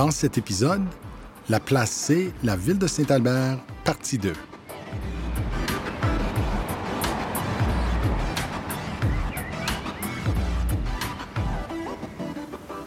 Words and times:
Dans 0.00 0.10
cet 0.10 0.38
épisode, 0.38 0.80
la 1.50 1.60
place 1.60 1.90
C, 1.90 2.32
la 2.42 2.56
ville 2.56 2.78
de 2.78 2.86
Saint-Albert, 2.86 3.58
partie 3.84 4.16
2. 4.16 4.32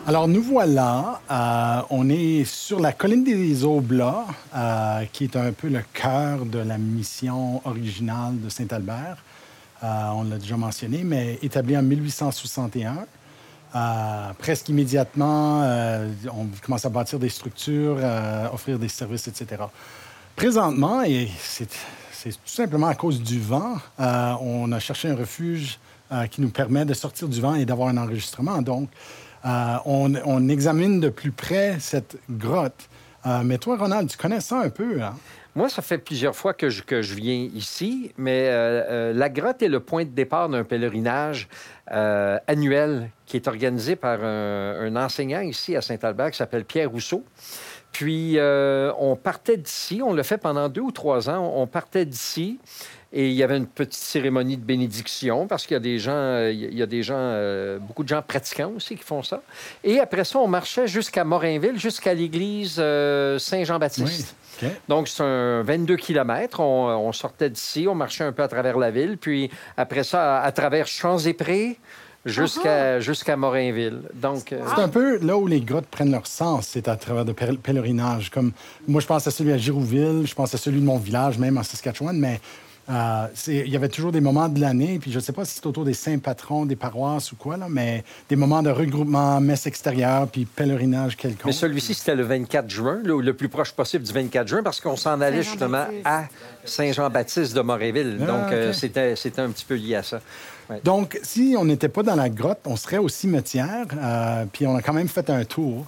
Alors 0.07 0.27
nous 0.27 0.41
voilà, 0.41 1.21
euh, 1.29 1.81
on 1.91 2.09
est 2.09 2.45
sur 2.45 2.79
la 2.79 2.93
colline 2.93 3.23
des 3.23 3.63
Aublats, 3.63 4.25
euh, 4.55 5.05
qui 5.13 5.25
est 5.25 5.35
un 5.35 5.51
peu 5.51 5.67
le 5.67 5.83
cœur 5.93 6.47
de 6.47 6.57
la 6.57 6.79
mission 6.79 7.61
originale 7.63 8.41
de 8.41 8.49
Saint-Albert. 8.49 9.17
Euh, 9.83 10.09
on 10.15 10.23
l'a 10.23 10.39
déjà 10.39 10.57
mentionné, 10.57 11.03
mais 11.03 11.37
établi 11.43 11.77
en 11.77 11.83
1861. 11.83 13.05
Presque 14.37 14.69
immédiatement, 14.69 15.61
on 16.31 16.47
commence 16.63 16.85
à 16.85 16.89
bâtir 16.89 17.19
des 17.19 17.29
structures, 17.29 17.97
offrir 18.53 18.77
des 18.77 18.87
services, 18.87 19.27
etc. 19.27 19.63
Présentement, 20.35 21.03
et 21.03 21.29
c'est 21.39 21.65
tout 21.65 22.37
simplement 22.45 22.87
à 22.87 22.95
cause 22.95 23.21
du 23.21 23.39
vent, 23.39 23.77
on 23.97 24.71
a 24.71 24.79
cherché 24.79 25.09
un 25.09 25.15
refuge 25.15 25.79
qui 26.29 26.41
nous 26.41 26.49
permet 26.49 26.85
de 26.85 26.93
sortir 26.93 27.27
du 27.27 27.41
vent 27.41 27.55
et 27.55 27.65
d'avoir 27.65 27.89
un 27.89 27.97
enregistrement. 27.97 28.61
Donc, 28.61 28.89
euh, 29.45 29.77
on, 29.85 30.47
examine 30.47 30.99
de 30.99 31.09
plus 31.09 31.31
près 31.31 31.77
cette 31.79 32.17
grotte. 32.29 32.89
Euh, 33.25 33.41
mais 33.43 33.57
toi, 33.57 33.77
Ronald, 33.77 34.09
tu 34.09 34.17
connais 34.17 34.39
ça 34.39 34.61
un 34.61 34.69
peu, 34.69 35.01
hein? 35.01 35.15
Moi, 35.55 35.69
ça 35.69 35.81
fait 35.81 35.99
plusieurs 35.99 36.35
fois 36.35 36.53
que 36.53 36.69
je, 36.69 36.81
que 36.81 37.01
je 37.01 37.13
viens 37.13 37.47
ici, 37.53 38.11
mais 38.17 38.47
euh, 38.49 39.13
la 39.13 39.29
grotte 39.29 39.61
est 39.61 39.67
le 39.67 39.79
point 39.79 40.03
de 40.03 40.09
départ 40.09 40.49
d'un 40.49 40.63
pèlerinage 40.63 41.47
annuel 41.87 43.09
qui 43.25 43.37
est 43.37 43.47
organisé 43.47 43.95
par 43.95 44.23
un, 44.23 44.95
enseignant 44.95 45.41
ici 45.41 45.75
à 45.75 45.81
Saint-Albert 45.81 46.31
qui 46.31 46.37
s'appelle 46.37 46.65
Pierre 46.65 46.89
Rousseau. 46.89 47.23
Puis, 47.91 48.37
on 48.39 49.15
partait 49.15 49.57
d'ici, 49.57 50.01
on 50.03 50.13
l'a 50.13 50.23
fait 50.23 50.39
pendant 50.39 50.69
deux 50.69 50.81
ou 50.81 50.91
trois 50.91 51.29
ans, 51.29 51.53
on 51.55 51.67
partait 51.67 52.05
d'ici 52.05 52.57
et 53.15 53.27
il 53.29 53.35
y 53.35 53.43
avait 53.43 53.57
une 53.57 53.67
petite 53.67 53.93
cérémonie 53.93 54.57
de 54.57 54.63
bénédiction 54.63 55.45
parce 55.45 55.67
qu'il 55.67 55.75
y 55.75 55.77
a 55.77 55.79
des 55.79 55.99
gens, 55.99 56.47
il 56.47 56.73
y 56.73 56.81
a 56.81 56.87
des 56.87 57.03
gens, 57.03 57.15
euh, 57.15 57.77
beaucoup 57.77 58.01
de 58.01 58.09
gens 58.09 58.23
pratiquants 58.23 58.71
aussi 58.75 58.95
qui 58.95 59.03
font 59.03 59.21
ça. 59.21 59.43
Et 59.83 59.99
après 59.99 60.23
ça, 60.23 60.39
on 60.39 60.47
marchait 60.47 60.87
jusqu'à 60.87 61.23
Morinville, 61.23 61.79
jusqu'à 61.79 62.15
l'église 62.15 62.77
euh, 62.79 63.37
Saint-Jean-Baptiste. 63.37 64.35
Donc, 64.89 65.07
c'est 65.07 65.21
un 65.23 65.61
22 65.61 65.95
km. 65.95 66.59
On, 66.59 67.11
sortait 67.11 67.51
d'ici, 67.51 67.85
on 67.87 67.93
marchait 67.93 68.23
un 68.23 68.31
peu 68.31 68.41
à 68.41 68.47
travers 68.47 68.77
la 68.77 68.89
ville, 68.89 69.17
puis 69.19 69.51
après 69.77 70.03
ça, 70.03 70.41
à, 70.41 70.51
travers 70.51 70.87
Champs-et-Prés 70.87 71.77
jusqu'à 72.25 72.99
jusqu'à 72.99 73.35
Morinville. 73.35 74.01
Donc, 74.15 74.53
euh, 74.53 74.61
C'est 74.73 74.81
un 74.81 74.87
peu 74.87 75.19
là 75.19 75.37
où 75.37 75.45
les 75.45 75.61
grottes 75.61 75.87
prennent 75.87 76.11
leur 76.11 76.25
sens, 76.25 76.67
c'est 76.67 76.87
à 76.87 76.95
travers 76.95 77.25
de 77.25 77.33
pèlerinages. 77.33 78.31
Comme 78.31 78.53
moi, 78.87 79.01
je 79.01 79.07
pense 79.07 79.27
à 79.27 79.31
celui 79.31 79.51
à 79.51 79.57
Girouville, 79.57 80.25
je 80.25 80.33
pense 80.33 80.55
à 80.55 80.57
celui 80.57 80.79
de 80.79 80.85
mon 80.85 80.97
village, 80.97 81.37
même 81.37 81.57
en 81.57 81.63
Saskatchewan, 81.63 82.17
mais 82.17 82.39
euh, 82.89 83.27
il 83.47 83.69
y 83.69 83.77
avait 83.77 83.87
toujours 83.87 84.11
des 84.11 84.19
moments 84.19 84.49
de 84.49 84.59
l'année, 84.59 84.99
puis 84.99 85.09
je 85.09 85.17
ne 85.17 85.23
sais 85.23 85.31
pas 85.31 85.45
si 85.45 85.55
c'est 85.55 85.65
autour 85.65 85.85
des 85.85 85.93
saints 85.93 86.17
patrons, 86.17 86.65
des 86.65 86.75
paroisses 86.75 87.31
ou 87.31 87.37
quoi, 87.37 87.55
là, 87.55 87.67
mais 87.69 88.03
des 88.27 88.35
moments 88.35 88.61
de 88.61 88.69
regroupement, 88.69 89.39
messe 89.39 89.65
extérieure, 89.67 90.27
puis 90.27 90.43
pèlerinage 90.43 91.15
quelconque. 91.15 91.45
Mais 91.45 91.53
celui-ci, 91.53 91.93
c'était 91.93 92.15
le 92.15 92.23
24 92.23 92.69
juin, 92.69 92.99
le, 93.03 93.33
plus 93.33 93.47
proche 93.47 93.71
possible 93.71 94.03
du 94.03 94.11
24 94.11 94.47
juin, 94.47 94.63
parce 94.63 94.81
qu'on 94.81 94.97
s'en 94.97 95.21
allait 95.21 95.43
justement 95.43 95.85
à 96.03 96.25
Saint-Jean-Baptiste 96.65 97.55
de 97.55 97.61
Moréville. 97.61 98.17
Ah, 98.21 98.25
Donc, 98.25 98.51
euh, 98.51 98.73
c'était, 98.73 99.15
un 99.37 99.49
petit 99.49 99.65
peu 99.65 99.75
lié 99.75 99.95
à 99.95 100.03
ça. 100.03 100.19
Donc, 100.83 101.19
si 101.23 101.55
on 101.57 101.63
n'était 101.63 101.89
pas 101.89 102.03
dans 102.03 102.15
la 102.15 102.29
grotte, 102.29 102.59
on 102.65 102.75
serait 102.75 102.97
au 102.97 103.07
cimetière, 103.07 103.85
euh, 103.97 104.45
puis 104.51 104.67
on 104.67 104.75
a 104.75 104.81
quand 104.81 104.93
même 104.93 105.07
fait 105.07 105.29
un 105.29 105.45
tour. 105.45 105.85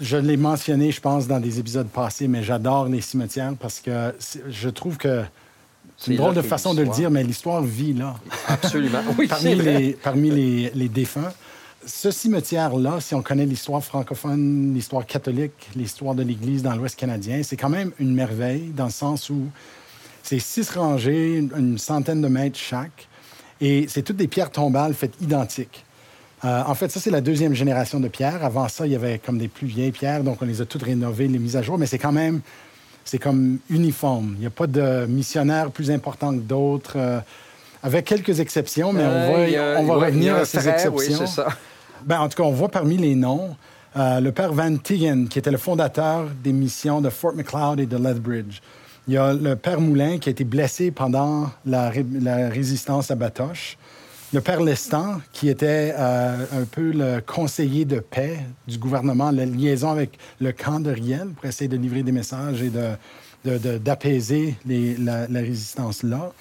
Je 0.00 0.16
l'ai 0.16 0.36
mentionné, 0.36 0.92
je 0.92 1.00
pense, 1.00 1.26
dans 1.26 1.40
des 1.40 1.58
épisodes 1.58 1.88
passés, 1.88 2.28
mais 2.28 2.44
j'adore 2.44 2.86
les 2.86 3.00
cimetières 3.00 3.54
parce 3.58 3.80
que 3.80 4.14
je 4.48 4.68
trouve 4.68 4.98
que 4.98 5.24
c'est 5.96 6.10
une 6.10 6.18
drôle 6.18 6.34
de 6.34 6.42
façon 6.42 6.74
de 6.74 6.82
le 6.82 6.88
dire, 6.88 7.10
mais 7.10 7.22
l'histoire 7.22 7.62
vit 7.62 7.94
là. 7.94 8.16
Absolument. 8.48 9.00
Oui, 9.18 9.26
parmi 9.26 9.54
les, 9.54 9.92
parmi 9.92 10.30
les, 10.30 10.70
les, 10.74 10.88
défunts. 10.88 11.32
Ce 11.86 12.10
cimetière-là, 12.10 13.00
si 13.00 13.14
on 13.14 13.22
connaît 13.22 13.46
l'histoire 13.46 13.82
francophone, 13.82 14.74
l'histoire 14.74 15.06
catholique, 15.06 15.68
l'histoire 15.74 16.14
de 16.14 16.22
l'Église 16.22 16.62
dans 16.62 16.74
l'Ouest 16.74 16.96
canadien, 16.96 17.42
c'est 17.42 17.56
quand 17.56 17.68
même 17.68 17.92
une 17.98 18.14
merveille 18.14 18.72
dans 18.76 18.86
le 18.86 18.90
sens 18.90 19.30
où 19.30 19.46
c'est 20.22 20.40
six 20.40 20.68
rangées, 20.70 21.38
une 21.38 21.78
centaine 21.78 22.20
de 22.20 22.28
mètres 22.28 22.58
chaque, 22.58 23.08
et 23.60 23.86
c'est 23.88 24.02
toutes 24.02 24.16
des 24.16 24.28
pierres 24.28 24.50
tombales 24.50 24.94
faites 24.94 25.14
identiques. 25.20 25.84
Euh, 26.44 26.62
en 26.66 26.74
fait, 26.74 26.90
ça, 26.90 27.00
c'est 27.00 27.10
la 27.10 27.20
deuxième 27.20 27.54
génération 27.54 27.98
de 27.98 28.08
pierres. 28.08 28.44
Avant 28.44 28.68
ça, 28.68 28.86
il 28.86 28.92
y 28.92 28.96
avait 28.96 29.18
comme 29.18 29.38
des 29.38 29.48
plus 29.48 29.66
vieilles 29.66 29.92
pierres, 29.92 30.22
donc 30.22 30.42
on 30.42 30.44
les 30.44 30.60
a 30.60 30.66
toutes 30.66 30.82
rénovées, 30.82 31.28
les 31.28 31.38
mises 31.38 31.56
à 31.56 31.62
jour, 31.62 31.78
mais 31.78 31.86
c'est 31.86 31.98
quand 31.98 32.12
même 32.12 32.40
c'est 33.06 33.18
comme 33.18 33.58
uniforme. 33.70 34.34
Il 34.34 34.40
n'y 34.40 34.46
a 34.46 34.50
pas 34.50 34.66
de 34.66 35.06
missionnaire 35.06 35.70
plus 35.70 35.90
important 35.90 36.34
que 36.34 36.40
d'autres, 36.40 36.96
euh, 36.96 37.20
avec 37.82 38.04
quelques 38.04 38.40
exceptions, 38.40 38.92
mais 38.92 39.04
on 39.04 39.32
va, 39.32 39.80
on 39.80 39.84
va 39.84 40.06
revenir 40.06 40.36
à 40.36 40.44
ces 40.44 40.68
exceptions. 40.68 41.20
Oui, 41.20 41.26
ça. 41.26 41.46
Ben, 42.04 42.20
en 42.20 42.28
tout 42.28 42.36
cas, 42.36 42.42
on 42.46 42.52
voit 42.52 42.68
parmi 42.68 42.98
les 42.98 43.14
noms 43.14 43.56
euh, 43.96 44.20
le 44.20 44.30
père 44.30 44.52
Van 44.52 44.76
Tigen, 44.76 45.26
qui 45.26 45.38
était 45.38 45.50
le 45.50 45.56
fondateur 45.56 46.26
des 46.44 46.52
missions 46.52 47.00
de 47.00 47.08
Fort 47.08 47.34
McLeod 47.34 47.80
et 47.80 47.86
de 47.86 47.96
Lethbridge. 47.96 48.60
Il 49.08 49.14
y 49.14 49.16
a 49.16 49.32
le 49.32 49.56
père 49.56 49.80
Moulin, 49.80 50.18
qui 50.18 50.28
a 50.28 50.32
été 50.32 50.44
blessé 50.44 50.90
pendant 50.90 51.48
la, 51.64 51.92
la 52.20 52.48
résistance 52.50 53.10
à 53.10 53.14
Batoche 53.14 53.78
le 54.32 54.40
père 54.40 54.60
Lestan, 54.60 55.20
qui 55.32 55.48
était 55.48 55.94
euh, 55.96 56.44
un 56.52 56.64
peu 56.64 56.90
le 56.90 57.20
conseiller 57.20 57.84
de 57.84 58.00
paix 58.00 58.40
du 58.66 58.78
gouvernement, 58.78 59.30
la 59.30 59.46
liaison 59.46 59.90
avec 59.90 60.18
le 60.40 60.52
camp 60.52 60.80
de 60.80 60.90
Riel 60.90 61.28
pour 61.28 61.44
essayer 61.44 61.68
de 61.68 61.76
livrer 61.76 62.02
des 62.02 62.12
messages 62.12 62.60
et 62.62 62.70
d'apaiser 63.78 64.56
de, 64.64 64.96
la, 65.04 65.40
résistance 65.40 66.02
là. 66.02 66.32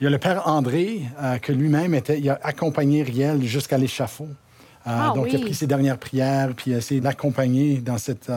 Il 0.00 0.04
y 0.04 0.06
a 0.06 0.10
le 0.10 0.18
père 0.18 0.46
André, 0.46 1.02
euh, 1.20 1.38
que 1.38 1.52
lui-même 1.52 1.94
était, 1.94 2.18
il 2.18 2.28
a 2.30 2.38
accompagné 2.42 3.02
Riel 3.02 3.42
jusqu'à 3.42 3.78
l'échafaud. 3.78 4.28
Euh, 4.28 4.90
ah 4.92 5.12
donc, 5.14 5.26
il 5.32 5.36
a 5.36 5.40
pris 5.40 5.54
ses 5.54 5.66
dernières 5.66 5.98
prières, 5.98 6.50
puis 6.54 6.70
il 6.70 6.74
a 6.74 6.78
essayé 6.78 7.00
de 7.00 7.06
l'accompagner 7.06 7.78
dans 7.78 7.98
cette, 7.98 8.30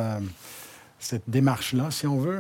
cette 0.98 1.24
démarche-là, 1.28 1.92
si 1.92 2.08
on 2.08 2.18
veut. 2.18 2.40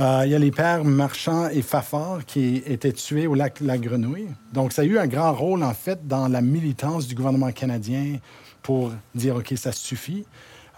Euh, 0.00 0.22
il 0.24 0.32
y 0.32 0.34
a 0.34 0.38
les 0.38 0.50
pères 0.50 0.82
Marchand 0.82 1.48
et 1.48 1.60
Fafard 1.60 2.24
qui 2.24 2.62
étaient 2.64 2.92
tués 2.92 3.26
au 3.26 3.34
lac 3.34 3.60
La 3.60 3.76
Grenouille. 3.76 4.28
Donc, 4.54 4.72
ça 4.72 4.80
a 4.80 4.84
eu 4.86 4.98
un 4.98 5.06
grand 5.06 5.34
rôle, 5.34 5.62
en 5.62 5.74
fait, 5.74 6.08
dans 6.08 6.26
la 6.26 6.40
militance 6.40 7.06
du 7.06 7.14
gouvernement 7.14 7.52
canadien 7.52 8.16
pour 8.62 8.92
dire, 9.14 9.36
OK, 9.36 9.52
ça 9.56 9.72
suffit. 9.72 10.24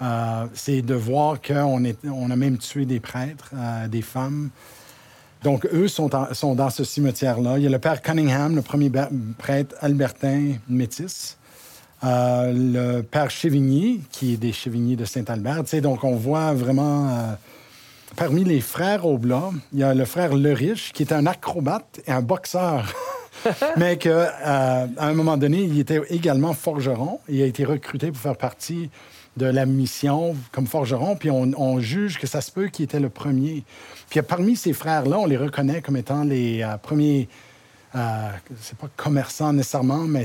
Euh, 0.00 0.47
c'est 0.55 0.82
de 0.82 0.94
voir 0.94 1.41
qu'on 1.41 1.84
on 2.05 2.31
a 2.31 2.37
même 2.37 2.59
tué 2.59 2.84
des 2.84 2.99
prêtres, 2.99 3.53
euh, 3.55 3.87
des 3.87 4.03
femmes. 4.03 4.50
Donc, 5.44 5.69
eux 5.72 5.87
sont, 5.87 6.11
sont 6.32 6.56
dans 6.56 6.71
ce 6.71 6.82
cimetière-là. 6.82 7.59
Il 7.59 7.62
y 7.62 7.66
a 7.69 7.71
le 7.71 7.78
père 7.78 8.03
Cunningham, 8.03 8.56
le 8.56 8.62
premier 8.62 8.91
prêtre 9.38 9.77
albertain 9.81 10.55
métis. 10.69 11.38
le 12.03 13.03
père 13.03 13.31
Chevigny, 13.31 14.00
qui 14.11 14.34
est 14.34 14.37
des 14.37 14.53
Chevigny 14.53 14.97
de 14.97 15.05
Saint-Albert. 15.05 15.62
donc, 15.81 16.03
on 16.03 16.16
voit 16.16 16.55
vraiment 16.55 17.37
Parmi 18.17 18.45
les 18.45 18.61
frères 18.61 19.06
Oblat, 19.06 19.50
il 19.73 19.81
y 19.81 19.83
a 19.83 19.95
le 19.95 20.05
frère 20.05 20.34
Le 20.34 20.53
Riche, 20.53 20.93
qui 20.93 21.03
est 21.03 21.12
un 21.12 21.27
acrobate 21.27 22.00
et 22.06 22.12
un 22.12 22.21
boxeur. 22.21 22.95
mais 23.77 23.97
qu'à 23.97 24.11
euh, 24.11 24.87
un 24.99 25.15
moment 25.15 25.37
donné, 25.37 25.62
il 25.62 25.81
était 25.81 26.00
également 26.11 26.53
forgeron. 26.53 27.21
Il 27.28 27.43
a 27.43 27.47
été 27.47 27.65
recruté 27.65 28.12
pour 28.12 28.21
faire 28.21 28.37
partie 28.37 28.91
de 29.37 29.47
la 29.47 29.65
mission 29.65 30.37
comme 30.53 30.67
forgeron, 30.67 31.17
puis 31.17 31.31
on, 31.31 31.81
juge 31.81 32.19
que 32.19 32.27
ça 32.27 32.43
se 32.43 32.50
peut 32.50 32.69
qu'il 32.69 32.84
était 32.84 33.00
le 33.00 33.09
premier. 33.09 33.65
Puis 34.11 34.21
parmi 34.21 34.56
ces 34.56 34.75
frères-là, 34.75 35.19
on 35.19 35.26
les 35.26 35.38
reconnaît 35.38 35.81
comme 35.81 35.97
étant 35.97 36.25
les 36.25 36.62
euh, 36.62 36.76
premiers 36.76 37.29
euh, 37.94 38.31
c'est 38.61 38.79
pas 38.79 38.89
commerçant 38.97 39.53
nécessairement, 39.53 40.05
mais 40.05 40.25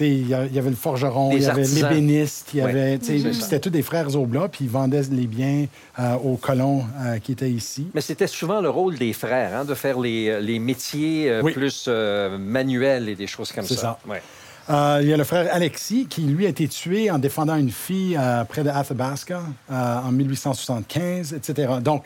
il 0.00 0.28
y, 0.28 0.34
avait 0.34 0.68
le 0.68 0.76
forgeron, 0.76 1.32
il 1.32 1.42
y 1.42 1.46
avait 1.46 1.64
l'ébéniste, 1.64 2.50
il 2.52 2.58
y 2.58 2.62
avait, 2.62 2.98
c'était 3.00 3.58
tous 3.58 3.70
des 3.70 3.82
frères 3.82 4.14
Oblat, 4.14 4.48
puis 4.48 4.66
ils 4.66 4.70
vendaient 4.70 5.02
les 5.10 5.26
biens 5.26 5.66
euh, 5.98 6.14
aux 6.16 6.36
colons 6.36 6.84
euh, 7.00 7.18
qui 7.18 7.32
étaient 7.32 7.50
ici. 7.50 7.88
Mais 7.94 8.02
c'était 8.02 8.26
souvent 8.26 8.60
le 8.60 8.68
rôle 8.68 8.98
des 8.98 9.14
frères, 9.14 9.56
hein, 9.56 9.64
de 9.64 9.74
faire 9.74 9.98
les, 9.98 10.42
les 10.42 10.58
métiers 10.58 11.40
plus 11.42 11.88
manuels 11.88 13.08
et 13.08 13.14
des 13.14 13.26
choses 13.26 13.50
comme 13.50 13.64
ça. 13.64 13.98
C'est 14.08 14.70
ça. 14.70 15.00
il 15.00 15.08
y 15.08 15.12
a 15.12 15.16
le 15.16 15.24
frère 15.24 15.48
Alexis 15.52 16.06
qui, 16.10 16.20
lui, 16.22 16.44
a 16.44 16.50
été 16.50 16.68
tué 16.68 17.10
en 17.10 17.18
défendant 17.18 17.56
une 17.56 17.70
fille 17.70 18.18
près 18.48 18.62
de 18.62 18.68
Athabasca 18.68 19.40
en 19.70 20.12
1875, 20.12 21.32
etc. 21.32 21.74
Donc, 21.80 22.04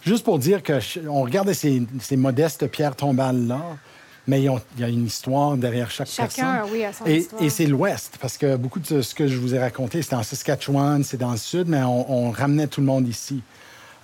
juste 0.00 0.24
pour 0.24 0.38
dire 0.38 0.62
que 0.62 0.78
on 1.08 1.20
regardait 1.20 1.52
ces, 1.52 1.82
ces 2.00 2.16
modestes 2.16 2.68
pierres 2.68 2.96
tombales-là, 2.96 3.60
mais 4.26 4.42
il 4.42 4.50
y 4.78 4.84
a 4.84 4.88
une 4.88 5.06
histoire 5.06 5.56
derrière 5.56 5.90
chaque 5.90 6.08
Chacun, 6.08 6.56
personne. 6.56 6.72
oui, 6.72 6.84
a 6.84 6.92
son 6.92 7.06
et, 7.06 7.18
histoire. 7.18 7.42
Et 7.42 7.50
c'est 7.50 7.66
l'Ouest, 7.66 8.18
parce 8.20 8.36
que 8.36 8.56
beaucoup 8.56 8.80
de 8.80 9.00
ce 9.00 9.14
que 9.14 9.28
je 9.28 9.36
vous 9.36 9.54
ai 9.54 9.58
raconté, 9.58 10.02
c'était 10.02 10.16
en 10.16 10.22
Saskatchewan, 10.22 11.04
c'est 11.04 11.16
dans 11.16 11.30
le 11.30 11.36
Sud, 11.36 11.68
mais 11.68 11.82
on, 11.82 12.30
ramenait 12.30 12.66
tout 12.66 12.80
le 12.80 12.86
monde 12.86 13.08
ici. 13.08 13.40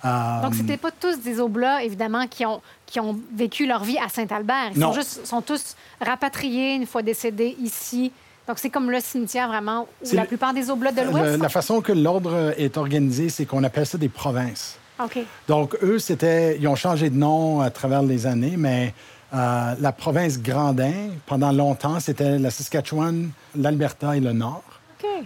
Euh... 0.05 0.41
Donc, 0.41 0.55
c'était 0.55 0.77
pas 0.77 0.91
tous 0.91 1.19
des 1.19 1.39
Oblats, 1.39 1.83
évidemment, 1.83 2.27
qui 2.27 2.45
ont, 2.45 2.61
qui 2.85 2.99
ont 2.99 3.19
vécu 3.35 3.65
leur 3.65 3.83
vie 3.83 3.97
à 3.97 4.09
Saint-Albert. 4.09 4.71
Ils 4.75 4.81
sont, 4.81 4.93
juste, 4.93 5.25
sont 5.25 5.41
tous 5.41 5.75
rapatriés 6.01 6.75
une 6.75 6.85
fois 6.85 7.01
décédés 7.01 7.55
ici 7.61 8.11
Donc, 8.47 8.59
c'est 8.59 8.69
comme 8.69 8.91
le 8.91 8.99
cimetière 8.99 9.47
vraiment 9.47 9.87
où 10.03 10.15
la 10.15 10.21
le- 10.23 10.27
plupart 10.27 10.53
des 10.53 10.69
oblats 10.69 10.91
de 10.91 11.01
l'Ouest. 11.01 11.41
la 11.41 11.49
façon 11.49 11.81
que 11.81 11.91
l'ordre 11.91 12.53
est 12.57 12.77
organisé, 12.77 13.29
c'est 13.29 13.45
qu'on 13.45 13.63
appelle 13.63 13.85
ça 13.85 13.97
des 13.97 14.09
provinces. 14.09 14.77
OK. 15.03 15.19
Donc, 15.47 15.75
eux, 15.81 15.99
c'était, 15.99 16.57
ils 16.59 16.67
ont 16.67 16.75
changé 16.75 17.09
de 17.09 17.15
nom 17.15 17.61
à 17.61 17.69
travers 17.69 18.03
les 18.03 18.25
années, 18.25 18.55
mais 18.57 18.93
euh, 19.33 19.73
la 19.79 19.91
province 19.91 20.39
Grandin, 20.39 21.09
pendant 21.25 21.51
longtemps, 21.51 21.99
c'était 21.99 22.37
la 22.39 22.51
Saskatchewan, 22.51 23.29
l'Alberta 23.55 24.15
et 24.15 24.19
le 24.19 24.33
Nord. 24.33 24.63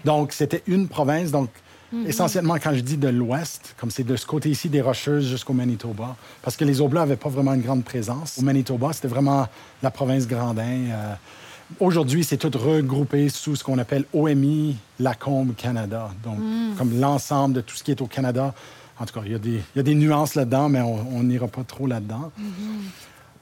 Donc, 0.06 0.32
c'était 0.32 0.64
une 0.68 0.88
province. 0.88 1.32
Donc, 1.32 1.50
essentiellement, 2.06 2.56
quand 2.56 2.74
je 2.74 2.82
dis 2.82 2.98
de 2.98 3.08
l'Ouest, 3.10 3.76
comme 3.80 3.92
c'est 3.92 4.04
de 4.04 4.16
ce 4.16 4.26
côté 4.26 4.50
ici 4.50 4.70
des 4.70 4.82
Rocheuses 4.82 5.28
jusqu'au 5.28 5.54
Manitoba, 5.54 6.16
parce 6.42 6.56
que 6.58 6.66
les 6.66 6.82
Oblats 6.82 7.02
n'avaient 7.02 7.16
pas 7.16 7.30
vraiment 7.30 7.54
une 7.54 7.62
grande 7.62 7.84
présence. 7.84 8.38
Au 8.40 8.42
Manitoba, 8.44 8.92
c'était 8.94 9.08
vraiment 9.08 9.48
la 9.84 9.92
province 9.92 10.28
Grandin. 10.28 10.62
euh, 10.92 11.14
Aujourd'hui, 11.82 12.24
c'est 12.24 12.38
tout 12.38 12.52
regroupé 12.58 13.28
sous 13.28 13.58
ce 13.58 13.64
qu'on 13.64 13.78
appelle 13.78 14.06
OMI 14.14 14.78
Lacombe 15.00 15.54
Canada. 15.56 16.10
Donc, 16.24 16.38
comme 16.78 16.98
l'ensemble 17.00 17.56
de 17.56 17.62
tout 17.62 17.76
ce 17.76 17.84
qui 17.84 17.92
est 17.92 18.02
au 18.02 18.08
Canada. 18.08 18.54
En 19.00 19.06
tout 19.06 19.14
cas, 19.14 19.22
il 19.26 19.32
y 19.34 19.36
a 19.36 19.38
des, 19.40 19.50
il 19.76 19.76
y 19.76 19.80
a 19.80 19.84
des 19.84 19.94
nuances 19.94 20.34
là-dedans, 20.36 20.70
mais 20.70 20.80
on 20.82 20.96
on 21.14 21.24
n'ira 21.24 21.48
pas 21.48 21.64
trop 21.64 21.86
là-dedans. 21.86 22.32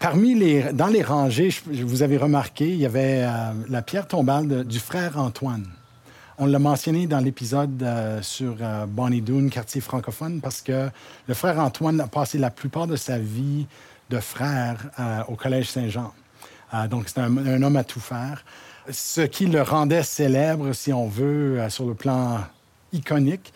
Parmi 0.06 0.36
les, 0.36 0.72
dans 0.72 0.86
les 0.86 1.02
rangées, 1.02 1.50
vous 1.66 2.04
avez 2.04 2.18
remarqué, 2.18 2.70
il 2.70 2.78
y 2.78 2.86
avait 2.86 3.24
euh, 3.24 3.54
la 3.72 3.82
pierre 3.82 4.08
tombale 4.08 4.64
du 4.64 4.78
frère 4.78 5.18
Antoine. 5.18 5.66
On 6.38 6.46
l'a 6.46 6.60
mentionné 6.60 7.08
dans 7.08 7.18
l'épisode 7.18 7.82
euh, 7.82 8.22
sur 8.22 8.56
euh, 8.62 8.86
Bonnie 8.86 9.22
Doon, 9.22 9.50
quartier 9.50 9.82
francophone, 9.82 10.42
parce 10.42 10.62
que 10.62 10.92
le 11.28 11.34
frère 11.34 11.60
Antoine 11.60 12.00
a 12.02 12.06
passé 12.06 12.38
la 12.38 12.52
plupart 12.52 12.86
de 12.86 12.96
sa 12.96 13.18
vie 13.18 13.66
de 14.12 14.20
frère 14.20 14.78
au 15.28 15.34
Collège 15.34 15.72
Saint-Jean. 15.72 16.14
Donc, 16.92 17.10
c'est 17.10 17.22
un, 17.22 17.64
homme 17.64 17.76
à 17.76 17.84
tout 17.84 18.00
faire. 18.00 18.46
Ce 18.92 19.22
qui 19.22 19.48
le 19.48 19.64
rendait 19.64 20.04
célèbre, 20.04 20.72
si 20.74 20.94
on 20.94 21.08
veut, 21.08 21.68
sur 21.70 21.88
le 21.88 21.96
plan 21.96 22.42
iconique, 22.94 23.52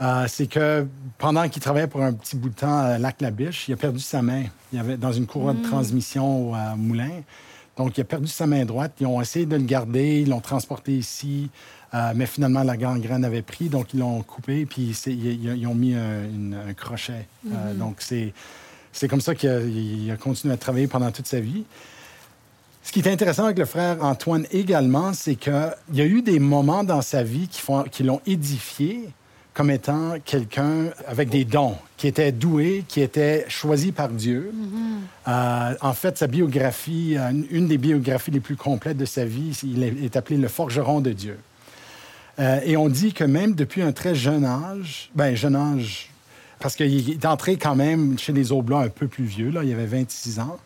euh, 0.00 0.26
c'est 0.28 0.46
que 0.46 0.86
pendant 1.18 1.48
qu'il 1.48 1.62
travaillait 1.62 1.86
pour 1.86 2.02
un 2.02 2.12
petit 2.12 2.36
bout 2.36 2.50
de 2.50 2.54
temps 2.54 2.78
à 2.78 2.98
Lac-la-Biche, 2.98 3.68
il 3.68 3.72
a 3.74 3.76
perdu 3.76 4.00
sa 4.00 4.20
main. 4.22 4.44
Il 4.72 4.78
avait 4.78 4.96
dans 4.96 5.12
une 5.12 5.26
courroie 5.26 5.54
de 5.54 5.62
transmission 5.62 6.50
au 6.50 6.54
euh, 6.54 6.76
moulin. 6.76 7.10
Donc, 7.76 7.96
il 7.96 8.00
a 8.00 8.04
perdu 8.04 8.26
sa 8.28 8.46
main 8.46 8.64
droite. 8.64 8.92
Ils 9.00 9.06
ont 9.06 9.20
essayé 9.20 9.46
de 9.46 9.56
le 9.56 9.62
garder, 9.62 10.20
ils 10.22 10.28
l'ont 10.28 10.40
transporté 10.40 10.92
ici, 10.96 11.50
euh, 11.94 12.12
mais 12.14 12.26
finalement, 12.26 12.62
la 12.62 12.76
gangrène 12.76 13.24
avait 13.24 13.42
pris, 13.42 13.68
donc 13.68 13.92
ils 13.94 14.00
l'ont 14.00 14.22
coupé, 14.22 14.64
puis 14.66 14.92
c'est- 14.94 15.12
ils, 15.14 15.66
ont 15.66 15.74
mis 15.74 15.94
un, 15.94 16.24
une- 16.24 16.58
un 16.68 16.72
crochet. 16.74 17.26
Euh, 17.52 17.74
donc, 17.74 17.96
c'est 18.00 18.32
c'est 18.92 19.08
comme 19.08 19.20
ça 19.20 19.34
qu'il 19.34 19.50
a, 19.50 19.60
il 19.60 20.10
a 20.10 20.16
continué 20.16 20.54
à 20.54 20.56
travailler 20.56 20.86
pendant 20.86 21.10
toute 21.10 21.26
sa 21.26 21.38
vie. 21.38 21.64
Ce 22.82 22.90
qui 22.92 23.00
est 23.00 23.08
intéressant 23.08 23.44
avec 23.44 23.58
le 23.58 23.66
frère 23.66 24.02
Antoine 24.02 24.46
également, 24.52 25.12
c'est 25.12 25.34
qu'il 25.36 25.52
y 25.92 26.00
a 26.00 26.06
eu 26.06 26.22
des 26.22 26.38
moments 26.38 26.82
dans 26.82 27.02
sa 27.02 27.22
vie 27.22 27.46
qui, 27.48 27.60
font, 27.60 27.82
qui 27.82 28.04
l'ont 28.04 28.22
édifié 28.26 29.10
comme 29.56 29.70
étant 29.70 30.16
quelqu'un 30.22 30.90
avec 31.06 31.30
des 31.30 31.46
dons, 31.46 31.76
qui 31.96 32.08
était 32.08 32.30
doué, 32.30 32.84
qui 32.86 33.00
était 33.00 33.46
choisi 33.48 33.90
par 33.90 34.10
Dieu. 34.10 34.52
Euh, 35.26 35.74
en 35.80 35.92
fait, 35.94 36.18
sa 36.18 36.26
biographie, 36.26 37.16
une 37.50 37.66
des 37.66 37.78
biographies 37.78 38.30
les 38.30 38.40
plus 38.40 38.56
complètes 38.56 38.98
de 38.98 39.06
sa 39.06 39.24
vie, 39.24 39.58
il 39.62 39.82
est, 39.82 40.04
est 40.04 40.16
appelé 40.16 40.36
le 40.36 40.48
forgeron 40.48 41.00
de 41.00 41.12
Dieu. 41.12 41.38
Euh, 42.38 42.60
et 42.66 42.76
on 42.76 42.90
dit 42.90 43.14
que 43.14 43.24
même 43.24 43.54
depuis 43.54 43.80
un 43.80 43.92
très 43.92 44.14
jeune 44.14 44.44
âge, 44.44 45.08
ben 45.14 45.34
jeune 45.34 45.56
âge, 45.56 46.10
parce 46.58 46.76
qu'il 46.76 47.10
est 47.10 47.24
entré 47.24 47.56
quand 47.56 47.76
même 47.76 48.18
chez 48.18 48.34
les 48.34 48.52
Oblats 48.52 48.80
un 48.80 48.88
peu 48.88 49.06
plus 49.06 49.24
vieux, 49.24 49.48
là, 49.48 49.64
il 49.64 49.72
avait 49.72 49.86
26 49.86 50.38
ans, 50.38 50.58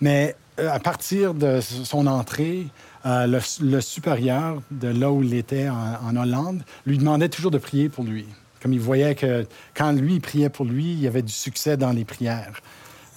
mais 0.00 0.36
euh, 0.58 0.70
à 0.70 0.78
partir 0.78 1.34
de 1.34 1.60
son 1.60 2.06
entrée, 2.06 2.66
euh, 3.04 3.40
le, 3.60 3.80
supérieur 3.80 4.62
de 4.70 4.88
là 4.88 5.10
où 5.10 5.22
il 5.22 5.34
était 5.34 5.68
en, 5.68 6.16
Hollande 6.16 6.62
lui 6.86 6.98
demandait 6.98 7.28
toujours 7.28 7.50
de 7.50 7.58
prier 7.58 7.88
pour 7.88 8.04
lui. 8.04 8.26
Comme 8.62 8.72
il 8.72 8.80
voyait 8.80 9.14
que 9.14 9.46
quand 9.74 9.92
lui 9.92 10.14
il 10.14 10.20
priait 10.20 10.48
pour 10.48 10.64
lui, 10.64 10.92
il 10.92 11.00
y 11.00 11.06
avait 11.06 11.22
du 11.22 11.32
succès 11.32 11.76
dans 11.76 11.90
les 11.90 12.04
prières. 12.04 12.60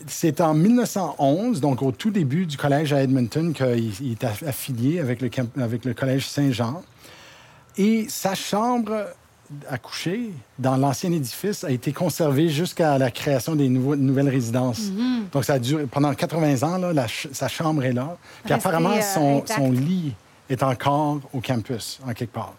C'est 0.08 0.42
en 0.42 0.54
1911, 0.54 1.62
donc 1.62 1.82
au 1.82 1.92
tout 1.92 2.10
début 2.10 2.46
du 2.46 2.58
collège 2.58 2.94
à 2.94 3.02
Edmonton, 3.02 3.54
qu'il 3.54 3.94
il 4.02 4.12
est 4.14 4.24
aff- 4.24 4.46
affilié 4.46 5.00
avec 5.00 5.22
le 5.22 5.94
collège 5.94 6.28
Saint-Jean. 6.28 6.84
Et 7.78 8.08
sa 8.10 8.36
chambre 8.36 9.06
à 9.70 9.78
coucher 9.78 10.32
dans 10.60 10.76
l'ancien 10.78 11.12
édifice 11.12 11.64
a 11.64 11.72
été 11.72 11.94
conservée 11.94 12.50
jusqu'à 12.50 12.98
la 12.98 13.12
création 13.12 13.56
des 13.56 13.70
nouveaux- 13.70 13.96
nouvelles 13.96 14.30
résidences. 14.30 14.90
Donc, 15.32 15.46
ça 15.46 15.54
a 15.54 15.60
duré 15.60 15.86
pendant 15.86 16.14
80 16.14 16.64
ans, 16.64 16.78
là, 16.78 16.94
la 16.94 17.08
ch- 17.08 17.28
sa 17.32 17.48
chambre 17.48 17.84
est 17.84 17.94
là. 17.94 18.18
Puis 18.44 18.54
apparemment, 18.54 18.94
euh, 18.96 19.42
son, 19.48 19.72
lit 19.72 20.14
est 20.50 20.64
encore 20.64 21.20
au 21.34 21.42
campus, 21.42 22.00
en 22.08 22.14
quelque 22.14 22.34
part. 22.34 22.54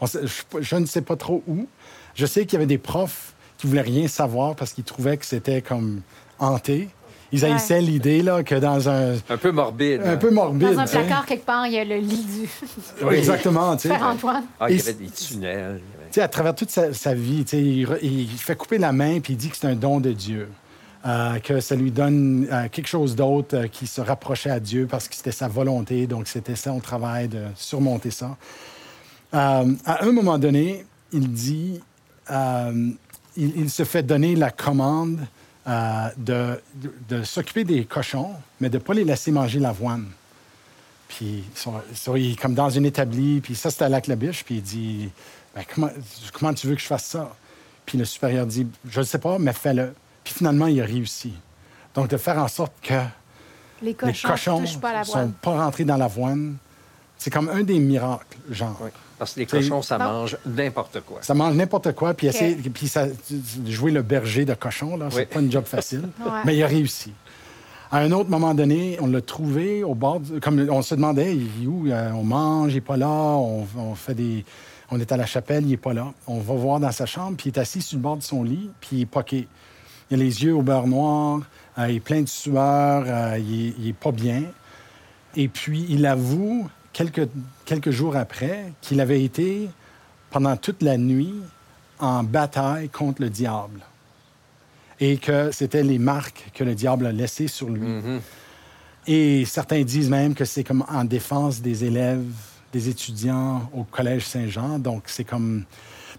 On 0.00 0.06
je, 0.06 0.18
je 0.60 0.76
ne 0.76 0.86
sais 0.86 1.02
pas 1.02 1.16
trop 1.16 1.42
où. 1.46 1.66
Je 2.14 2.26
sais 2.26 2.44
qu'il 2.46 2.54
y 2.54 2.56
avait 2.56 2.66
des 2.66 2.78
profs 2.78 3.32
qui 3.58 3.66
voulaient 3.66 3.80
rien 3.80 4.08
savoir 4.08 4.54
parce 4.56 4.72
qu'ils 4.72 4.84
trouvaient 4.84 5.16
que 5.16 5.24
c'était 5.26 5.62
comme 5.62 6.00
hanté. 6.38 6.88
Ils 7.32 7.42
Ouais. 7.42 7.50
haïssaient 7.50 7.80
l'idée 7.80 8.22
là, 8.22 8.44
que 8.44 8.54
dans 8.54 8.88
un... 8.88 9.14
Un 9.28 9.36
peu 9.36 9.50
morbide. 9.50 10.02
Un 10.04 10.12
hein. 10.12 10.16
peu 10.16 10.30
morbide. 10.30 10.74
Dans 10.74 10.78
un 10.80 10.86
placard, 10.86 11.26
quelque 11.26 11.44
part, 11.44 11.66
il 11.66 11.72
y 11.72 11.78
a 11.78 11.84
le 11.84 11.96
lit 11.96 12.24
du 12.24 12.48
Oui, 13.04 13.16
exactement. 13.16 13.74
tu 13.76 13.88
sais. 13.88 13.94
frère 13.94 14.06
Antoine. 14.08 14.44
Ah, 14.60 14.70
il 14.70 14.76
y 14.76 14.80
avait 14.80 14.92
des 14.92 15.08
tunnels. 15.08 15.80
À 16.20 16.28
travers 16.28 16.54
toute 16.54 16.70
sa, 16.70 17.14
vie, 17.14 17.44
il, 17.52 18.28
fait 18.28 18.56
couper 18.56 18.78
la 18.78 18.92
main 18.92 19.20
puis 19.20 19.34
il 19.34 19.36
dit 19.36 19.50
que 19.50 19.56
c'est 19.56 19.66
un 19.66 19.74
don 19.74 20.00
de 20.00 20.12
Dieu. 20.12 20.48
Euh, 21.06 21.38
que 21.38 21.60
ça 21.60 21.76
lui 21.76 21.90
donne 21.90 22.48
euh, 22.50 22.66
quelque 22.70 22.86
chose 22.86 23.14
d'autre 23.14 23.58
euh, 23.58 23.66
qui 23.66 23.86
se 23.86 24.00
rapprochait 24.00 24.48
à 24.48 24.58
Dieu 24.58 24.86
parce 24.90 25.06
que 25.06 25.14
c'était 25.14 25.32
sa 25.32 25.48
volonté, 25.48 26.06
donc 26.06 26.26
c'était 26.26 26.56
son 26.56 26.80
travail 26.80 27.28
de 27.28 27.42
surmonter 27.56 28.10
ça. 28.10 28.38
À 29.30 29.64
un 29.84 30.12
moment 30.12 30.38
donné, 30.38 30.86
il 31.12 31.30
dit, 31.32 31.80
il, 33.36 33.68
se 33.68 33.84
fait 33.84 34.04
donner 34.04 34.36
la 34.36 34.52
commande 34.52 35.18
de, 35.66 36.60
s'occuper 37.24 37.64
des 37.64 37.84
cochons, 37.84 38.30
mais 38.60 38.70
de 38.70 38.78
ne 38.78 38.82
pas 38.82 38.94
les 38.94 39.02
laisser 39.02 39.32
manger 39.32 39.58
l'avoine. 39.58 40.06
Puis 41.08 41.42
il 42.14 42.32
est 42.32 42.40
comme 42.40 42.54
dans 42.54 42.70
une 42.70 42.86
établie, 42.86 43.40
puis 43.40 43.56
ça, 43.56 43.70
c'était 43.70 43.86
à 43.86 43.88
Lac-la-Biche, 43.88 44.44
puis 44.44 44.56
il 44.58 44.62
dit 44.62 45.10
Ben, 45.54 45.64
comment, 45.72 45.90
comment 46.32 46.54
tu 46.54 46.66
veux 46.66 46.74
que 46.74 46.80
je 46.80 46.86
fasse 46.86 47.04
ça? 47.04 47.32
Puis 47.86 47.98
le 47.98 48.04
supérieur 48.04 48.46
dit 48.46 48.66
Je 48.88 49.00
ne 49.00 49.04
sais 49.04 49.18
pas, 49.18 49.38
mais 49.38 49.52
fais-le. 49.52 49.92
Puis 50.24 50.34
finalement, 50.34 50.66
il 50.66 50.80
a 50.80 50.84
réussi. 50.84 51.32
Donc, 51.94 52.08
de 52.08 52.16
faire 52.16 52.38
en 52.38 52.48
sorte 52.48 52.72
que 52.82 52.94
Les 53.82 53.90
les 53.90 53.94
cochons 53.94 54.64
pas 54.80 54.90
à 54.90 55.00
ne 55.00 55.04
sont 55.04 55.32
pas 55.42 55.62
rentrés 55.64 55.84
dans 55.84 55.96
l'avoine, 55.96 56.56
c'est 57.18 57.30
comme 57.30 57.48
un 57.48 57.62
des 57.62 57.78
miracles, 57.78 58.38
genre. 58.50 58.76
Oui. 58.82 58.90
Parce 59.18 59.34
que 59.34 59.40
les 59.40 59.46
cochons, 59.46 59.80
ça 59.80 59.96
Non. 59.96 60.04
mange 60.06 60.36
n'importe 60.44 61.00
quoi. 61.02 61.18
Ça 61.22 61.34
mange 61.34 61.54
n'importe 61.54 61.92
quoi, 61.92 62.14
puis, 62.14 62.26
essayer- 62.26 62.56
puis 62.56 62.88
ça, 62.88 63.06
jouer 63.66 63.92
le 63.92 64.02
berger 64.02 64.44
de 64.44 64.54
cochon, 64.54 64.96
là, 64.96 65.06
c'est 65.10 65.18
Oui. 65.18 65.24
pas 65.26 65.40
une 65.40 65.52
job 65.52 65.64
facile. 65.66 66.08
Ouais. 66.20 66.40
Mais 66.44 66.56
il 66.56 66.62
a 66.64 66.66
réussi. 66.66 67.12
À 67.92 67.98
un 67.98 68.10
autre 68.10 68.28
moment 68.28 68.54
donné, 68.54 68.98
on 69.00 69.06
l'a 69.06 69.20
trouvé 69.20 69.84
au 69.84 69.94
bord, 69.94 70.18
du- 70.18 70.40
comme 70.40 70.66
on 70.68 70.82
se 70.82 70.96
demandait, 70.96 71.36
il 71.36 71.62
est 71.62 71.66
où? 71.66 71.86
Euh, 71.86 72.10
On 72.12 72.24
mange, 72.24 72.72
il 72.72 72.76
n'est 72.76 72.80
pas 72.80 72.96
là, 72.96 73.06
on, 73.08 73.66
on 73.76 73.94
fait 73.94 74.14
des, 74.14 74.44
on 74.90 75.00
est 75.00 75.12
à 75.12 75.16
la 75.16 75.26
chapelle, 75.26 75.64
il 75.64 75.70
n'est 75.70 75.76
pas 75.76 75.92
là. 75.92 76.12
On 76.26 76.38
va 76.38 76.54
voir 76.54 76.80
dans 76.80 76.92
sa 76.92 77.06
chambre, 77.06 77.36
puis 77.36 77.50
il 77.50 77.56
est 77.56 77.60
assis 77.60 77.82
sur 77.82 77.96
le 77.96 78.02
bord 78.02 78.16
de 78.16 78.22
son 78.22 78.42
lit, 78.42 78.70
puis 78.80 78.90
il 78.96 79.00
est 79.02 79.06
poqué. 79.06 79.48
Il 80.10 80.20
a 80.20 80.24
les 80.24 80.44
yeux 80.44 80.54
au 80.54 80.62
beurre 80.62 80.86
noir, 80.86 81.40
euh, 81.78 81.88
il 81.88 81.96
est 81.96 82.00
plein 82.00 82.22
de 82.22 82.28
sueur, 82.28 83.04
euh, 83.06 83.38
il, 83.38 83.68
est, 83.68 83.74
il 83.78 83.88
est 83.88 83.94
pas 83.94 84.12
bien. 84.12 84.42
Et 85.36 85.48
puis, 85.48 85.86
il 85.88 86.06
avoue, 86.06 86.68
quelques, 86.92 87.28
quelques 87.64 87.90
jours 87.90 88.16
après, 88.16 88.72
qu'il 88.80 89.00
avait 89.00 89.22
été, 89.22 89.68
pendant 90.30 90.56
toute 90.56 90.82
la 90.82 90.96
nuit, 90.96 91.34
en 91.98 92.22
bataille 92.22 92.88
contre 92.88 93.22
le 93.22 93.30
diable. 93.30 93.80
Et 95.00 95.16
que 95.18 95.50
c'était 95.50 95.82
les 95.82 95.98
marques 95.98 96.50
que 96.54 96.62
le 96.62 96.74
diable 96.74 97.06
a 97.06 97.12
laissées 97.12 97.48
sur 97.48 97.68
lui. 97.68 97.86
Mhm. 97.86 98.20
Et 99.06 99.44
certains 99.44 99.82
disent 99.82 100.08
même 100.08 100.34
que 100.34 100.44
c'est 100.44 100.64
comme 100.64 100.84
en 100.88 101.04
défense 101.04 101.60
des 101.60 101.84
élèves, 101.84 102.24
des 102.74 102.88
étudiants 102.88 103.70
au 103.72 103.84
Collège 103.84 104.26
Saint-Jean. 104.26 104.78
Donc, 104.78 105.04
c'est 105.06 105.24
comme. 105.24 105.64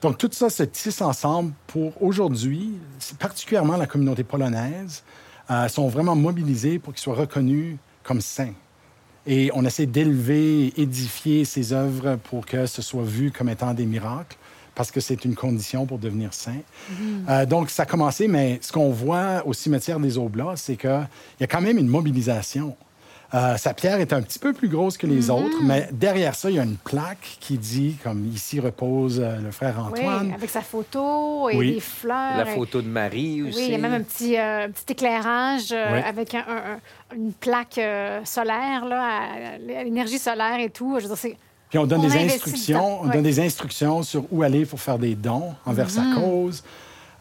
Donc, 0.02 0.18
tout 0.18 0.30
ça 0.32 0.50
se 0.50 0.64
tisse 0.64 1.02
ensemble 1.02 1.54
pour 1.68 2.02
aujourd'hui, 2.02 2.72
particulièrement 3.20 3.78
la 3.78 3.88
communauté 3.88 4.24
polonaise, 4.24 5.04
euh, 5.52 5.68
sont 5.68 5.88
vraiment 5.88 6.16
mobilisés 6.16 6.80
pour 6.80 6.94
qu'ils 6.94 7.02
soient 7.02 7.16
reconnus 7.16 7.78
comme 8.04 8.22
saints. 8.22 8.54
Et 9.28 9.52
on 9.54 9.66
essaie 9.66 9.86
d'élever, 9.86 10.74
édifier 10.80 11.46
ces 11.46 11.74
œuvres 11.74 12.18
pour 12.30 12.46
que 12.46 12.66
ce 12.66 12.82
soit 12.82 13.04
vu 13.04 13.32
comme 13.32 13.50
étant 13.50 13.74
des 13.74 13.86
miracles, 13.86 14.38
parce 14.76 14.92
que 14.92 15.00
c'est 15.00 15.26
une 15.26 15.36
condition 15.36 15.86
pour 15.86 15.98
devenir 15.98 16.34
saint. 16.34 16.62
Euh, 17.30 17.46
donc, 17.46 17.70
ça 17.70 17.84
a 17.84 17.86
commencé, 17.86 18.28
mais 18.28 18.60
ce 18.62 18.72
qu'on 18.72 18.92
voit 18.92 19.46
au 19.46 19.54
cimetière 19.54 20.00
des 20.00 20.18
Oblats, 20.18 20.56
c'est 20.56 20.76
qu'il 20.76 21.08
y 21.40 21.44
a 21.44 21.48
quand 21.48 21.62
même 21.62 21.78
une 21.78 21.88
mobilisation. 21.88 22.76
Euh, 23.34 23.58
sa 23.58 23.74
pierre 23.74 24.00
est 24.00 24.14
un 24.14 24.22
petit 24.22 24.40
peu 24.40 24.54
plus 24.54 24.70
grosse 24.70 24.98
que 24.98 25.08
les 25.08 25.30
autres, 25.30 25.58
mais 25.64 25.90
derrière 25.92 26.36
ça, 26.36 26.50
il 26.50 26.56
y 26.56 26.60
a 26.60 26.64
une 26.64 26.78
plaque 26.78 27.38
qui 27.40 27.58
dit, 27.58 27.98
comme 28.04 28.26
ici 28.28 28.60
repose 28.60 29.20
euh, 29.20 29.38
le 29.42 29.52
frère 29.52 29.80
Antoine. 29.80 30.28
Oui, 30.28 30.34
avec 30.34 30.50
sa 30.50 30.62
photo 30.62 31.50
et 31.50 31.58
Oui. 31.58 31.74
des 31.74 31.80
fleurs. 31.80 32.38
La 32.38 32.46
photo 32.46 32.82
de 32.82 32.88
Marie 32.88 33.42
aussi. 33.42 33.58
Oui, 33.58 33.64
il 33.68 33.72
y 33.72 33.76
a 33.76 33.78
même 33.80 33.94
un 33.94 34.02
petit, 34.04 34.38
euh, 34.38 34.68
petit 34.70 34.94
éclairage 34.94 35.72
euh, 35.72 35.94
Oui. 35.94 36.00
avec 36.08 36.36
un- 36.36 36.46
un- 36.48 36.74
un- 37.14 37.16
une 37.16 37.34
plaque 37.34 37.78
euh, 37.80 38.22
solaire, 38.24 38.86
là, 38.86 39.02
à, 39.04 39.56
à 39.56 39.58
l'énergie 39.84 40.20
solaire 40.20 40.60
et 40.60 40.70
tout. 40.70 40.96
Je 40.98 41.04
veux 41.04 41.10
dire, 41.10 41.18
c'est 41.18 41.38
Puis 41.70 41.80
on 41.80 41.86
donne 41.88 42.02
On 42.02 42.08
des 42.08 42.16
instructions, 42.26 43.02
on 43.02 43.08
ouais. 43.08 43.14
donne 43.16 43.24
des 43.24 43.40
instructions 43.40 44.04
sur 44.04 44.24
où 44.32 44.44
aller 44.44 44.66
pour 44.66 44.80
faire 44.80 45.00
des 45.00 45.16
dons 45.16 45.56
envers 45.66 45.90
sa 45.90 46.02
Mm-hmm. 46.02 46.14
cause. 46.16 46.64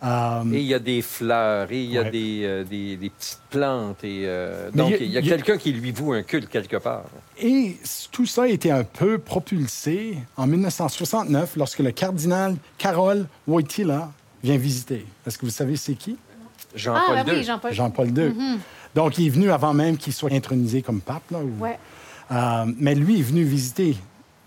Euh, 0.04 0.42
Et 0.52 0.58
il 0.60 0.66
y 0.66 0.74
a 0.74 0.78
des 0.78 1.00
fleurs, 1.00 1.72
et 1.72 1.82
il 1.82 1.90
y 1.90 1.96
a 1.98 2.02
Ouais. 2.02 2.10
des, 2.10 2.40
euh, 2.44 2.64
des, 2.64 2.96
des 2.96 3.08
petites 3.10 3.40
plantes. 3.48 4.04
Et, 4.04 4.24
euh, 4.26 4.70
donc, 4.72 4.94
il 5.00 5.06
y 5.10 5.16
a- 5.16 5.22
quelqu'un 5.22 5.56
qui 5.56 5.72
lui 5.72 5.92
voue 5.92 6.12
un 6.12 6.22
culte 6.22 6.48
quelque 6.50 6.76
part. 6.76 7.04
Et 7.40 7.76
tout 8.12 8.26
ça 8.26 8.42
a 8.42 8.48
été 8.48 8.70
un 8.70 8.84
peu 8.84 9.16
propulsé 9.18 10.18
en 10.36 10.46
1969 10.46 11.56
lorsque 11.56 11.78
le 11.78 11.90
cardinal 11.90 12.56
Karol 12.76 13.26
Wojtyla 13.48 14.10
vient 14.42 14.58
visiter. 14.58 15.06
Est-ce 15.26 15.38
que 15.38 15.46
vous 15.46 15.52
savez 15.52 15.76
c'est 15.76 15.94
qui? 15.94 16.16
Jean-Paul 16.74 17.16
Ah, 17.16 17.24
ben 17.24 17.32
II. 17.32 17.38
oui, 17.38 17.44
Jean-Paul. 17.44 17.72
Jean-Paul 17.72 18.08
II. 18.18 18.34
Donc, 18.94 19.16
il 19.18 19.26
est 19.28 19.30
venu 19.30 19.50
avant 19.50 19.72
même 19.72 19.96
qu'il 19.96 20.12
soit 20.12 20.32
intronisé 20.32 20.82
comme 20.82 21.00
pape. 21.00 21.22
Là, 21.30 21.38
ou- 21.38 21.62
Ouais. 21.62 21.78
Euh, 22.30 22.64
mais 22.78 22.94
lui 22.94 23.20
est 23.20 23.22
venu 23.22 23.42
visiter 23.44 23.96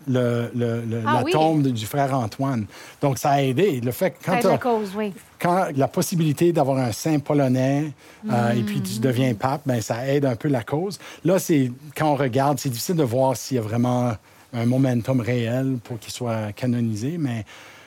le, 0.08 0.50
le- 0.56 0.82
le- 0.82 1.02
Ah 1.06 1.16
la 1.16 1.24
oui. 1.24 1.32
tombe 1.32 1.64
de- 1.64 1.70
du 1.70 1.86
frère 1.86 2.14
Antoine. 2.14 2.66
Donc, 3.02 3.18
ça 3.18 3.32
a 3.32 3.42
aidé. 3.42 3.82
Le 3.82 3.92
fait 3.92 4.12
que 4.12 4.18
quand 4.26 4.36
Aide 4.38 4.46
la 4.46 4.58
cause, 4.58 4.92
oui. 4.96 5.14
Quand 5.40 5.68
la 5.76 5.88
possibilité 5.88 6.52
d'avoir 6.52 6.78
un 6.78 6.92
saint 6.92 7.20
polonais 7.20 7.92
euh, 8.30 8.52
et 8.52 8.64
puis 8.64 8.82
tu 8.82 9.00
deviens 9.00 9.34
pape, 9.34 9.62
ben 9.66 9.82
ça 9.82 10.08
aide 10.08 10.26
un 10.26 10.36
peu 10.36 10.48
la 10.48 10.64
cause. 10.64 11.00
Là, 11.24 11.40
c'est 11.40 11.72
quand 11.96 12.12
on 12.12 12.16
regarde, 12.16 12.60
c'est 12.60 12.70
difficile 12.70 12.96
de 12.96 13.04
voir 13.04 13.36
s'il 13.36 13.56
y 13.56 13.60
a 13.60 13.64
vraiment 13.64 14.14
un 14.54 14.66
momentum 14.66 15.20
réel 15.20 15.78
pour 15.84 16.00
qu'il 16.00 16.14
soit 16.14 16.52
canonisé, 16.54 17.18
mais 17.18 17.46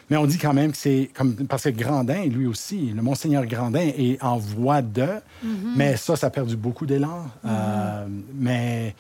mais 0.09 0.17
on 0.17 0.27
dit 0.27 0.39
quand 0.39 0.53
même 0.53 0.73
que 0.73 0.77
c'est 0.77 1.09
comme 1.15 1.35
parce 1.47 1.63
que 1.63 1.69
Grandin, 1.69 2.25
lui 2.25 2.47
aussi, 2.47 2.93
le 2.95 3.01
monseigneur 3.01 3.47
Grandin 3.47 3.93
est 3.97 4.21
en 4.23 4.39
voie 4.39 4.83
de, 4.83 5.07
Mm-hmm. 5.45 5.73
mais 5.77 5.97
ça, 5.97 6.17
ça 6.17 6.27
a 6.27 6.31
perdu 6.31 6.57
beaucoup 6.57 6.87
d'élan. 6.87 7.27
Euh, 7.45 8.07
mais 8.35 8.95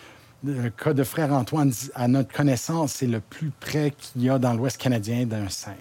le 0.44 0.70
cas 0.70 0.94
de 0.94 1.04
frère 1.04 1.32
Antoine, 1.32 1.72
à 1.94 2.08
notre 2.08 2.32
connaissance, 2.32 2.92
c'est 2.92 3.06
le 3.06 3.20
plus 3.20 3.50
près 3.60 3.92
qu'il 3.96 4.22
y 4.22 4.30
a 4.30 4.38
dans 4.38 4.54
l'Ouest 4.54 4.78
canadien 4.78 5.26
d'un 5.26 5.48
saint. 5.48 5.72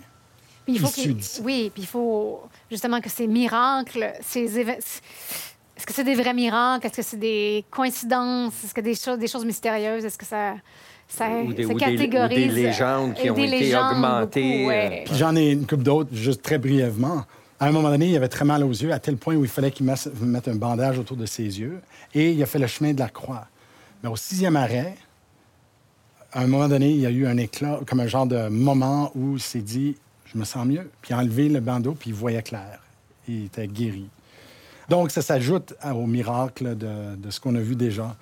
Puis 0.71 0.75
il 0.75 0.79
faut 0.79 0.87
qu'il-. 0.93 1.43
Oui, 1.43 1.71
puis 1.73 1.83
il 1.83 1.87
faut 1.87 2.41
justement 2.69 3.01
que 3.01 3.09
ces 3.09 3.27
miracles, 3.27 4.13
ces 4.21 4.59
événements. 4.59 4.79
Est-ce 5.77 5.85
que 5.85 5.93
c'est 5.93 6.03
des 6.03 6.15
vrais 6.15 6.33
miracles? 6.33 6.87
Est-ce 6.87 6.95
que 6.97 7.01
c'est 7.01 7.17
des 7.19 7.63
coïncidences? 7.71 8.53
Est-ce 8.65 8.73
que 8.73 8.81
des 8.81 8.95
choses, 8.95 9.17
des 9.17 9.27
choses 9.27 9.45
mystérieuses? 9.45 10.03
Est-ce 10.03 10.17
que 10.17 10.25
ça, 10.25 10.55
ça, 11.07 11.29
Ou 11.29 11.53
des- 11.53 11.63
ça 11.63 11.69
ou 11.69 11.73
des- 11.77 11.85
ou 11.85 11.89
des 11.89 11.97
catégorise? 11.97 12.53
légendes 12.53 13.13
qui 13.13 13.27
et 13.27 13.31
ont 13.31 13.33
des 13.35 13.43
été 13.43 13.59
légendes 13.59 13.91
augmentées, 13.93 14.57
beaucoup, 14.57 14.67
ouais. 14.69 15.03
Puis 15.05 15.15
j'en 15.15 15.35
ai 15.35 15.51
une 15.51 15.65
coupe 15.65 15.83
d'autres, 15.83 16.09
juste 16.13 16.41
très 16.41 16.57
brièvement. 16.57 17.23
À 17.61 17.67
un 17.67 17.71
moment 17.71 17.89
donné, 17.89 18.07
il 18.07 18.15
avait 18.15 18.27
très 18.29 18.45
mal 18.45 18.63
aux 18.63 18.71
yeux, 18.71 18.91
à 18.93 18.99
tel 18.99 19.17
point 19.17 19.35
où 19.35 19.43
il 19.43 19.49
fallait 19.49 19.71
qu'il 19.71 19.85
mette 19.85 20.09
mette 20.21 20.47
un 20.49 20.55
bandage 20.55 20.97
autour 20.99 21.17
de 21.17 21.25
ses 21.25 21.43
yeux. 21.59 21.81
Et 22.13 22.31
il 22.31 22.43
a 22.43 22.45
fait 22.45 22.59
le 22.59 22.67
chemin 22.67 22.93
de 22.93 22.99
la 22.99 23.09
croix. 23.09 23.47
Mais 24.03 24.09
au 24.09 24.15
sixième 24.15 24.55
arrêt, 24.55 24.95
à 26.31 26.41
un 26.41 26.47
moment 26.47 26.67
donné, 26.67 26.89
il 26.91 26.99
y 26.99 27.05
a 27.05 27.09
eu 27.09 27.25
un 27.25 27.37
éclat, 27.37 27.79
comme 27.87 27.99
un 28.01 28.07
genre 28.07 28.27
de 28.27 28.47
moment 28.49 29.11
où 29.15 29.35
il 29.35 29.41
s'est 29.41 29.61
dit 29.61 29.95
Je 30.33 30.37
me 30.37 30.45
sens 30.45 30.65
mieux. 30.65 30.89
Puis 31.01 31.11
il 31.11 31.13
a 31.13 31.19
enlevé 31.19 31.49
le 31.49 31.59
bandeau, 31.59 31.93
puis 31.93 32.11
il 32.11 32.15
voyait 32.15 32.43
clair. 32.43 32.79
Il 33.27 33.45
était 33.45 33.67
guéri. 33.67 34.07
Donc, 34.89 35.11
ça 35.11 35.21
s'ajoute 35.21 35.75
au 35.85 36.07
miracle 36.07 36.75
de, 36.75 37.15
de 37.15 37.29
ce 37.29 37.39
qu'on 37.39 37.55
a 37.55 37.59
vu 37.59 37.75
déjà. 37.75 38.15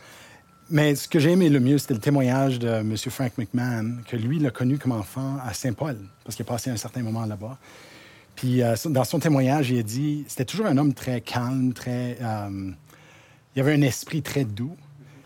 Mais 0.69 0.95
ce 0.95 1.07
que 1.07 1.17
j'ai 1.17 1.31
aimé 1.31 1.49
le 1.49 1.61
mieux, 1.61 1.77
c'était 1.77 1.93
le 1.93 2.01
témoignage 2.01 2.59
de 2.59 2.67
M. 2.67 2.95
Frank 2.97 3.37
McMahon, 3.37 3.99
que 4.05 4.17
lui, 4.17 4.37
l'a 4.39 4.51
connu 4.51 4.77
comme 4.77 4.91
enfant 4.91 5.37
à 5.45 5.53
Saint-Paul, 5.53 5.97
parce 6.25 6.35
qu'il 6.35 6.43
a 6.43 6.47
passé 6.47 6.69
un 6.69 6.75
certain 6.75 7.03
moment 7.03 7.25
là-bas. 7.25 7.57
Puis, 8.35 8.61
euh, 8.61 8.75
dans 8.85 9.05
son 9.05 9.19
témoignage, 9.19 9.69
il 9.71 9.79
a 9.79 9.83
dit 9.83 10.25
c'était 10.27 10.45
toujours 10.45 10.65
un 10.65 10.77
homme 10.77 10.93
très 10.93 11.21
calme, 11.21 11.71
très. 11.73 12.17
euh, 12.21 12.71
il 13.55 13.61
avait 13.61 13.73
un 13.73 13.81
esprit 13.81 14.21
très 14.21 14.43
doux. 14.43 14.75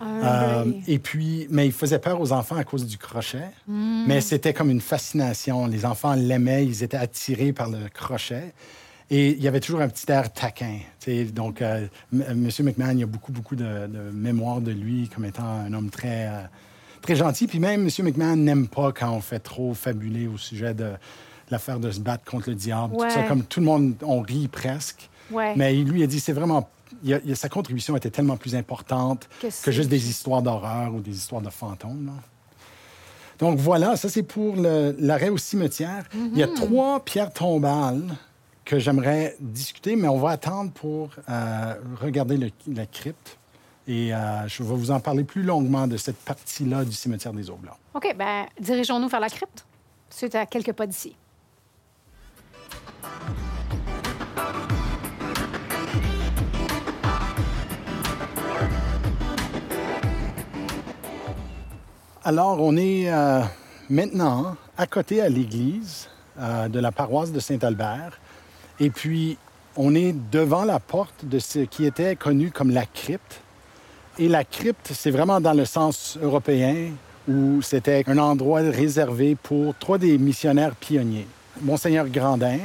Ah, 0.01 0.61
Euh, 0.61 0.65
et 0.87 0.99
puis, 0.99 1.47
mais 1.49 1.65
il 1.67 1.71
faisait 1.71 1.99
peur 1.99 2.19
aux 2.19 2.31
enfants 2.31 2.55
à 2.55 2.63
cause 2.63 2.85
du 2.85 2.97
crochet. 2.97 3.49
Mais 3.67 4.19
c'était 4.21 4.53
comme 4.53 4.69
une 4.71 4.81
fascination. 4.81 5.67
Les 5.67 5.85
enfants 5.85 6.13
l'aimaient, 6.15 6.65
ils 6.65 6.83
étaient 6.83 6.97
attirés 6.97 7.53
par 7.53 7.69
le 7.69 7.87
crochet. 7.93 8.53
Et 9.09 9.31
il 9.31 9.43
y 9.43 9.47
avait 9.47 9.59
toujours 9.59 9.81
un 9.81 9.89
petit 9.89 10.09
air 10.11 10.31
taquin. 10.31 10.77
tu 10.99 11.05
sais. 11.11 11.25
Donc, 11.25 11.61
euh, 11.61 11.85
M. 12.13 12.23
Monsieur 12.37 12.63
McMahon, 12.63 12.91
il 12.93 12.99
y 12.99 13.03
a 13.03 13.07
beaucoup, 13.07 13.31
beaucoup 13.33 13.55
de, 13.57 13.87
de 13.87 14.09
mémoire 14.13 14.61
de 14.61 14.71
lui 14.71 15.09
comme 15.13 15.25
étant 15.25 15.43
un 15.43 15.73
homme 15.73 15.89
très, 15.89 16.27
euh, 16.27 16.41
très 17.01 17.15
gentil. 17.17 17.45
Puis 17.47 17.59
même, 17.59 17.81
M. 17.87 18.05
McMahon 18.05 18.37
n'aime 18.37 18.67
pas 18.69 18.91
quand 18.93 19.11
on 19.11 19.19
fait 19.21 19.39
trop 19.39 19.73
fabuler 19.73 20.27
au 20.27 20.37
sujet 20.37 20.73
de 20.73 20.91
l'affaire 21.49 21.79
de 21.79 21.91
se 21.91 21.99
battre 21.99 22.23
contre 22.23 22.49
le 22.49 22.55
diable. 22.55 22.93
tout 22.95 23.13
ça. 23.13 23.23
Comme 23.23 23.43
tout 23.43 23.59
le 23.59 23.65
monde, 23.65 23.95
on 24.01 24.21
rit 24.21 24.47
presque. 24.47 25.09
Ouais. 25.29 25.53
Mais 25.57 25.77
il 25.77 25.89
lui 25.89 26.03
a 26.03 26.07
dit, 26.07 26.21
c'est 26.21 26.31
vraiment... 26.33 26.69
a- 27.13 27.19
il 27.23 27.31
a- 27.31 27.35
sa 27.35 27.49
contribution 27.49 27.95
était 27.97 28.09
tellement 28.09 28.37
plus 28.37 28.55
importante 28.55 29.27
Que 29.63 29.71
juste 29.71 29.89
des 29.89 30.09
histoires 30.09 30.41
d'horreur 30.41 30.93
ou 30.93 30.99
des 31.01 31.15
histoires 31.15 31.41
de 31.41 31.49
fantômes. 31.49 32.05
là. 32.07 32.13
Donc 33.39 33.57
voilà, 33.57 33.95
ça 33.95 34.07
c'est 34.09 34.23
pour 34.23 34.55
l'arrêt 34.55 35.29
au 35.29 35.37
cimetière. 35.37 36.05
Il 36.13 36.37
y 36.37 36.43
a 36.43 36.47
trois 36.47 36.99
pierres 37.03 37.33
tombales 37.33 38.03
que 38.65 38.77
j'aimerais 38.77 39.35
discuter, 39.39 39.95
mais 39.95 40.07
on 40.07 40.19
va 40.19 40.29
attendre 40.31 40.71
pour 40.71 41.09
euh, 41.27 41.73
regarder 41.99 42.37
le- 42.37 42.51
la 42.67 42.85
crypte. 42.85 43.37
Et 43.87 44.13
euh, 44.13 44.47
je 44.47 44.61
vais 44.61 44.75
vous 44.75 44.91
en 44.91 44.99
parler 44.99 45.23
plus 45.23 45.41
longuement 45.41 45.87
de 45.87 45.97
cette 45.97 46.17
partie-là 46.17 46.85
du 46.85 46.91
cimetière 46.93 47.33
des 47.33 47.49
Oblats. 47.49 47.75
OK, 47.95 48.15
ben 48.15 48.45
dirigeons-nous 48.59 49.07
vers 49.07 49.19
la 49.19 49.29
crypte. 49.29 49.65
C'est 50.09 50.35
à 50.35 50.45
quelques 50.45 50.73
pas 50.73 50.85
d'ici. 50.85 51.15
Alors, 62.23 62.61
on 62.61 62.77
est 62.77 63.11
euh, 63.11 63.41
maintenant 63.89 64.55
à 64.77 64.85
côté 64.85 65.21
à 65.23 65.29
l'église 65.29 66.07
euh, 66.39 66.67
de 66.67 66.79
la 66.79 66.91
paroisse 66.91 67.31
de 67.31 67.39
Saint-Albert. 67.39 68.19
Et 68.79 68.91
puis, 68.91 69.39
on 69.75 69.95
est 69.95 70.13
devant 70.31 70.63
la 70.63 70.79
porte 70.79 71.25
de 71.25 71.39
ce 71.39 71.59
qui 71.59 71.83
était 71.83 72.15
connu 72.15 72.51
comme 72.51 72.69
la 72.69 72.85
crypte. 72.85 73.41
Et 74.19 74.27
la 74.27 74.43
crypte, 74.43 74.91
c'est 74.93 75.09
vraiment 75.09 75.41
dans 75.41 75.53
le 75.53 75.65
sens 75.65 76.19
européen 76.21 76.91
où 77.27 77.63
c'était 77.63 78.03
un 78.05 78.19
endroit 78.19 78.59
réservé 78.59 79.35
pour 79.35 79.73
trois 79.79 79.97
des 79.97 80.19
missionnaires 80.19 80.75
pionniers. 80.75 81.25
Monseigneur 81.61 82.07
Grandin, 82.07 82.59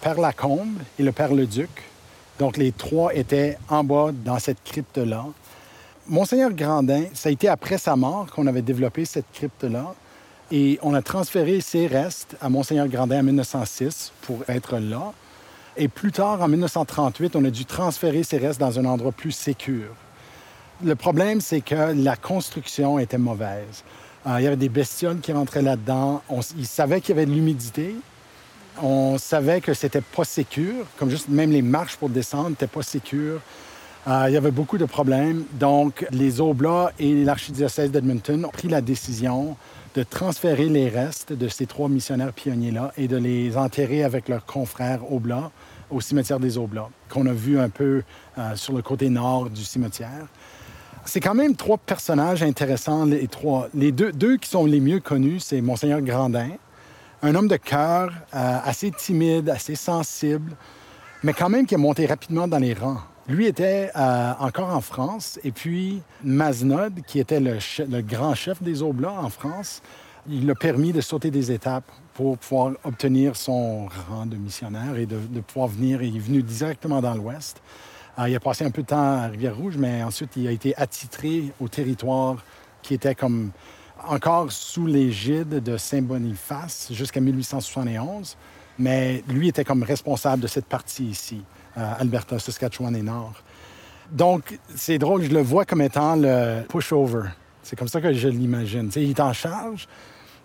Père 0.00 0.18
Lacombe 0.18 0.78
et 0.98 1.02
le 1.02 1.12
Père 1.12 1.34
Leduc. 1.34 1.68
Donc, 2.38 2.56
les 2.56 2.72
trois 2.72 3.14
étaient 3.14 3.58
en 3.68 3.84
bas 3.84 4.10
dans 4.10 4.38
cette 4.38 4.64
crypte-là. 4.64 5.26
Monseigneur 6.10 6.50
Grandin, 6.50 7.04
ça 7.14 7.28
a 7.28 7.32
été 7.32 7.46
après 7.46 7.78
sa 7.78 7.94
mort 7.94 8.26
qu'on 8.32 8.48
avait 8.48 8.62
développé 8.62 9.04
cette 9.04 9.30
crypte-là. 9.32 9.94
Et 10.50 10.76
on 10.82 10.92
a 10.92 11.02
transféré 11.02 11.60
ses 11.60 11.86
restes 11.86 12.36
à 12.40 12.48
Monseigneur 12.48 12.88
Grandin 12.88 13.20
en 13.20 13.22
1906 13.22 14.10
pour 14.22 14.40
être 14.48 14.78
là. 14.78 15.12
Et 15.76 15.86
plus 15.86 16.10
tard, 16.10 16.42
en 16.42 16.48
1938, 16.48 17.36
on 17.36 17.44
a 17.44 17.50
dû 17.50 17.64
transférer 17.64 18.24
ses 18.24 18.38
restes 18.38 18.58
dans 18.58 18.76
un 18.80 18.86
endroit 18.86 19.12
plus 19.12 19.30
sécure. 19.30 19.94
Le 20.82 20.96
problème, 20.96 21.40
c'est 21.40 21.60
que 21.60 21.94
la 21.94 22.16
construction 22.16 22.98
était 22.98 23.16
mauvaise. 23.16 23.84
Euh, 24.26 24.34
il 24.40 24.42
y 24.42 24.46
avait 24.48 24.56
des 24.56 24.68
bestioles 24.68 25.20
qui 25.20 25.32
rentraient 25.32 25.62
là-dedans. 25.62 26.22
Ils 26.58 26.66
savaient 26.66 27.00
qu'il 27.00 27.14
y 27.14 27.18
avait 27.18 27.26
de 27.26 27.32
l'humidité. 27.32 27.94
On 28.82 29.16
savait 29.16 29.60
que 29.60 29.74
c'était 29.74 30.00
pas 30.00 30.24
sécure, 30.24 30.86
comme 30.98 31.08
juste 31.08 31.28
même 31.28 31.52
les 31.52 31.62
marches 31.62 31.96
pour 31.96 32.08
descendre 32.08 32.50
n'étaient 32.50 32.66
pas 32.66 32.82
sécures. 32.82 33.40
Euh, 34.08 34.24
il 34.28 34.34
y 34.34 34.36
avait 34.36 34.50
beaucoup 34.50 34.78
de 34.78 34.86
problèmes. 34.86 35.44
Donc, 35.52 36.06
les 36.10 36.40
Oblats 36.40 36.92
et 36.98 37.22
l'archidiocèse 37.22 37.90
d'Edmonton 37.90 38.46
ont 38.46 38.50
pris 38.50 38.68
la 38.68 38.80
décision 38.80 39.56
de 39.94 40.02
transférer 40.02 40.68
les 40.68 40.88
restes 40.88 41.32
de 41.32 41.48
ces 41.48 41.66
trois 41.66 41.88
missionnaires 41.88 42.32
pionniers-là 42.32 42.92
et 42.96 43.08
de 43.08 43.16
les 43.16 43.56
enterrer 43.56 44.04
avec 44.04 44.28
leurs 44.28 44.46
confrères 44.46 45.12
Oblats 45.12 45.50
au 45.90 46.00
cimetière 46.00 46.40
des 46.40 46.56
Oblats, 46.56 46.88
qu'on 47.08 47.26
a 47.26 47.32
vu 47.32 47.58
un 47.58 47.68
peu 47.68 48.02
euh, 48.38 48.56
sur 48.56 48.72
le 48.72 48.80
côté 48.80 49.10
nord 49.10 49.50
du 49.50 49.64
cimetière. 49.64 50.26
C'est 51.04 51.20
quand 51.20 51.34
même 51.34 51.56
trois 51.56 51.78
personnages 51.78 52.42
intéressants, 52.42 53.04
les 53.04 53.26
trois. 53.26 53.68
Les 53.74 53.90
deux, 53.90 54.36
qui 54.36 54.48
sont 54.48 54.64
les 54.64 54.80
mieux 54.80 55.00
connus, 55.00 55.40
c'est 55.40 55.60
Monseigneur 55.60 56.00
Grandin, 56.00 56.50
un 57.22 57.34
homme 57.34 57.48
de 57.48 57.56
cœur 57.56 58.12
euh, 58.34 58.58
assez 58.64 58.90
timide, 58.92 59.50
assez 59.50 59.74
sensible, 59.74 60.52
mais 61.22 61.32
quand 61.32 61.48
même 61.48 61.66
qui 61.66 61.74
est 61.74 61.78
monté 61.78 62.06
rapidement 62.06 62.46
dans 62.48 62.58
les 62.58 62.74
rangs. 62.74 63.00
Lui 63.30 63.46
était 63.46 63.92
euh, 63.94 64.32
encore 64.40 64.70
en 64.70 64.80
France, 64.80 65.38
et 65.44 65.52
puis 65.52 66.02
Maznod, 66.24 67.02
qui 67.06 67.20
était 67.20 67.38
le, 67.38 67.58
grand 68.00 68.34
chef 68.34 68.60
des 68.60 68.82
Oblats 68.82 69.12
en 69.12 69.30
France, 69.30 69.82
il 70.28 70.48
l'a 70.48 70.56
permis 70.56 70.92
de 70.92 71.00
sauter 71.00 71.30
des 71.30 71.52
étapes 71.52 71.88
pour 72.14 72.38
pouvoir 72.38 72.72
obtenir 72.82 73.36
son 73.36 73.86
rang 74.08 74.26
de 74.26 74.34
missionnaire 74.34 74.96
et 74.96 75.06
de, 75.06 75.40
pouvoir 75.46 75.68
venir. 75.68 76.02
Il 76.02 76.16
est 76.16 76.18
venu 76.18 76.42
directement 76.42 77.00
dans 77.00 77.14
l'Ouest. 77.14 77.62
Euh, 78.18 78.28
il 78.28 78.34
a 78.34 78.40
passé 78.40 78.64
un 78.64 78.72
peu 78.72 78.82
de 78.82 78.88
temps 78.88 78.96
à 78.96 79.28
Rivière-Rouge, 79.28 79.76
mais 79.78 80.02
ensuite 80.02 80.32
il 80.34 80.48
a 80.48 80.50
été 80.50 80.76
attitré 80.76 81.52
au 81.60 81.68
territoire 81.68 82.44
qui 82.82 82.94
était 82.94 83.14
comme 83.14 83.52
encore 84.08 84.50
sous 84.50 84.88
l'égide 84.88 85.62
de 85.62 85.76
Saint-Boniface 85.76 86.88
jusqu'à 86.90 87.20
1871. 87.20 88.36
Mais 88.80 89.22
lui 89.28 89.46
était 89.46 89.64
comme 89.64 89.84
responsable 89.84 90.42
de 90.42 90.48
cette 90.48 90.66
partie 90.66 91.04
ici, 91.04 91.42
Alberta, 91.76 92.38
Saskatchewan 92.38 92.94
et 92.96 93.02
Nord. 93.02 93.34
Donc, 94.10 94.58
c'est 94.74 94.98
drôle, 94.98 95.22
je 95.22 95.30
le 95.30 95.40
vois 95.42 95.64
comme 95.64 95.82
étant 95.82 96.16
le 96.16 96.62
pushover. 96.68 97.28
C'est 97.62 97.76
comme 97.76 97.88
ça 97.88 98.00
que 98.00 98.12
je 98.12 98.28
l'imagine. 98.28 98.90
Il 98.96 99.10
est 99.10 99.20
en 99.20 99.32
charge, 99.32 99.86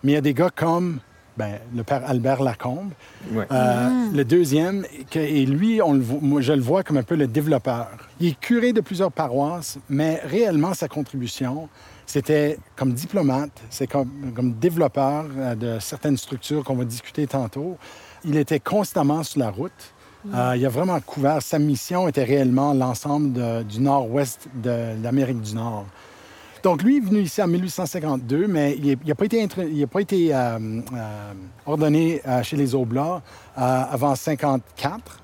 Mais 0.04 0.12
il 0.12 0.16
y 0.16 0.18
a 0.18 0.22
des 0.22 0.34
gars 0.36 0.52
comme 0.56 1.00
ben, 1.36 1.58
le 1.76 1.84
père 1.84 2.02
Albert 2.08 2.42
Lacombe. 2.44 2.92
Ouais. 3.32 3.46
Euh, 3.52 3.90
Le 4.14 4.24
deuxième, 4.24 4.86
que- 5.10 5.20
et 5.20 5.46
lui, 5.46 5.82
on 5.82 5.94
le 5.94 6.00
vo- 6.00 6.20
moi, 6.22 6.40
je 6.42 6.54
le 6.54 6.62
vois 6.62 6.84
comme 6.84 6.98
un 6.98 7.04
peu 7.04 7.16
le 7.16 7.28
développeur. 7.28 7.90
Il 8.22 8.28
est 8.30 8.40
curé 8.40 8.72
de 8.72 8.80
plusieurs 8.82 9.12
paroisses, 9.12 9.78
mais 9.90 10.22
réellement, 10.26 10.74
sa 10.74 10.88
contribution, 10.88 11.68
c'était 12.06 12.58
comme 12.78 12.94
diplomate, 12.94 13.64
c'est 13.70 13.88
comme, 13.88 14.32
comme 14.36 14.54
développeur 14.54 15.26
euh, 15.38 15.56
de 15.56 15.80
certaines 15.80 16.18
structures 16.18 16.64
qu'on 16.64 16.76
va 16.76 16.86
discuter 16.86 17.26
tantôt. 17.28 17.78
Il 18.24 18.38
était 18.38 18.60
constamment 18.62 19.24
sur 19.24 19.40
la 19.40 19.50
route. 19.50 19.94
Euh, 20.34 20.54
il 20.58 20.66
a 20.66 20.70
vraiment 20.70 21.00
couvert, 21.00 21.42
sa 21.42 21.60
mission 21.60 22.08
était 22.08 22.24
réellement 22.24 22.74
l'ensemble 22.74 23.64
du 23.66 23.80
nord-ouest 23.80 24.48
de 24.56 25.02
l'Amérique 25.04 25.42
du 25.42 25.54
Nord. 25.56 25.86
Donc, 26.64 26.82
lui 26.82 26.98
est 26.98 27.02
venu 27.02 27.20
ici 27.22 27.42
en 27.44 27.48
1852, 27.48 28.48
mais 28.48 28.76
il 28.82 28.98
n'a 29.06 29.14
pas 29.16 29.26
été, 29.26 29.44
intra- 29.46 29.66
il 29.66 29.84
a 29.84 29.88
pas 29.88 30.02
été 30.02 30.34
euh, 30.34 30.58
euh, 30.94 31.34
ordonné 31.68 32.22
chez 32.42 32.58
les 32.58 32.74
Oblats 32.74 33.22
avant 33.56 34.16
54. 34.16 35.22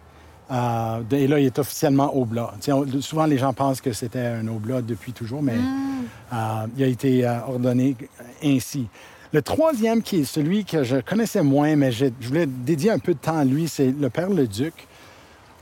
Euh, 0.51 0.99
de- 1.09 1.15
et 1.15 1.27
là, 1.27 1.39
il 1.39 1.45
est 1.47 1.57
officiellement 1.59 2.15
Oblat. 2.15 2.53
On- 2.67 3.01
souvent, 3.01 3.25
les 3.25 3.37
gens 3.39 3.53
pensent 3.53 3.81
que 3.81 3.93
c'était 3.93 4.19
un 4.25 4.47
Oblat 4.49 4.81
depuis 4.81 5.13
toujours, 5.13 5.41
mais 5.41 5.55
euh, 6.33 6.35
il 6.77 6.83
a 6.83 6.87
été 6.87 7.25
euh, 7.25 7.39
ordonné 7.47 7.95
ainsi. 8.43 8.87
Le 9.33 9.41
troisième, 9.41 10.01
qui 10.03 10.17
est 10.17 10.23
celui 10.25 10.65
que 10.65 10.83
je 10.83 10.97
connaissais 10.97 11.41
moins, 11.41 11.75
mais 11.77 11.91
je, 11.93 12.07
je 12.19 12.27
voulais 12.27 12.45
dédier 12.45 12.91
un 12.91 12.99
peu 12.99 13.13
de 13.13 13.19
temps 13.19 13.37
à 13.37 13.45
lui, 13.45 13.67
c'est 13.69 13.91
le 13.97 14.09
Père 14.09 14.29
le 14.29 14.45
Duc. 14.45 14.73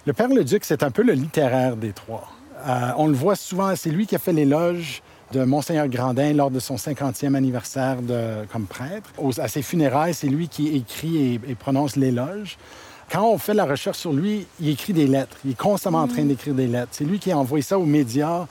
Le 0.05 0.13
Père 0.13 0.29
le 0.29 0.45
Duc, 0.45 0.63
c'est 0.63 0.83
un 0.83 0.91
peu 0.91 1.03
le 1.03 1.13
littéraire 1.13 1.75
des 1.75 1.91
trois. 1.91 2.29
Euh, 2.65 2.91
on 2.97 3.07
le 3.07 3.13
voit 3.13 3.35
souvent, 3.35 3.75
c'est 3.75 3.89
lui 3.89 4.07
qui 4.07 4.15
a 4.15 4.19
fait 4.19 4.31
l'éloge 4.31 5.01
de 5.33 5.43
Monseigneur 5.43 5.87
Grandin 5.87 6.33
lors 6.33 6.49
de 6.49 6.59
son 6.59 6.75
50e 6.75 7.35
anniversaire 7.35 8.01
de, 8.01 8.45
comme 8.51 8.65
prêtre. 8.65 9.09
À 9.37 9.47
ses 9.47 9.61
funérailles, 9.61 10.13
c'est 10.13 10.27
lui 10.27 10.47
qui 10.47 10.75
écrit 10.75 11.17
et, 11.17 11.33
et 11.47 11.55
prononce 11.55 11.97
l'éloge. 11.97 12.57
Quand 13.11 13.27
on 13.27 13.37
fait 13.37 13.53
la 13.53 13.65
recherche 13.65 13.97
sur 13.97 14.13
lui, 14.13 14.47
il 14.61 14.69
écrit 14.69 14.93
des 14.93 15.07
lettres. 15.07 15.37
Il 15.43 15.51
est 15.51 15.57
constamment 15.57 15.99
en 15.99 16.07
train 16.07 16.23
d'écrire 16.23 16.53
des 16.53 16.67
lettres. 16.67 16.89
C'est 16.91 17.05
lui 17.05 17.19
qui 17.19 17.31
a 17.31 17.37
envoyé 17.37 17.61
ça 17.61 17.77
aux 17.77 17.85
médias, 17.85 18.47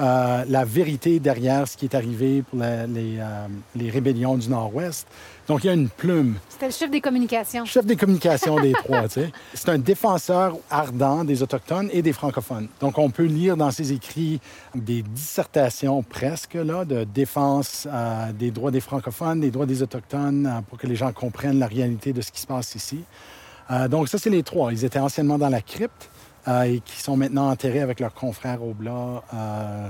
euh, 0.00 0.44
la 0.48 0.64
vérité 0.64 1.18
derrière 1.20 1.66
ce 1.66 1.76
qui 1.76 1.86
est 1.86 1.94
arrivé 1.94 2.42
pour 2.42 2.58
la- 2.58 2.86
les, 2.86 3.18
euh, 3.18 3.46
les 3.76 3.90
rébellions 3.90 4.36
du 4.36 4.48
Nord-Ouest. 4.48 5.06
Donc, 5.48 5.64
il 5.64 5.68
y 5.68 5.70
a 5.70 5.72
une 5.72 5.88
plume 5.88 6.36
C'était 6.50 6.66
le 6.66 6.72
chef 6.72 6.90
des 6.90 7.00
communications. 7.00 7.64
chef 7.64 7.84
des 7.86 7.96
communications 7.96 8.60
des 8.60 8.72
trois. 8.72 9.04
tu 9.04 9.14
sais. 9.20 9.32
C'est 9.54 9.70
un 9.70 9.78
défenseur 9.78 10.56
ardent 10.70 11.24
des 11.24 11.42
Autochtones 11.42 11.88
et 11.92 12.02
des 12.02 12.12
francophones. 12.12 12.68
Donc, 12.80 12.98
on 12.98 13.10
peut 13.10 13.24
lire 13.24 13.56
dans 13.56 13.70
ses 13.70 13.92
écrits 13.92 14.40
des 14.74 15.02
dissertations 15.02 16.02
presque 16.02 16.54
là, 16.54 16.84
de 16.84 17.04
défense 17.04 17.88
euh, 17.90 18.30
des 18.32 18.50
droits 18.50 18.70
des 18.70 18.80
francophones, 18.80 19.40
des 19.40 19.50
droits 19.50 19.66
des 19.66 19.82
Autochtones, 19.82 20.62
pour 20.68 20.78
que 20.78 20.86
les 20.86 20.96
gens 20.96 21.12
comprennent 21.12 21.58
la 21.58 21.66
réalité 21.66 22.12
de 22.12 22.20
ce 22.20 22.30
qui 22.30 22.40
se 22.40 22.46
passe 22.46 22.74
ici. 22.74 23.00
Donc, 23.90 24.08
ça, 24.08 24.16
c'est 24.16 24.30
les 24.30 24.42
trois. 24.42 24.72
Ils 24.72 24.82
étaient 24.86 24.98
anciennement 24.98 25.36
dans 25.36 25.50
la 25.50 25.60
crypte 25.60 26.08
et 26.66 26.80
qui 26.80 27.00
sont 27.00 27.16
maintenant 27.16 27.50
enterrés 27.50 27.80
avec 27.80 28.00
leurs 28.00 28.14
confrères 28.14 28.62
au 28.62 28.72
Blas. 28.72 29.22
euh, 29.34 29.88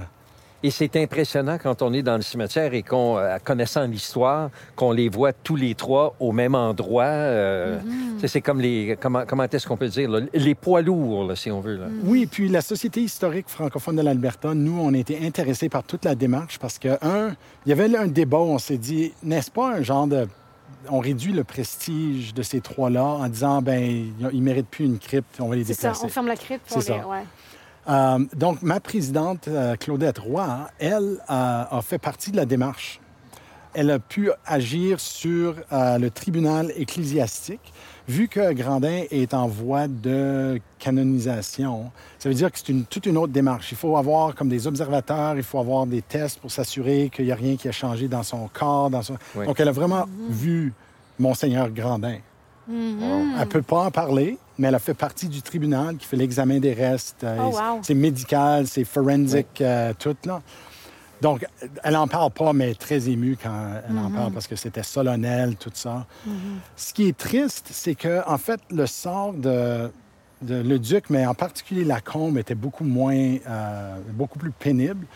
Et 0.64 0.70
c'est 0.72 0.96
impressionnant 0.96 1.56
quand 1.62 1.82
on 1.82 1.92
est 1.92 2.02
dans 2.02 2.16
le 2.16 2.22
cimetière 2.22 2.74
et 2.74 2.82
qu'on, 2.82 3.16
euh, 3.16 3.36
connaissant 3.44 3.84
l'histoire, 3.86 4.50
qu'on 4.74 4.90
les 4.90 5.08
voit 5.08 5.32
tous 5.32 5.54
les 5.54 5.74
trois 5.76 6.14
au 6.18 6.32
même 6.32 6.56
endroit. 6.56 7.04
euh, 7.04 7.78
sais, 8.20 8.26
C'est 8.26 8.40
comme 8.40 8.60
les. 8.60 8.96
Comment, 9.00 9.22
comment 9.24 9.44
est-ce 9.44 9.66
qu'on 9.68 9.76
peut 9.76 9.86
dire? 9.88 10.10
là, 10.10 10.20
les 10.34 10.54
poids 10.56 10.82
lourds, 10.82 11.28
là, 11.28 11.36
si 11.36 11.50
on 11.52 11.60
veut. 11.60 11.76
Là. 11.76 11.86
Oui, 12.02 12.26
puis 12.26 12.48
la 12.48 12.60
Société 12.60 13.00
historique 13.02 13.48
francophone 13.48 13.94
de 13.96 14.02
l'Alberta, 14.02 14.52
nous, 14.54 14.80
on 14.80 14.92
a 14.94 14.98
été 14.98 15.24
intéressés 15.24 15.68
par 15.68 15.84
toute 15.84 16.04
la 16.04 16.16
démarche 16.16 16.58
parce 16.58 16.78
que, 16.80 16.98
un, 17.02 17.36
il 17.64 17.68
y 17.68 17.72
avait 17.72 17.86
là 17.88 18.00
un 18.02 18.08
débat 18.08 18.38
où 18.38 18.50
on 18.50 18.58
s'est 18.58 18.78
dit, 18.78 19.12
n'est-ce 19.22 19.50
pas 19.52 19.74
un 19.76 19.82
genre 19.82 20.08
de. 20.08 20.26
On 20.90 21.00
réduit 21.00 21.32
le 21.32 21.44
prestige 21.44 22.32
de 22.34 22.42
ces 22.42 22.60
trois-là 22.60 23.04
en 23.04 23.28
disant, 23.28 23.60
ben, 23.62 24.10
ils 24.32 24.42
méritent 24.42 24.68
plus 24.68 24.84
une 24.86 24.98
crypte, 24.98 25.38
on 25.40 25.48
va 25.48 25.56
les 25.56 25.64
C'est 25.64 25.74
ça, 25.74 25.88
déplacer. 25.88 26.06
on 26.06 26.08
ferme 26.08 26.26
la 26.28 26.36
crypte. 26.36 26.64
C'est 26.66 26.80
ça. 26.80 26.96
les- 26.98 27.04
ouais. 27.04 27.24
Euh, 27.88 28.18
donc, 28.36 28.62
ma 28.62 28.80
présidente, 28.80 29.48
euh, 29.48 29.76
Claudette 29.76 30.18
Roy, 30.18 30.68
elle, 30.78 31.18
euh, 31.30 31.64
a 31.70 31.80
fait 31.82 31.98
partie 31.98 32.30
de 32.30 32.36
la 32.36 32.44
démarche. 32.46 33.00
Elle 33.74 33.90
a 33.90 33.98
pu 33.98 34.30
agir 34.46 34.98
sur 35.00 35.54
le 35.70 36.08
tribunal 36.08 36.72
ecclésiastique. 36.76 37.72
Vu 38.08 38.26
que 38.26 38.52
Grandin 38.54 39.02
est 39.10 39.34
en 39.34 39.46
voie 39.46 39.86
de 39.86 40.60
canonisation, 40.78 41.90
ça 42.18 42.30
veut 42.30 42.34
dire 42.34 42.50
que 42.50 42.58
c'est 42.58 42.70
une, 42.70 42.84
toute 42.84 43.04
une 43.04 43.18
autre 43.18 43.32
démarche. 43.34 43.70
Il 43.70 43.76
faut 43.76 43.98
avoir 43.98 44.34
comme 44.34 44.48
des 44.48 44.66
observateurs, 44.66 45.36
il 45.36 45.42
faut 45.42 45.58
avoir 45.58 45.86
des 45.86 46.00
tests 46.00 46.40
pour 46.40 46.50
s'assurer 46.50 47.10
qu'il 47.14 47.26
n'y 47.26 47.32
a 47.32 47.34
rien 47.34 47.56
qui 47.56 47.68
a 47.68 47.72
changé 47.72 48.08
dans 48.08 48.22
son 48.22 48.48
corps. 48.50 48.88
Dans 48.88 49.02
son... 49.02 49.18
Oui. 49.36 49.44
Donc, 49.44 49.60
elle 49.60 49.68
a 49.68 49.72
vraiment 49.72 50.06
vu 50.30 50.72
Monseigneur 51.18 51.68
Grandin. 51.70 52.16
Mhm. 52.66 53.34
Elle 53.40 53.48
peut 53.48 53.62
pas 53.62 53.84
en 53.84 53.90
parler, 53.90 54.38
mais 54.58 54.68
elle 54.68 54.74
a 54.74 54.78
fait 54.78 54.94
partie 54.94 55.28
du 55.28 55.42
tribunal 55.42 55.96
qui 55.96 56.06
fait 56.06 56.16
l'examen 56.16 56.58
des 56.60 56.72
restes. 56.72 57.24
Euh, 57.24 57.36
Oh, 57.40 57.50
wow. 57.50 57.80
C'est 57.82 57.94
médical, 57.94 58.66
c'est 58.66 58.84
forensic, 58.84 59.60
euh, 59.60 59.92
tout 59.98 60.16
là. 60.24 60.42
Donc, 61.20 61.44
elle 61.82 61.96
en 61.96 62.06
parle 62.06 62.30
pas, 62.30 62.52
mais 62.52 62.74
très 62.74 63.08
émue 63.08 63.36
quand 63.42 63.70
elle 63.88 63.98
en 63.98 64.10
parle 64.10 64.32
parce 64.32 64.46
que 64.46 64.56
c'était 64.56 64.82
solennel, 64.82 65.56
tout 65.56 65.70
ça. 65.74 66.06
Ce 66.76 66.92
qui 66.94 67.08
est 67.08 67.16
triste, 67.16 67.68
c'est 67.72 67.94
que 67.94 68.26
en 68.28 68.38
fait, 68.38 68.60
le 68.70 68.86
sort 68.86 69.32
de, 69.32 69.90
de 70.42 70.54
le 70.56 70.78
duc, 70.78 71.10
mais 71.10 71.26
en 71.26 71.34
particulier 71.34 71.84
Lacombe, 71.84 72.38
était 72.38 72.54
beaucoup 72.54 72.84
moins, 72.84 73.36
euh, 73.48 73.96
beaucoup 74.12 74.38
plus 74.38 74.52
pénible 74.52 75.06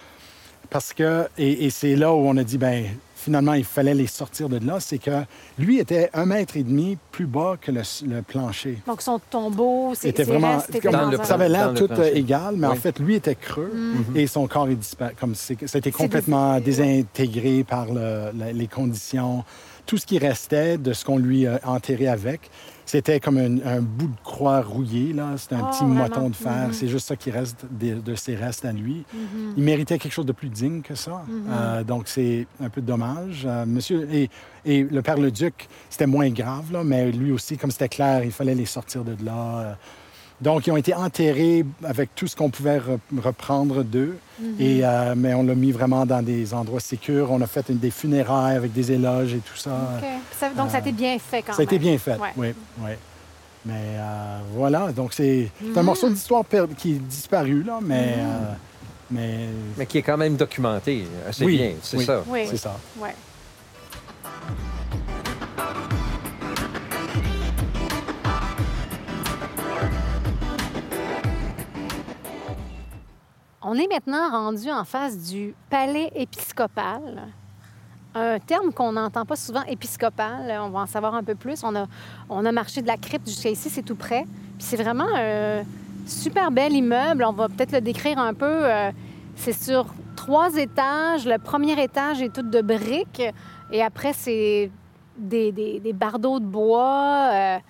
parce 0.71 0.95
que, 0.95 1.29
et, 1.37 1.67
et 1.67 1.71
c'est 1.71 1.97
là 1.97 2.13
où 2.13 2.17
on 2.17 2.37
a 2.37 2.45
dit, 2.45 2.59
ben 2.59 2.87
finalement, 3.23 3.55
il 3.55 3.65
fallait 3.65 3.95
les 3.95 4.07
sortir 4.07 4.49
de 4.49 4.59
là, 4.67 4.79
c'est 4.81 4.99
que 4.99 5.23
lui 5.59 5.79
était 5.79 6.11
un 6.13 6.27
mètre 6.27 6.57
et 6.57 6.63
demi 6.63 6.99
plus 7.13 7.27
bas 7.27 7.57
que 7.61 7.71
le, 7.71 7.83
le 8.09 8.23
plancher. 8.23 8.79
Donc, 8.87 9.01
son 9.03 9.19
tombeau, 9.31 9.95
ses, 9.95 10.09
Était 10.09 10.25
ses 10.25 10.31
vraiment, 10.33 10.59
comme- 10.83 11.11
le 11.11 11.17
ça 11.19 11.33
un- 11.33 11.35
avait 11.37 11.49
l'air 11.49 11.73
tout 11.75 11.87
plancher. 11.87 12.03
euh, 12.03 12.15
égal, 12.15 12.55
mais 12.57 12.67
en 12.67 12.75
fait, 12.75 12.99
lui 12.99 13.15
était 13.15 13.35
creux 13.37 13.73
et 14.15 14.27
son 14.27 14.47
corps 14.49 14.69
est 14.69 14.75
disparu. 14.75 15.13
Comme 15.19 15.35
c'était 15.35 15.91
complètement 15.93 16.59
désintégré 16.61 17.65
par 17.65 17.87
le- 17.93 18.31
les 18.53 18.67
conditions. 18.67 19.45
Tout 19.87 19.99
ce 19.99 20.07
qui 20.07 20.19
restait 20.19 20.79
de 20.79 20.93
ce 20.93 21.05
qu'on 21.05 21.19
lui 21.19 21.47
a 21.47 21.61
enterré 21.65 22.07
avec, 22.09 22.51
c'était 22.93 23.21
comme 23.21 23.39
un, 23.39 23.57
un 23.65 23.81
bout 23.81 24.09
de 24.09 24.21
croix 24.23 24.61
rouillé. 24.61 25.15
là. 25.15 25.31
C'était 25.39 25.55
un 25.55 25.63
Oh, 25.63 25.71
petit 25.71 25.79
vraiment? 25.85 25.95
moton 26.03 26.29
de 26.29 26.37
fer. 26.37 26.69
C'est 26.73 26.89
juste 26.89 27.09
ça 27.09 27.17
qui 27.17 27.31
reste 27.31 27.65
de, 27.71 27.95
de 27.95 28.15
ses 28.15 28.35
restes 28.35 28.67
à 28.67 28.73
lui. 28.73 29.05
Il 29.57 29.63
méritait 29.63 29.99
quelque 29.99 30.13
chose 30.13 30.27
de 30.27 30.33
plus 30.33 30.51
digne 30.51 30.83
que 30.83 30.95
ça. 30.95 31.23
Euh, 31.49 31.85
donc, 31.85 32.03
c'est 32.07 32.47
un 32.61 32.69
peu 32.69 32.83
dommage. 32.83 33.45
Euh, 33.47 33.65
monsieur, 33.65 34.07
et, 34.13 34.29
et 34.67 34.83
le 34.85 35.01
père 35.01 35.17
le 35.17 35.31
duc, 35.31 35.69
c'était 35.89 36.07
moins 36.07 36.29
grave, 36.29 36.71
là, 36.71 36.85
mais 36.85 37.11
lui 37.11 37.33
aussi, 37.33 37.57
comme 37.57 37.71
c'était 37.71 37.89
clair, 37.89 38.23
il 38.25 38.31
fallait 38.31 38.55
les 38.55 38.67
sortir 38.67 39.05
de 39.05 39.17
là. 39.25 39.59
Euh, 39.59 39.73
donc, 40.43 40.67
ils 40.67 40.71
ont 40.73 40.77
été 40.77 40.93
enterrés 40.95 41.65
avec 41.85 42.15
tout 42.15 42.27
ce 42.27 42.37
qu'on 42.37 42.51
pouvait 42.51 42.79
re- 42.79 42.99
reprendre 43.23 43.83
d'eux. 43.83 44.17
et, 44.59 44.81
euh, 44.85 45.15
mais 45.17 45.35
on 45.35 45.45
l'a 45.45 45.55
mis 45.55 45.71
vraiment 45.73 46.05
dans 46.05 46.21
des 46.23 46.53
endroits 46.53 46.81
sécurs. 46.81 47.31
On 47.31 47.41
a 47.41 47.47
fait 47.47 47.65
une- 47.69 47.79
des 47.79 47.93
funérailles 47.93 48.57
avec 48.57 48.73
des 48.73 48.91
éloges 48.93 49.35
et 49.35 49.39
tout 49.39 49.57
ça. 49.57 49.71
OK. 49.99 50.05
Ça- 50.39 50.51
donc, 50.51 50.71
ça 50.71 50.79
a 50.79 50.81
été 50.81 50.91
bien 50.93 51.17
fait 51.19 51.43
quand 51.43 51.53
Ça 51.53 51.61
a 51.61 51.63
été 51.65 51.77
même. 51.77 51.83
bien 51.89 51.99
fait, 51.99 52.17
Ouais. 52.19 52.33
oui. 52.37 52.49
oui. 52.81 52.91
Mais 53.65 53.73
euh, 53.77 54.39
voilà, 54.57 54.91
donc 54.91 55.13
c'est 55.15 55.49
c'est 55.73 55.79
un 55.79 55.83
morceau 55.85 56.09
d'histoire 56.11 56.43
qui 56.77 56.91
est 56.93 56.99
disparu, 56.99 57.63
là, 57.63 57.79
mais... 57.81 58.15
euh, 58.19 58.53
mais... 59.13 59.47
Mais 59.79 59.87
qui 59.87 59.99
est 59.99 60.03
quand 60.03 60.17
même 60.17 60.35
documenté 60.35 61.05
assez 61.29 61.45
Oui, 61.45 61.57
bien, 61.59 61.73
c'est 61.81 61.99
oui. 61.99 62.05
ça. 62.05 62.25
Oui. 62.27 62.41
C'est 62.51 62.57
ça. 62.57 62.77
Ouais. 62.99 63.15
On 73.65 73.75
est 73.75 73.87
maintenant 73.87 74.29
rendu 74.29 74.71
en 74.71 74.85
face 74.85 75.17
du 75.31 75.55
palais 75.71 76.11
épiscopal. 76.17 77.29
Un 78.13 78.41
terme 78.41 78.73
qu'on 78.73 78.93
n'entend 78.93 79.25
pas 79.25 79.37
souvent, 79.37 79.63
épiscopal. 79.63 80.59
On 80.61 80.71
va 80.71 80.81
en 80.81 80.87
savoir 80.87 81.15
un 81.15 81.23
peu 81.23 81.37
plus. 81.37 81.63
On 81.63 81.77
a, 81.77 82.53
marché 82.53 82.83
de 82.83 82.89
la 82.89 82.97
crypte 82.97 83.29
jusqu'à 83.29 83.51
ici, 83.51 83.71
c'est 83.71 83.83
tout 83.83 83.95
près. 83.95 84.25
Puis 84.59 84.67
c'est 84.67 84.77
vraiment 84.77 85.07
un 85.15 85.63
super 86.07 86.51
bel 86.51 86.73
immeuble. 86.73 87.23
On 87.25 87.33
va 87.33 87.49
peut-être 87.49 87.71
le 87.71 87.81
décrire 87.81 88.19
un 88.19 88.35
peu. 88.35 88.65
Euh, 88.65 88.91
C'est 89.37 89.53
sur 89.53 89.87
trois 90.17 90.57
étages. 90.57 91.25
Le 91.25 91.39
premier 91.39 91.81
étage 91.81 92.21
est 92.21 92.35
tout 92.35 92.43
de 92.43 92.61
briques. 92.63 93.23
Et 93.71 93.81
après, 93.81 94.13
c'est 94.13 94.73
des, 95.17 95.93
bardeaux 95.95 96.41
de 96.41 96.47
bois. 96.47 97.61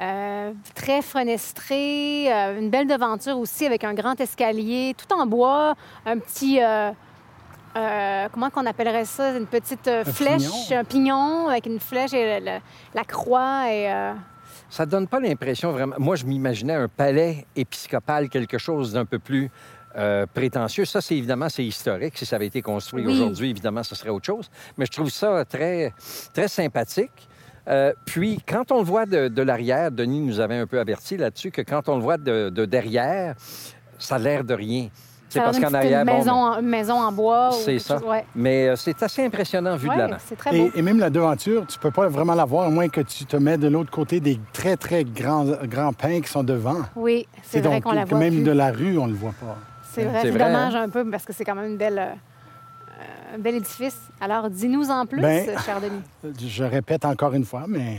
Euh, 0.00 0.52
très 0.74 1.02
fenestré, 1.02 2.32
euh, 2.32 2.58
une 2.58 2.70
belle 2.70 2.86
devanture 2.86 3.38
aussi 3.38 3.66
avec 3.66 3.84
un 3.84 3.94
grand 3.94 4.20
escalier, 4.20 4.94
tout 4.96 5.12
en 5.14 5.26
bois, 5.26 5.74
un 6.06 6.18
petit, 6.18 6.60
euh, 6.62 6.90
comment 8.32 8.50
qu'on 8.50 8.66
appellerait 8.66 9.04
ça, 9.04 9.36
une 9.36 9.46
petite 9.46 9.88
Un 9.88 10.04
flèche, 10.04 10.42
pignon. 10.42 10.78
un 10.80 10.84
pignon 10.84 11.48
avec 11.48 11.66
une 11.66 11.80
flèche 11.80 12.12
et 12.12 12.40
le- 12.40 12.44
le- 12.46 12.58
la 12.94 13.04
croix 13.04 13.72
et 13.72 14.12
ça 14.70 14.84
donne 14.84 15.06
pas 15.08 15.18
l'impression 15.20 15.72
vraiment. 15.72 15.94
Moi, 15.98 16.16
je 16.16 16.26
m'imaginais 16.26 16.74
un 16.74 16.88
palais 16.88 17.46
épiscopal, 17.56 18.28
quelque 18.28 18.58
chose 18.58 18.92
d'un 18.92 19.04
peu 19.06 19.18
plus 19.18 19.50
euh, 19.96 20.26
prétentieux. 20.32 20.84
Ça, 20.84 21.00
c'est 21.00 21.16
évidemment, 21.16 21.48
c'est 21.48 21.64
historique. 21.64 22.18
Si 22.18 22.26
ça 22.26 22.36
avait 22.36 22.46
été 22.46 22.60
construit 22.60 23.04
Oui. 23.06 23.14
aujourd'hui, 23.14 23.50
évidemment, 23.50 23.82
ce 23.82 23.94
serait 23.94 24.10
autre 24.10 24.26
chose. 24.26 24.50
Mais 24.76 24.84
je 24.84 24.90
trouve 24.92 25.08
ça 25.08 25.44
très, 25.46 25.92
très 26.34 26.46
sympathique. 26.48 27.27
Euh, 27.68 27.92
puis, 28.06 28.40
quand 28.48 28.72
on 28.72 28.78
le 28.78 28.84
voit 28.84 29.04
de, 29.06 29.28
de 29.28 29.42
l'arrière, 29.42 29.90
Denis 29.90 30.20
nous 30.20 30.40
avait 30.40 30.56
un 30.56 30.66
peu 30.66 30.80
averti 30.80 31.16
là-dessus, 31.16 31.50
que 31.50 31.60
quand 31.62 31.88
on 31.88 31.96
le 31.96 32.02
voit 32.02 32.16
de, 32.16 32.48
de 32.48 32.64
derrière, 32.64 33.34
ça 33.98 34.14
a 34.14 34.18
l'air 34.18 34.44
de 34.44 34.54
rien. 34.54 34.88
C'est 35.30 35.40
parce 35.40 35.58
qu'en 35.58 35.68
une 35.68 35.74
arrière, 35.74 36.04
bon, 36.06 36.14
maison, 36.16 36.32
en, 36.32 36.58
une 36.60 36.66
maison 36.68 36.94
en 36.94 37.12
bois. 37.12 37.50
ou 37.50 37.52
C'est 37.62 37.78
ça. 37.78 37.98
chose- 37.98 38.08
Ouais. 38.08 38.24
mais 38.34 38.68
euh, 38.68 38.76
c'est 38.76 39.02
assez 39.02 39.22
impressionnant 39.26 39.76
vu 39.76 39.86
de 39.90 39.94
l'avant. 39.94 40.16
c'est 40.18 40.36
très 40.36 40.50
beau. 40.58 40.70
Et, 40.74 40.78
et 40.78 40.80
même 40.82 40.98
la 40.98 41.10
devanture, 41.10 41.66
tu 41.66 41.78
peux 41.78 41.90
pas 41.90 42.08
vraiment 42.08 42.34
la 42.34 42.46
voir, 42.46 42.64
à 42.64 42.70
moins 42.70 42.88
que 42.88 43.02
tu 43.02 43.26
te 43.26 43.36
mets 43.36 43.58
de 43.58 43.68
l'autre 43.68 43.90
côté 43.90 44.20
des 44.20 44.40
très, 44.54 44.78
très 44.78 45.04
grands, 45.04 45.44
grands 45.64 45.92
pins 45.92 46.22
qui 46.22 46.28
sont 46.30 46.42
devant. 46.44 46.78
Oui, 46.96 47.28
c'est 47.42 47.60
vrai 47.60 47.82
qu'on 47.82 47.92
la 47.92 48.04
que 48.04 48.08
voit 48.08 48.18
même 48.20 48.36
plus. 48.36 48.44
de 48.44 48.52
la 48.52 48.72
rue, 48.72 48.96
on 48.96 49.06
le 49.06 49.12
voit 49.12 49.34
pas. 49.38 49.58
C'est 49.92 50.04
vrai, 50.04 50.20
C'est 50.22 50.30
dommage 50.32 50.74
hein? 50.74 50.82
un 50.84 50.88
peu 50.88 51.04
parce 51.10 51.26
que 51.26 51.34
c'est 51.34 51.44
quand 51.44 51.54
même 51.56 51.72
une 51.72 51.76
belle, 51.76 51.98
euh, 51.98 52.14
un 53.34 53.38
bel 53.38 53.56
édifice. 53.56 53.98
Alors, 54.20 54.50
dis-nous 54.50 54.90
en 54.90 55.06
plus, 55.06 55.20
Ben- 55.20 55.46
cher 55.64 55.80
Denis. 55.80 56.34
Je 56.48 56.64
répète 56.64 57.04
encore 57.04 57.34
une 57.34 57.44
fois, 57.44 57.64
mais 57.68 57.98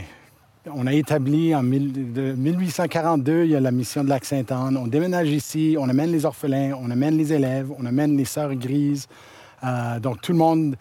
on 0.72 0.86
a 0.86 0.92
établi 0.92 1.54
en 1.54 1.62
mille- 1.62 2.12
de 2.12 2.32
1842, 2.32 3.44
il 3.44 3.50
y 3.50 3.56
a 3.56 3.60
la 3.60 3.70
mission 3.70 4.04
de 4.04 4.08
Lac-Sainte-Anne. 4.08 4.76
On 4.76 4.86
déménage 4.86 5.28
ici, 5.28 5.76
on 5.78 5.88
amène 5.88 6.10
les 6.12 6.24
orphelins, 6.26 6.72
on 6.80 6.90
amène 6.90 7.16
les 7.16 7.32
élèves, 7.32 7.70
on 7.78 7.86
amène 7.86 8.16
les 8.16 8.24
sœurs 8.24 8.54
grises. 8.54 9.06
Euh, 9.64 9.98
donc 10.00 10.20
tout 10.22 10.32
le 10.32 10.38
monde 10.38 10.76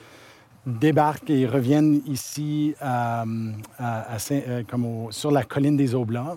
débarque 0.65 1.29
et 1.29 1.45
reviennent 1.47 2.01
ici 2.05 2.75
euh, 2.81 3.23
à- 3.77 4.13
à 4.13 4.19
Saint- 4.19 4.41
euh, 4.47 4.63
comme 4.69 4.85
au- 4.85 5.11
sur 5.11 5.31
la 5.31 5.43
colline 5.43 5.77
des 5.77 5.95
Oblats. 5.95 6.35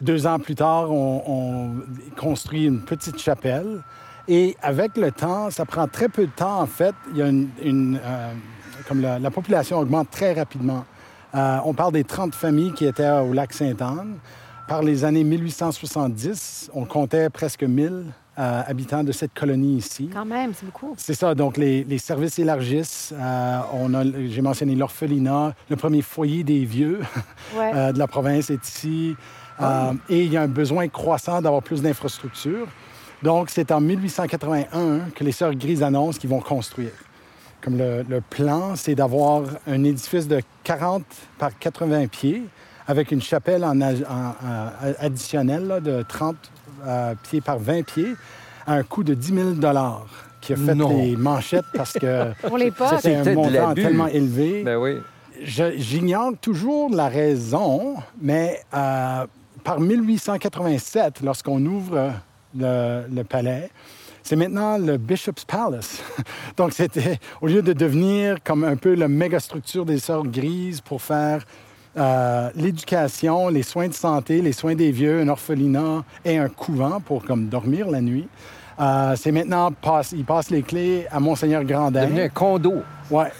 Deux 0.00 0.26
ans 0.26 0.38
plus 0.38 0.56
tard, 0.56 0.90
on, 0.90 1.22
on 1.26 1.70
construit 2.20 2.64
une 2.66 2.80
petite 2.80 3.18
chapelle. 3.20 3.80
Et 4.28 4.56
avec 4.62 4.96
le 4.96 5.12
temps, 5.12 5.50
ça 5.50 5.64
prend 5.64 5.86
très 5.86 6.08
peu 6.08 6.26
de 6.26 6.32
temps, 6.32 6.60
en 6.60 6.66
fait. 6.66 6.94
Il 7.12 7.18
y 7.18 7.22
a 7.22 7.28
une... 7.28 7.48
une, 7.62 8.00
euh, 8.02 8.32
comme 8.88 9.00
la, 9.00 9.18
la 9.18 9.30
population 9.30 9.78
augmente 9.78 10.10
très 10.10 10.34
rapidement. 10.34 10.84
Euh, 11.34 11.58
on 11.64 11.72
parle 11.72 11.92
des 11.92 12.04
30 12.04 12.34
familles 12.34 12.72
qui 12.74 12.84
étaient 12.84 13.08
au 13.10 13.32
lac 13.32 13.52
Sainte-Anne. 13.52 14.16
Par 14.68 14.82
les 14.82 15.04
années 15.04 15.24
1870, 15.24 16.70
on 16.74 16.84
comptait 16.84 17.28
presque 17.30 17.62
1000 17.62 18.04
euh, 18.38 18.62
habitants 18.66 19.04
de 19.04 19.12
cette 19.12 19.32
colonie 19.34 19.76
ici. 19.76 20.10
Quand 20.12 20.24
même, 20.24 20.52
c'est 20.54 20.66
beaucoup. 20.66 20.94
C'est 20.96 21.14
ça, 21.14 21.34
donc 21.34 21.56
les, 21.56 21.84
les 21.84 21.98
services 21.98 22.38
élargissent. 22.38 23.12
Euh, 23.18 23.58
on 23.74 23.94
a, 23.94 24.02
j'ai 24.04 24.42
mentionné 24.42 24.74
l'orphelinat, 24.74 25.54
le 25.70 25.76
premier 25.76 26.02
foyer 26.02 26.44
des 26.44 26.64
vieux 26.64 27.00
Ouais. 27.56 27.70
euh, 27.74 27.92
de 27.92 27.98
la 27.98 28.06
province 28.06 28.50
est 28.50 28.66
ici. 28.66 29.16
Et 30.08 30.24
il 30.24 30.32
y 30.32 30.36
a 30.36 30.42
un 30.42 30.48
besoin 30.48 30.88
croissant 30.88 31.40
d'avoir 31.40 31.62
plus 31.62 31.80
d'infrastructures. 31.80 32.66
Donc, 33.22 33.48
c'est 33.50 33.70
en 33.72 33.80
1881 33.80 35.10
que 35.14 35.24
les 35.24 35.32
Sœurs 35.32 35.54
Grises 35.54 35.82
annoncent 35.82 36.18
qu'ils 36.18 36.30
vont 36.30 36.40
construire. 36.40 36.90
Comme 37.62 37.78
le, 37.78 38.02
le 38.08 38.20
plan, 38.20 38.76
c'est 38.76 38.94
d'avoir 38.94 39.42
un 39.66 39.84
édifice 39.84 40.28
de 40.28 40.40
40 40.64 41.02
par 41.38 41.56
80 41.58 42.08
pieds 42.08 42.42
avec 42.86 43.10
une 43.12 43.22
chapelle 43.22 43.64
en, 43.64 43.80
a- 43.80 43.92
en- 43.94 44.34
en- 44.46 44.92
additionnelle 44.98 45.66
là, 45.66 45.80
de 45.80 46.02
30 46.06 46.36
euh, 46.86 47.14
pieds 47.22 47.40
par 47.40 47.58
20 47.58 47.82
pieds 47.86 48.14
à 48.66 48.74
un 48.74 48.82
coût 48.82 49.02
de 49.02 49.14
10 49.14 49.34
000 49.34 49.48
qui 50.42 50.52
a 50.52 50.56
fait 50.56 50.74
Non. 50.74 50.94
les 50.98 51.16
manchettes 51.16 51.64
parce 51.74 51.94
que 51.94 52.32
c'était 53.00 53.14
un 53.16 53.34
montant 53.34 53.72
tellement 53.74 54.08
élevé. 54.08 54.62
Ben 54.62 54.76
oui. 54.76 54.98
Je- 55.42 55.76
J'ignore 55.78 56.32
toujours 56.40 56.94
la 56.94 57.08
raison, 57.08 57.94
mais 58.20 58.60
euh, 58.74 59.26
par 59.64 59.80
1887, 59.80 61.22
lorsqu'on 61.22 61.64
ouvre 61.64 62.12
le, 62.58 63.02
le 63.12 63.24
palais, 63.24 63.70
c'est 64.22 64.36
maintenant 64.36 64.78
le 64.78 64.96
Bishop's 64.96 65.44
Palace. 65.44 66.02
Donc, 66.56 66.72
c'était, 66.72 67.18
au 67.40 67.46
lieu 67.46 67.62
de 67.62 67.72
devenir 67.72 68.36
comme 68.42 68.64
un 68.64 68.76
peu 68.76 68.94
la 68.94 69.08
méga 69.08 69.38
structure 69.40 69.84
des 69.84 69.98
Sœurs 69.98 70.24
Grises 70.26 70.80
pour 70.80 71.02
faire 71.02 71.44
euh, 71.96 72.50
l'éducation, 72.56 73.48
les 73.48 73.62
soins 73.62 73.88
de 73.88 73.92
santé, 73.94 74.40
les 74.40 74.52
soins 74.52 74.74
des 74.74 74.90
vieux, 74.90 75.20
un 75.20 75.28
orphelinat 75.28 76.04
et 76.24 76.38
un 76.38 76.48
couvent 76.48 77.00
pour 77.00 77.24
comme 77.24 77.46
dormir 77.48 77.90
la 77.90 78.00
nuit, 78.00 78.26
euh, 78.80 79.14
c'est 79.16 79.30
maintenant, 79.30 79.70
passe, 79.70 80.12
ils 80.12 80.24
passent 80.24 80.50
les 80.50 80.62
clés 80.62 81.06
à 81.10 81.20
Monseigneur 81.20 81.62
Grandin. 81.64 82.06
Devenu 82.06 82.22
un 82.22 82.28
condo. 82.28 82.82
Ouais. 83.10 83.30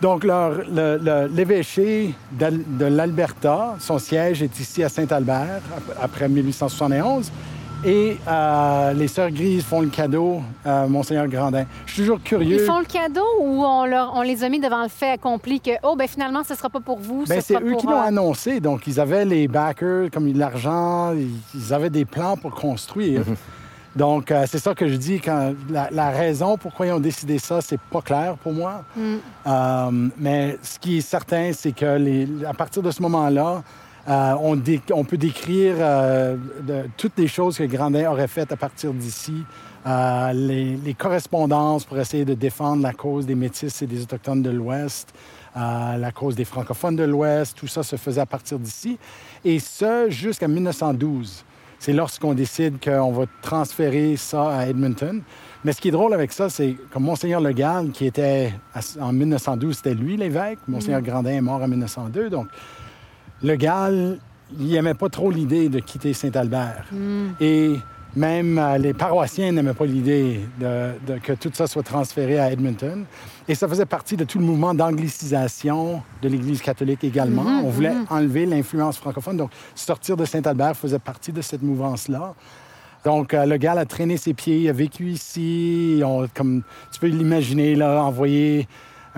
Donc, 0.00 0.22
leur- 0.22 0.52
le- 0.70 0.96
le- 1.02 1.26
l'évêché 1.34 2.14
de 2.30 2.84
l'Alberta, 2.84 3.74
son 3.80 3.98
siège 3.98 4.42
est 4.44 4.60
ici 4.60 4.84
à 4.84 4.88
Saint-Albert, 4.88 5.60
ap- 5.76 5.98
après 6.00 6.28
1871. 6.28 7.32
Et 7.84 8.18
euh, 8.26 8.92
les 8.92 9.06
Sœurs 9.06 9.30
Grises 9.30 9.62
font 9.64 9.80
le 9.82 9.86
cadeau 9.88 10.42
à 10.64 10.86
Monseigneur 10.88 11.28
Grandin. 11.28 11.64
Je 11.86 11.92
suis 11.92 12.02
toujours 12.02 12.20
curieux. 12.20 12.56
Ils 12.60 12.66
font 12.66 12.80
le 12.80 12.84
cadeau 12.84 13.24
ou 13.40 13.62
on, 13.64 13.84
leur- 13.86 14.12
on 14.16 14.22
les 14.22 14.42
a 14.42 14.48
mis 14.48 14.58
devant 14.58 14.82
le 14.82 14.88
fait 14.88 15.10
accompli 15.12 15.60
que, 15.60 15.70
oh, 15.84 15.94
ben 15.96 16.08
finalement, 16.08 16.42
ce 16.42 16.54
ne 16.54 16.58
sera 16.58 16.70
pas 16.70 16.80
pour 16.80 16.98
vous, 16.98 17.24
Ben, 17.28 17.40
ce 17.40 17.46
c'est 17.46 17.62
eux 17.62 17.70
pour... 17.70 17.80
qui 17.80 17.86
l'ont 17.86 17.92
euh, 18.02 18.08
annoncé. 18.08 18.58
Donc, 18.58 18.86
ils 18.88 18.98
avaient 18.98 19.24
les 19.24 19.46
backers, 19.46 20.10
comme 20.12 20.26
l'argent, 20.36 21.14
ils 21.54 21.72
avaient 21.72 21.88
des 21.90 22.04
plans 22.04 22.36
pour 22.36 22.50
construire. 22.52 23.22
Donc, 23.94 24.32
euh, 24.32 24.44
c'est 24.48 24.58
ça 24.58 24.74
que 24.74 24.88
je 24.88 24.96
dis. 24.96 25.20
Quand 25.20 25.52
la, 25.70 25.88
la 25.92 26.10
raison 26.10 26.56
pourquoi 26.56 26.86
ils 26.88 26.92
ont 26.92 27.00
décidé 27.00 27.38
ça, 27.38 27.60
c'est 27.60 27.80
pas 27.80 28.00
clair 28.02 28.34
pour 28.38 28.52
moi. 28.52 28.82
Euh, 29.46 30.08
mais 30.18 30.58
ce 30.62 30.80
qui 30.80 30.98
est 30.98 31.00
certain, 31.02 31.52
c'est 31.52 31.72
que 31.72 31.96
les- 31.96 32.28
à 32.44 32.54
partir 32.54 32.82
de 32.82 32.90
ce 32.90 33.00
moment-là, 33.02 33.62
euh, 34.08 34.34
on, 34.40 34.56
dé- 34.56 34.80
on 34.92 35.04
peut 35.04 35.16
décrire 35.18 35.74
euh, 35.78 36.36
de- 36.62 36.84
toutes 36.96 37.18
les 37.18 37.28
choses 37.28 37.58
que 37.58 37.64
Grandin 37.64 38.10
aurait 38.10 38.28
faites 38.28 38.52
à 38.52 38.56
partir 38.56 38.92
d'ici. 38.94 39.44
Euh, 39.86 40.32
les, 40.32 40.76
les 40.76 40.94
correspondances 40.94 41.84
pour 41.84 41.98
essayer 41.98 42.24
de 42.24 42.34
défendre 42.34 42.82
la 42.82 42.92
cause 42.92 43.26
des 43.26 43.34
Métis 43.34 43.80
et 43.82 43.86
des 43.86 44.02
Autochtones 44.02 44.42
de 44.42 44.50
l'Ouest, 44.50 45.12
la 45.56 46.12
cause 46.12 46.36
des 46.36 46.44
francophones 46.44 46.94
de 46.96 47.02
l'Ouest, 47.04 47.56
tout 47.58 47.66
ça 47.66 47.82
se 47.82 47.96
faisait 47.96 48.20
à 48.20 48.26
partir 48.26 48.58
d'ici. 48.60 48.96
Et 49.44 49.58
ce, 49.58 50.06
jusqu'à 50.08 50.46
1912. 50.46 51.44
C'est 51.80 51.92
lorsqu'on 51.92 52.34
décide 52.34 52.78
qu'on 52.82 53.12
va 53.12 53.26
transférer 53.40 54.16
ça 54.16 54.50
à 54.56 54.66
Edmonton. 54.66 55.22
Mais 55.64 55.72
ce 55.72 55.80
qui 55.80 55.88
est 55.88 55.92
drôle 55.92 56.12
avec 56.12 56.32
ça, 56.32 56.48
c'est 56.48 56.76
comme 56.92 57.04
Monseigneur 57.04 57.40
Legal, 57.40 57.90
qui 57.90 58.06
était 58.06 58.52
en 59.00 59.12
1912, 59.12 59.76
c'était 59.76 59.94
lui 59.94 60.16
l'évêque. 60.16 60.58
Monseigneur 60.66 61.02
Grandin 61.02 61.30
est 61.30 61.40
mort 61.40 61.62
en 61.62 61.68
1902. 61.68 62.30
Donc, 62.30 62.48
Legal, 63.42 64.18
il 64.58 64.68
n'aimait 64.68 64.94
pas 64.94 65.08
trop 65.08 65.30
l'idée 65.30 65.68
de 65.68 65.78
quitter 65.80 66.12
Saint-Albert. 66.12 66.84
Et 67.40 67.74
même 68.16 68.58
euh, 68.58 68.78
les 68.78 68.94
paroissiens 68.94 69.52
n'aimaient 69.52 69.74
pas 69.74 69.84
l'idée 69.84 70.40
de, 70.58 70.92
de- 71.06 71.18
que 71.18 71.34
tout 71.34 71.50
ça 71.52 71.66
soit 71.66 71.82
transféré 71.82 72.38
à 72.38 72.50
Edmonton. 72.50 73.04
Et 73.46 73.54
ça 73.54 73.68
faisait 73.68 73.86
partie 73.86 74.16
de 74.16 74.24
tout 74.24 74.38
le 74.38 74.44
mouvement 74.44 74.74
d'anglicisation 74.74 76.02
de 76.22 76.28
l'Église 76.28 76.62
catholique 76.62 77.04
également. 77.04 77.42
On 77.64 77.68
voulait 77.68 77.94
enlever 78.10 78.46
l'influence 78.46 78.96
francophone. 78.98 79.36
Donc, 79.36 79.50
sortir 79.74 80.16
de 80.16 80.24
Saint-Albert 80.24 80.76
faisait 80.76 80.98
partie 80.98 81.32
de 81.32 81.42
cette 81.42 81.62
mouvance-là. 81.62 82.34
Donc, 83.04 83.32
euh, 83.32 83.44
le 83.46 83.56
gars 83.58 83.72
a 83.72 83.84
traîné 83.84 84.16
ses 84.16 84.34
pieds, 84.34 84.58
il 84.62 84.68
a 84.68 84.72
vécu 84.72 85.10
ici. 85.10 86.00
On- 86.04 86.26
comme, 86.34 86.62
tu 86.92 86.98
peux 86.98 87.06
l'imaginer, 87.06 87.74
là, 87.76 88.02
envoyer 88.02 88.66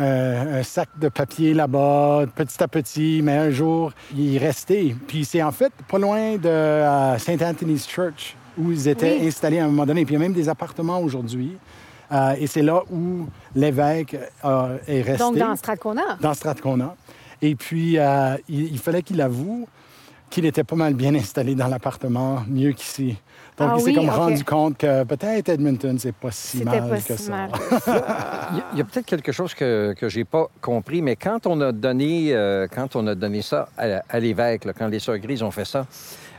euh, 0.00 0.60
un 0.60 0.62
sac 0.62 0.88
de 0.98 1.08
papier 1.08 1.52
là-bas, 1.54 2.24
petit 2.34 2.62
à 2.62 2.68
petit, 2.68 3.20
mais 3.22 3.36
un 3.36 3.50
jour, 3.50 3.92
il 4.16 4.36
est 4.36 4.38
resté. 4.38 4.96
Puis 5.06 5.24
c'est 5.24 5.42
en 5.42 5.52
fait 5.52 5.72
pas 5.88 5.98
loin 5.98 6.36
de 6.36 6.48
euh, 6.48 7.18
St. 7.18 7.42
Anthony's 7.42 7.86
Church, 7.88 8.34
où 8.58 8.72
ils 8.72 8.88
étaient 8.88 9.18
Oui. 9.20 9.28
installés 9.28 9.58
à 9.58 9.64
un 9.64 9.68
moment 9.68 9.86
donné. 9.86 10.04
Puis 10.04 10.14
il 10.14 10.18
y 10.18 10.20
a 10.20 10.24
même 10.24 10.32
des 10.32 10.48
appartements 10.48 11.00
aujourd'hui. 11.00 11.56
Euh, 12.12 12.34
et 12.38 12.46
c'est 12.46 12.62
là 12.62 12.82
où 12.90 13.28
l'évêque 13.54 14.16
euh, 14.44 14.78
est 14.88 15.02
resté 15.02 15.18
Donc, 15.18 15.36
dans 15.36 15.54
Strathcona. 15.54 16.02
dans 16.20 16.34
Strathcona. 16.34 16.96
Et 17.42 17.54
puis, 17.54 17.96
il, 17.96 18.64
il 18.72 18.78
fallait 18.78 19.02
qu'il 19.02 19.20
avoue 19.20 19.68
qu'il 20.28 20.44
était 20.46 20.64
pas 20.64 20.76
mal 20.76 20.94
bien 20.94 21.14
installé 21.16 21.54
dans 21.54 21.68
l'appartement, 21.68 22.42
mieux 22.48 22.72
qu'ici. 22.72 23.16
Donc, 23.60 23.68
Ah 23.72 23.74
il 23.76 23.80
s'est 23.82 23.86
oui, 23.90 23.94
comme 23.94 24.08
ok. 24.08 24.14
rendu 24.14 24.44
compte 24.44 24.78
que 24.78 25.04
peut-être 25.04 25.50
Edmonton, 25.50 25.98
c'est 25.98 26.14
pas 26.14 26.30
si 26.32 26.64
mal 26.64 26.88
pas 26.88 26.96
que 26.96 27.16
si 27.16 27.22
ça. 27.24 27.30
mal. 27.30 27.50
Il 28.52 28.56
y 28.56 28.60
a, 28.60 28.64
il 28.72 28.78
y 28.78 28.80
a 28.80 28.84
peut-être 28.84 29.06
quelque 29.06 29.30
chose 29.32 29.54
que 29.54 29.94
je 30.00 30.18
n'ai 30.18 30.24
pas 30.24 30.46
compris, 30.60 31.02
mais 31.02 31.14
quand 31.14 31.46
on 31.46 31.60
a 31.60 31.70
donné, 31.70 32.34
euh, 32.34 32.66
quand 32.74 32.96
on 32.96 33.06
a 33.06 33.14
donné 33.14 33.42
ça 33.42 33.68
à, 33.78 34.02
à 34.08 34.18
l'évêque, 34.18 34.66
quand 34.76 34.88
les 34.88 34.98
Sœurs 34.98 35.18
Grises 35.18 35.42
ont 35.42 35.50
fait 35.52 35.64
ça, 35.66 35.86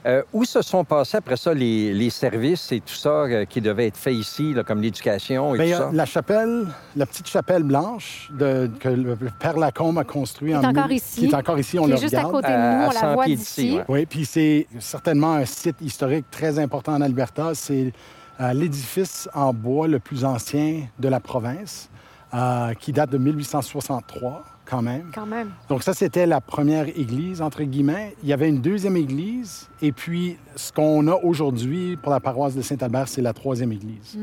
euh, 0.06 0.24
où 0.34 0.44
se 0.46 0.62
sont 0.62 0.84
passés 0.84 1.18
après 1.18 1.38
ça 1.38 1.54
les, 1.54 1.94
les 1.94 2.10
services 2.10 2.72
et 2.72 2.80
tout 2.80 2.94
ça 2.96 3.10
euh, 3.10 3.46
qui 3.46 3.62
devaient 3.62 3.88
être 3.88 3.98
faits 3.98 4.16
ici, 4.16 4.54
là, 4.54 4.64
comme 4.64 4.82
l'éducation 4.82 5.54
et 5.54 5.58
Ben, 5.60 5.72
tout 5.72 5.78
ça? 5.78 5.90
la 5.94 6.06
chapelle, 6.06 6.68
la 6.96 7.06
petite 7.06 7.28
chapelle 7.28 7.64
blanche 7.64 8.30
de- 8.34 8.70
que 8.80 8.90
le 8.90 9.16
Père 9.40 9.58
Lacombe 9.58 10.00
a 10.00 10.04
construit 10.04 10.52
Qui 10.52 10.56
est 10.56 10.66
en 10.66 10.70
encore 10.70 10.92
ici, 10.92 11.20
Qui 11.22 11.26
est 11.28 11.36
encore 11.36 11.60
ici, 11.60 11.78
on 11.80 11.84
qui 11.84 11.90
le 11.92 11.96
est 11.98 12.02
juste 12.02 12.14
à 12.16 12.24
côté 12.24 12.48
de 12.48 12.54
nous, 12.54 12.58
à 12.84 12.88
on 12.90 12.94
la 12.94 13.00
100 13.00 13.14
voit 13.14 13.26
pieds 13.26 13.36
d'ici. 13.36 13.62
d'ici, 13.64 13.76
ouais. 13.78 13.84
Oui, 13.88 14.06
puis 14.06 14.26
c'est 14.26 14.68
certainement 14.80 15.34
un 15.34 15.46
site 15.46 15.78
historique 15.82 16.26
très 16.32 16.58
important 16.60 16.94
en 16.94 17.02
Alberta. 17.02 17.52
C'est 17.54 17.94
euh, 18.40 18.54
l'édifice 18.54 19.30
en 19.36 19.54
bois 19.54 19.88
le 19.88 20.00
plus 20.00 20.26
ancien 20.26 20.82
de 21.00 21.08
la 21.10 21.20
province. 21.20 21.90
euh, 22.34 22.74
qui 22.76 22.94
date 22.94 23.10
de 23.10 23.18
1863 23.18 24.44
quand 24.66 24.82
même. 24.82 25.12
Quand 25.14 25.26
même. 25.26 25.52
Donc 25.70 25.84
ça, 25.84 25.94
c'était 25.94 26.26
la 26.26 26.42
première 26.42 26.88
église, 26.88 27.42
entre 27.42 27.64
guillemets. 27.64 28.16
Il 28.24 28.30
y 28.30 28.34
avait 28.34 28.50
une 28.50 28.62
deuxième 28.62 28.98
église, 28.98 29.70
et 29.82 29.92
puis 29.92 30.38
ce 30.56 30.72
qu'on 30.72 31.08
a 31.08 31.16
aujourd'hui 31.16 31.98
pour 31.98 32.12
la 32.12 32.20
paroisse 32.20 32.56
de 32.56 32.62
Saint-Albert, 32.62 33.08
c'est 33.08 33.22
la 33.22 33.34
troisième 33.34 33.72
église. 33.72 34.18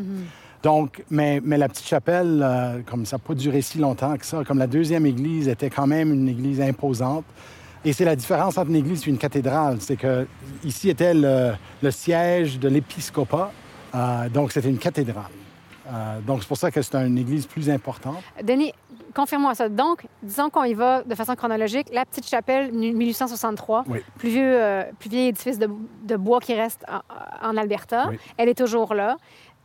Donc, 0.63 1.05
mais, 1.11 1.41
mais 1.45 1.57
la 1.57 1.69
petite 1.69 1.87
chapelle, 1.87 2.41
euh, 2.43 2.81
comme 2.85 3.07
ça 3.07 3.17
n'a 3.17 3.21
pas 3.21 3.35
duré 3.35 3.63
si 3.63 3.79
longtemps 3.79 4.17
que 4.17 4.27
ça, 4.27 4.43
comme 4.45 4.59
la 4.59 4.67
deuxième 4.67 5.07
église 5.07 5.49
était 5.49 5.71
quand 5.71 5.87
même 5.87 6.13
une 6.13 6.29
église 6.29 6.61
imposante. 6.61 7.25
Et 7.85 7.93
c'est 7.93 8.05
la 8.05 8.17
différence 8.17 8.59
entre 8.59 8.71
une 8.71 8.77
église 8.77 9.07
et 9.07 9.11
une 9.11 9.19
cathédrale. 9.19 9.77
C'est 9.81 9.97
que 9.97 10.27
ici 10.65 10.89
était 10.91 11.15
le, 11.15 11.53
le 11.81 11.91
siège 11.93 12.59
de 12.59 12.69
l'épiscopat, 12.69 13.53
euh, 13.95 14.29
donc 14.29 14.51
c'était 14.51 14.69
une 14.69 14.79
cathédrale. 14.79 15.31
Euh, 15.91 16.21
donc 16.27 16.43
c'est 16.43 16.49
pour 16.49 16.59
ça 16.59 16.71
que 16.71 16.83
c'est 16.83 16.97
une 16.97 17.17
église 17.17 17.47
plus 17.47 17.71
importante. 17.71 18.23
Denis, 18.43 18.73
confirme-moi 19.15 19.55
ça. 19.55 19.69
Donc, 19.69 20.07
disons 20.23 20.51
qu'on 20.51 20.65
y 20.65 20.75
va 20.75 21.03
de 21.03 21.15
façon 21.15 21.35
chronologique. 21.35 21.89
La 21.93 22.05
petite 22.05 22.27
chapelle, 22.27 22.73
1863, 22.73 23.85
Oui. 23.89 24.01
plus, 24.19 24.29
vieux, 24.31 24.43
euh, 24.45 24.83
plus 24.99 25.11
vieil 25.11 25.29
édifice 25.29 25.59
de, 25.59 25.69
de 26.05 26.17
bois 26.17 26.41
qui 26.41 26.55
reste 26.55 26.85
en, 26.89 27.49
en 27.51 27.57
Alberta. 27.57 28.07
Oui. 28.11 28.19
Elle 28.37 28.49
est 28.49 28.59
toujours 28.59 28.95
là. 28.95 29.17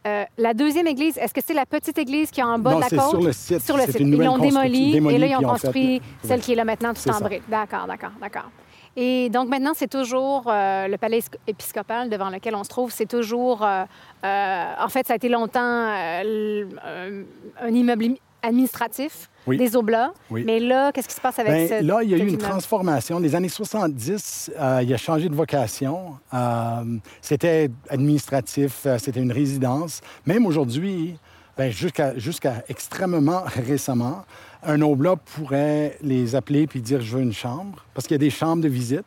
Euh, 0.06 0.26
la 0.38 0.54
deuxième 0.54 0.88
église, 0.88 1.18
est-ce 1.18 1.34
que 1.34 1.40
c'est 1.46 1.54
la 1.54 1.66
petite 1.66 1.98
église 1.98 2.30
qui 2.30 2.42
est 2.42 2.44
en 2.44 2.60
bas 2.60 2.72
Non, 2.72 2.78
de 2.80 2.84
la 2.84 2.90
côte? 2.90 3.10
sur 3.10 3.22
le 3.22 3.32
site. 3.32 3.62
Sur 3.62 3.78
le 3.78 3.84
site. 3.84 4.00
une 4.02 4.10
Ils 4.14 4.18
l'ont 4.22 4.38
démolie, 4.38 4.98
et 4.98 5.18
là, 5.18 5.28
ils 5.28 5.36
ont 5.36 5.40
fait- 5.40 5.46
construit 5.46 6.02
celle 6.24 6.40
Oui. 6.40 6.44
qui 6.44 6.52
est 6.52 6.56
là 6.56 6.66
maintenant, 6.66 6.94
tout 6.94 7.10
en 7.10 7.20
briques. 7.22 7.44
D'accord, 7.50 7.88
d'accord, 7.88 8.12
d'accord. 8.20 8.50
Et 8.96 9.30
donc 9.30 9.48
maintenant, 9.50 9.72
c'est 9.74 9.88
toujours 9.90 10.44
euh, 10.48 10.88
le 10.88 10.98
palais 10.98 11.22
épiscopal 11.48 12.10
devant 12.10 12.30
lequel 12.30 12.54
on 12.54 12.64
se 12.64 12.70
trouve. 12.70 12.92
C'est 12.92 13.08
toujours, 13.08 13.64
euh, 13.64 13.86
euh, 14.26 14.74
en 14.80 14.88
fait, 14.90 15.08
ça 15.08 15.14
a 15.14 15.16
été 15.16 15.30
longtemps 15.30 15.60
euh, 15.62 17.24
un 17.62 17.70
immeuble 17.74 18.04
administratif 18.44 19.30
Oui. 19.48 19.58
des 19.58 19.76
Oblats. 19.76 20.14
Oui. 20.30 20.44
Mais 20.46 20.60
là, 20.60 20.92
qu'est-ce 20.92 21.08
qui 21.08 21.16
se 21.16 21.22
passe 21.22 21.40
avec 21.40 21.52
Ben, 21.52 21.68
ce- 21.82 21.84
là, 21.86 22.04
il 22.04 22.10
y 22.10 22.14
a 22.14 22.18
eu 22.18 22.28
une 22.28 22.38
transformation. 22.38 23.20
Les 23.20 23.34
années 23.36 23.50
70, 23.50 24.52
euh, 24.60 24.80
il 24.84 24.94
a 24.94 24.98
changé 24.98 25.30
de 25.30 25.36
vocation. 25.36 26.14
Euh, 26.34 26.98
c'était 27.22 27.70
administratif, 27.90 28.82
euh, 28.86 28.98
c'était 29.00 29.20
une 29.22 29.32
résidence. 29.32 30.02
Même 30.26 30.46
aujourd'hui, 30.46 31.16
ben, 31.58 31.72
jusqu'à 31.72 32.18
jusqu'à 32.18 32.64
extrêmement 32.70 33.44
récemment, 33.68 34.24
un 34.64 34.82
oblat 34.82 35.16
pourrait 35.18 35.98
les 36.02 36.36
appeler 36.36 36.68
puis 36.68 36.82
dire 36.82 37.02
je 37.02 37.18
veux 37.18 37.24
une 37.24 37.34
chambre, 37.34 37.86
parce 37.94 38.08
qu'il 38.08 38.16
y 38.16 38.20
a 38.22 38.26
des 38.26 38.30
chambres 38.30 38.62
de 38.64 38.70
visite 38.70 39.06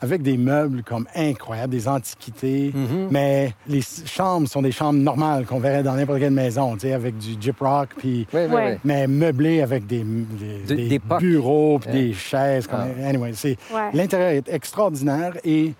avec 0.00 0.22
des 0.22 0.36
meubles 0.38 0.82
comme 0.82 1.06
incroyables, 1.14 1.72
des 1.72 1.86
antiquités. 1.88 2.72
Mais 3.10 3.54
les 3.68 3.82
chambres 4.06 4.48
sont 4.48 4.62
des 4.62 4.72
chambres 4.72 4.98
normales 4.98 5.44
qu'on 5.46 5.60
verrait 5.60 5.82
dans 5.82 5.94
n'importe 5.94 6.20
quelle 6.20 6.32
maison, 6.32 6.74
tu 6.74 6.80
sais, 6.80 6.92
avec 6.94 7.18
du 7.18 7.34
gyp 7.40 7.58
rock 7.60 7.90
puis 7.98 8.26
Oui, 8.32 8.40
oui, 8.48 8.54
oui. 8.54 8.78
mais 8.84 9.06
meublé 9.06 9.60
avec 9.62 9.86
des, 9.86 10.02
des, 10.04 10.58
Des- 10.66 10.74
des 10.76 10.88
des 10.88 10.98
pocs. 10.98 11.20
bureaux 11.20 11.78
puis 11.78 11.92
des 11.92 12.12
chaises. 12.14 12.66
comme- 12.66 12.80
Ah. 13.02 13.08
Anyway, 13.08 13.32
c'est 13.34 13.56
Ouais. 13.72 13.90
l'intérieur 13.92 14.30
est 14.30 14.48
extraordinaire 14.48 15.34
et 15.44 15.74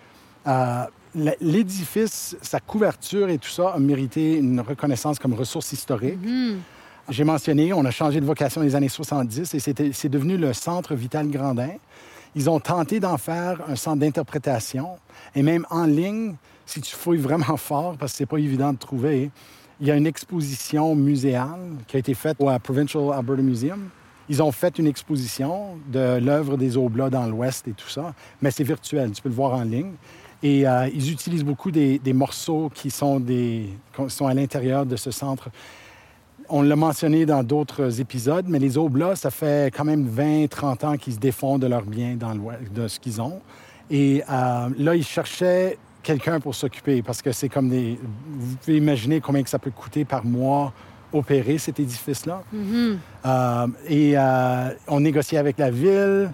euh, 0.46 0.84
l'édifice, 1.40 2.36
sa 2.42 2.60
couverture 2.60 3.28
et 3.28 3.38
tout 3.38 3.48
ça 3.48 3.70
a 3.70 3.78
mérité 3.78 4.36
une 4.36 4.60
reconnaissance 4.60 5.18
comme 5.18 5.34
ressource 5.34 5.72
historique. 5.72 6.18
Mhm. 6.22 6.58
J'ai 7.08 7.24
mentionné, 7.24 7.72
on 7.72 7.84
a 7.84 7.90
changé 7.90 8.20
de 8.20 8.24
vocation 8.26 8.60
dans 8.60 8.66
les 8.66 8.76
années 8.76 8.88
70 8.88 9.54
et 9.54 9.92
c'est 9.92 10.08
devenu 10.08 10.36
le 10.36 10.52
Centre 10.52 10.94
Vital 10.94 11.28
Grandin. 11.28 11.70
Ils 12.34 12.48
ont 12.48 12.60
tenté 12.60 13.00
d'en 13.00 13.16
faire 13.16 13.60
un 13.68 13.76
centre 13.76 13.98
d'interprétation 13.98 14.98
et 15.34 15.42
même 15.42 15.66
en 15.70 15.84
ligne, 15.84 16.34
si 16.64 16.80
tu 16.80 16.94
fouilles 16.94 17.18
vraiment 17.18 17.56
fort, 17.56 17.96
parce 17.98 18.12
que 18.12 18.18
c'est 18.18 18.26
pas 18.26 18.38
évident 18.38 18.72
de 18.72 18.78
trouver, 18.78 19.30
il 19.80 19.86
y 19.86 19.90
a 19.90 19.96
une 19.96 20.06
exposition 20.06 20.94
muséale 20.94 21.76
qui 21.86 21.96
a 21.96 21.98
été 21.98 22.14
faite 22.14 22.36
au 22.38 22.50
Provincial 22.58 23.12
Alberta 23.12 23.42
Museum. 23.42 23.88
Ils 24.28 24.42
ont 24.42 24.52
fait 24.52 24.78
une 24.78 24.86
exposition 24.86 25.78
de 25.88 26.18
l'œuvre 26.18 26.56
des 26.56 26.76
Oblats 26.76 27.10
dans 27.10 27.26
l'Ouest 27.26 27.66
et 27.66 27.72
tout 27.72 27.88
ça, 27.88 28.14
mais 28.40 28.50
c'est 28.50 28.62
virtuel, 28.62 29.10
tu 29.10 29.22
peux 29.22 29.28
le 29.28 29.34
voir 29.34 29.54
en 29.54 29.64
ligne. 29.64 29.92
Et 30.42 30.66
euh, 30.66 30.88
ils 30.94 31.10
utilisent 31.10 31.44
beaucoup 31.44 31.70
des, 31.70 32.00
morceaux 32.12 32.70
qui 32.72 32.90
sont 32.90 33.20
à 33.20 34.34
l'intérieur 34.34 34.86
de 34.86 34.96
ce 34.96 35.10
centre 35.10 35.50
on 36.50 36.62
l'a 36.62 36.76
mentionné 36.76 37.26
dans 37.26 37.42
d'autres 37.42 38.00
épisodes, 38.00 38.46
mais 38.48 38.58
les 38.58 38.76
Oblats, 38.76 39.16
ça 39.16 39.30
fait 39.30 39.72
quand 39.74 39.84
même 39.84 40.08
20-30 40.08 40.86
ans 40.86 40.96
qu'ils 40.96 41.14
se 41.14 41.18
défendent 41.18 41.62
de 41.62 41.66
leurs 41.66 41.84
biens, 41.84 42.16
dans 42.16 42.34
de 42.34 42.88
ce 42.88 42.98
qu'ils 42.98 43.20
ont. 43.20 43.40
Et 43.90 44.22
euh, 44.28 44.68
là, 44.76 44.94
ils 44.94 45.04
cherchaient 45.04 45.78
quelqu'un 46.02 46.40
pour 46.40 46.54
s'occuper, 46.54 47.02
parce 47.02 47.22
que 47.22 47.32
c'est 47.32 47.48
comme 47.48 47.68
des... 47.68 47.98
Vous 48.28 48.56
pouvez 48.56 48.76
imaginer 48.76 49.20
combien 49.20 49.42
que 49.42 49.50
ça 49.50 49.58
peut 49.58 49.70
coûter 49.70 50.04
par 50.04 50.24
mois 50.24 50.72
opérer 51.12 51.58
cet 51.58 51.80
édifice-là. 51.80 52.42
Mhm. 52.52 52.98
Euh, 53.26 53.66
et 53.88 54.12
euh, 54.16 54.70
on 54.86 55.00
négociait 55.00 55.38
avec 55.38 55.58
la 55.58 55.70
ville, 55.70 56.30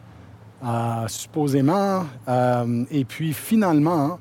supposément. 1.07 2.05
Et 2.91 3.05
puis 3.05 3.33
finalement, 3.33 4.19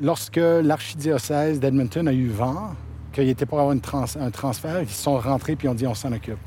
lorsque 0.00 0.36
l'archidiocèse 0.36 1.60
d'Edmonton 1.60 2.06
a 2.06 2.12
eu 2.12 2.28
vent 2.28 2.72
qu'il 3.12 3.28
était 3.28 3.46
pour 3.46 3.58
avoir 3.60 3.72
une 3.72 3.80
trans- 3.80 4.04
un 4.20 4.30
transfert, 4.30 4.80
ils 4.82 4.88
sont 4.88 5.18
rentrés 5.18 5.54
puis 5.56 5.68
ont 5.68 5.74
dit 5.74 5.86
on 5.86 5.94
s'en 5.94 6.12
occupe. 6.12 6.38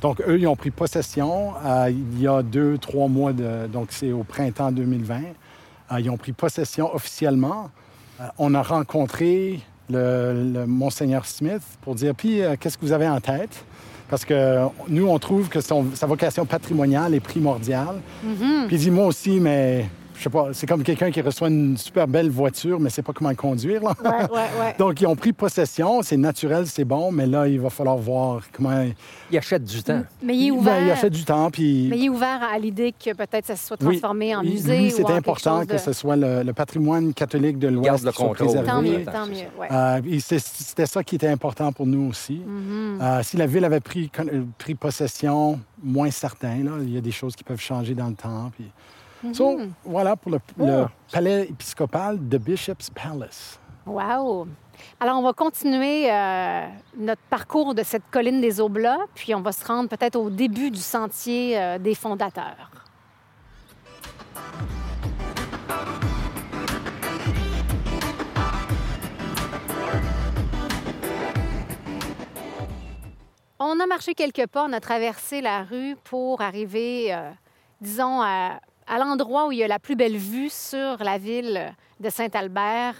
Donc, 0.00 0.22
eux, 0.26 0.38
ils 0.38 0.46
ont 0.46 0.56
pris 0.56 0.70
possession 0.70 1.52
euh, 1.64 1.90
il 1.90 2.20
y 2.22 2.26
a 2.26 2.42
deux, 2.42 2.78
trois 2.78 3.06
mois, 3.08 3.32
de, 3.34 3.66
donc 3.66 3.88
c'est 3.90 4.12
au 4.12 4.22
printemps 4.24 4.72
2020. 4.72 5.16
Euh, 5.92 6.00
ils 6.00 6.08
ont 6.08 6.16
pris 6.16 6.32
possession 6.32 6.94
officiellement. 6.94 7.70
Euh, 8.20 8.24
on 8.38 8.54
a 8.54 8.62
rencontré 8.62 9.60
le, 9.90 10.52
le 10.54 10.66
Monseigneur 10.66 11.26
Smith 11.26 11.62
pour 11.82 11.94
dire, 11.94 12.14
puis, 12.14 12.40
qu'est-ce 12.60 12.78
que 12.78 12.84
vous 12.86 12.92
avez 12.92 13.08
en 13.08 13.20
tête? 13.20 13.64
Parce 14.08 14.24
que 14.24 14.66
nous, 14.88 15.06
on 15.06 15.18
trouve 15.18 15.48
que 15.48 15.60
son- 15.60 15.86
sa 15.94 16.06
vocation 16.06 16.44
patrimoniale 16.46 17.14
est 17.14 17.20
primordiale. 17.20 18.00
Mhm. 18.24 18.66
Puis 18.68 18.76
il 18.76 18.78
dit, 18.80 18.90
moi 18.90 19.06
aussi, 19.06 19.38
mais 19.38 19.88
je 20.20 20.24
sais 20.24 20.30
pas, 20.30 20.48
c'est 20.52 20.66
comme 20.66 20.82
quelqu'un 20.82 21.10
qui 21.10 21.22
reçoit 21.22 21.48
une 21.48 21.78
super 21.78 22.06
belle 22.06 22.28
voiture, 22.28 22.78
mais 22.78 22.90
sait 22.90 23.00
pas 23.00 23.14
comment 23.14 23.30
le 23.30 23.36
conduire. 23.36 23.82
Là. 23.82 23.94
Ouais, 24.04 24.10
ouais, 24.30 24.48
ouais. 24.60 24.74
Donc, 24.78 25.00
ils 25.00 25.06
ont 25.06 25.16
pris 25.16 25.32
possession, 25.32 26.02
c'est 26.02 26.18
naturel, 26.18 26.66
c'est 26.66 26.84
bon, 26.84 27.10
mais 27.10 27.26
là, 27.26 27.48
il 27.48 27.58
va 27.58 27.70
falloir 27.70 27.96
voir 27.96 28.42
comment... 28.52 28.84
Il 29.32 29.38
achète 29.38 29.64
du 29.64 29.82
temps. 29.82 30.02
Mais 30.22 30.36
il 30.36 30.48
est 30.48 30.50
Ben, 30.50 30.56
ouvert. 30.58 30.82
il 30.84 30.90
achète 30.90 31.12
du 31.14 31.24
temps, 31.24 31.50
puis... 31.50 31.86
Mais 31.88 31.96
il 31.98 32.04
est 32.04 32.08
ouvert 32.10 32.40
à 32.52 32.58
l'idée 32.58 32.92
que 32.92 33.14
peut-être 33.14 33.46
ça 33.46 33.56
se 33.56 33.66
soit 33.66 33.78
Oui. 33.80 33.98
transformé 33.98 34.36
en 34.36 34.42
musée 34.42 34.76
Lui, 34.78 34.86
ou 34.88 34.90
c'est 34.90 35.04
en 35.04 35.06
quelque 35.06 35.16
important 35.18 35.64
que 35.64 35.78
ce 35.78 35.92
soit 35.94 36.16
le, 36.16 36.42
le 36.42 36.52
patrimoine 36.52 37.14
catholique 37.14 37.58
de 37.58 37.68
l'Ouest 37.68 38.06
qui 38.10 38.16
soit 38.16 38.32
préservé. 38.34 38.66
Tant 38.68 38.82
mieux, 38.82 38.96
Oui. 38.98 39.04
tant 39.06 39.26
mieux. 39.26 39.48
Ouais. 39.58 39.68
Euh, 39.72 40.00
c'est- 40.20 40.38
C'était 40.44 40.84
ça 40.86 41.02
qui 41.02 41.14
était 41.14 41.28
important 41.28 41.72
pour 41.72 41.86
nous 41.86 42.10
aussi. 42.10 42.42
Mhm. 42.46 42.98
Euh, 43.00 43.22
si 43.22 43.38
la 43.38 43.46
ville 43.46 43.64
avait 43.64 43.80
pris, 43.80 44.10
euh, 44.20 44.42
pris 44.58 44.74
possession, 44.74 45.58
moins 45.82 46.10
certain. 46.10 46.62
Là. 46.62 46.72
Il 46.82 46.92
y 46.92 46.98
a 46.98 47.00
des 47.00 47.10
choses 47.10 47.34
qui 47.34 47.42
peuvent 47.44 47.60
changer 47.60 47.94
dans 47.94 48.08
le 48.08 48.14
temps. 48.14 48.50
Puis... 48.54 48.66
So, 49.32 49.58
Mhm. 49.58 49.72
voilà 49.84 50.16
pour 50.16 50.30
le, 50.32 50.38
le 50.56 50.82
Ah. 50.84 50.90
palais 51.12 51.44
épiscopal 51.48 52.28
de 52.28 52.38
Bishop's 52.38 52.90
Palace. 52.90 53.58
Wow! 53.86 54.46
Alors, 54.98 55.18
on 55.18 55.22
va 55.22 55.32
continuer 55.34 56.10
euh, 56.10 56.66
notre 56.96 57.20
parcours 57.28 57.74
de 57.74 57.82
cette 57.82 58.04
colline 58.10 58.40
des 58.40 58.60
Oblats, 58.60 58.98
puis 59.14 59.34
on 59.34 59.42
va 59.42 59.52
se 59.52 59.64
rendre 59.66 59.88
peut-être 59.90 60.16
au 60.16 60.30
début 60.30 60.70
du 60.70 60.80
sentier 60.80 61.58
euh, 61.60 61.78
des 61.78 61.94
fondateurs. 61.94 62.70
On 73.58 73.78
a 73.78 73.86
marché 73.86 74.14
quelques 74.14 74.46
pas, 74.46 74.64
on 74.64 74.72
a 74.72 74.80
traversé 74.80 75.40
la 75.42 75.62
rue 75.64 75.94
pour 76.04 76.40
arriver, 76.40 77.12
euh, 77.14 77.30
disons, 77.80 78.20
à, 78.22 78.60
à 78.90 78.98
l'endroit 78.98 79.46
où 79.46 79.52
il 79.52 79.58
y 79.58 79.64
a 79.64 79.68
la 79.68 79.78
plus 79.78 79.94
belle 79.96 80.16
vue 80.16 80.50
sur 80.50 80.96
la 81.02 81.16
ville 81.16 81.74
de 82.00 82.10
Saint-Albert, 82.10 82.94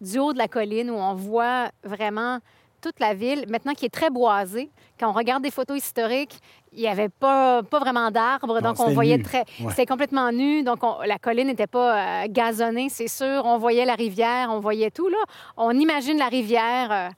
du 0.00 0.18
haut 0.18 0.32
de 0.32 0.38
la 0.38 0.48
colline, 0.48 0.90
où 0.90 0.94
on 0.94 1.14
voit 1.14 1.70
vraiment 1.82 2.38
toute 2.82 2.98
la 3.00 3.12
ville, 3.12 3.44
maintenant 3.48 3.74
qui 3.74 3.86
est 3.86 3.94
très 4.00 4.10
boisée. 4.10 4.70
Quand 4.98 5.08
on 5.08 5.12
regarde 5.12 5.42
des 5.42 5.50
photos 5.50 5.76
historiques, 5.78 6.38
il 6.72 6.80
n'y 6.80 6.88
avait 6.88 7.08
pas, 7.10 7.62
pas 7.62 7.78
vraiment 7.78 8.10
d'arbres, 8.10 8.60
donc 8.60 8.80
on 8.80 8.90
voyait 8.90 9.18
nu. 9.18 9.22
très... 9.22 9.44
Ouais. 9.60 9.70
C'était 9.70 9.86
complètement 9.86 10.30
nu, 10.32 10.62
donc 10.62 10.82
on- 10.82 11.00
la 11.04 11.18
colline 11.18 11.48
n'était 11.48 11.66
pas 11.66 12.22
euh, 12.24 12.26
gazonnée, 12.28 12.88
c'est 12.88 13.08
sûr. 13.08 13.42
On 13.44 13.58
voyait 13.58 13.84
la 13.84 13.94
rivière, 13.94 14.48
on 14.50 14.60
voyait 14.60 14.90
tout, 14.90 15.08
là. 15.08 15.18
On 15.56 15.72
imagine 15.72 16.18
la 16.18 16.28
rivière... 16.28 16.88
euh, 16.92 17.08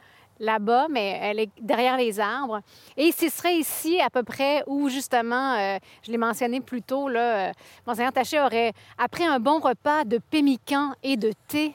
là-bas, 0.42 0.88
mais 0.90 1.18
elle 1.22 1.38
est 1.38 1.50
derrière 1.60 1.96
les 1.96 2.20
arbres. 2.20 2.60
Et 2.96 3.12
ce 3.12 3.28
serait 3.28 3.56
ici 3.56 4.00
à 4.00 4.10
peu 4.10 4.22
près 4.22 4.62
où, 4.66 4.90
justement, 4.90 5.54
euh, 5.54 5.78
je 6.02 6.10
l'ai 6.10 6.18
mentionné 6.18 6.60
plus 6.60 6.82
tôt, 6.82 7.08
là, 7.08 7.48
euh, 7.48 7.52
Monseigneur 7.86 8.12
Taché 8.12 8.40
aurait, 8.40 8.72
après 8.98 9.24
un 9.24 9.38
bon 9.38 9.60
repas 9.60 10.04
de 10.04 10.18
pémican 10.18 10.92
et 11.02 11.16
de 11.16 11.32
thé, 11.48 11.74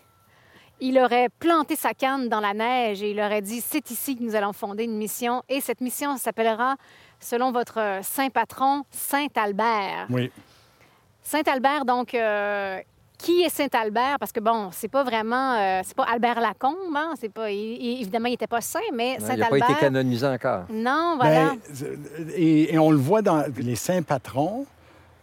il 0.80 1.00
aurait 1.00 1.30
planté 1.40 1.76
sa 1.76 1.94
canne 1.94 2.30
dans 2.30 2.40
la 2.40 2.54
neige 2.54 3.02
et 3.02 3.12
il 3.12 3.20
aurait 3.20 3.42
dit, 3.42 3.62
c'est 3.62 3.90
ici 3.90 4.16
que 4.16 4.22
nous 4.22 4.36
allons 4.36 4.54
fonder 4.54 4.84
une 4.84 4.98
mission. 4.98 5.42
Et 5.50 5.62
cette 5.62 5.82
mission 5.82 6.18
s'appellera, 6.18 6.76
selon 7.20 7.52
votre 7.52 8.00
saint 8.04 8.30
patron, 8.30 8.84
Saint 8.92 9.28
Albert. 9.36 10.06
Oui. 10.12 10.32
Saint 11.24 11.42
Albert, 11.48 11.86
donc, 11.86 12.14
euh, 12.14 12.80
qui 13.18 13.42
est 13.42 13.50
Saint-Albert? 13.50 14.18
Parce 14.20 14.32
que, 14.32 14.40
bon, 14.40 14.70
c'est 14.72 14.88
pas 14.88 15.04
vraiment... 15.04 15.54
euh, 15.56 15.82
c'est 15.84 15.96
pas 15.96 16.04
Albert 16.04 16.40
Lacombe, 16.40 16.96
hein? 16.96 17.14
C'est 17.20 17.30
pas... 17.34 17.50
il- 17.52 17.58
il- 17.82 18.02
évidemment, 18.02 18.28
il 18.28 18.32
n'était 18.32 18.48
pas 18.48 18.62
saint, 18.62 18.80
mais 18.94 19.18
Il 19.20 19.24
n'a 19.24 19.28
pas 19.28 19.36
Saint-Albert... 19.46 19.70
été 19.72 19.80
canonisé 19.80 20.28
encore. 20.28 20.66
Non, 20.70 21.16
voilà. 21.20 21.52
Ben, 21.52 21.98
et, 22.36 22.74
et 22.74 22.80
on 22.80 22.92
le 22.92 22.98
voit 22.98 23.22
dans 23.22 23.44
les 23.58 23.76
saints 23.76 24.02
patrons. 24.04 24.66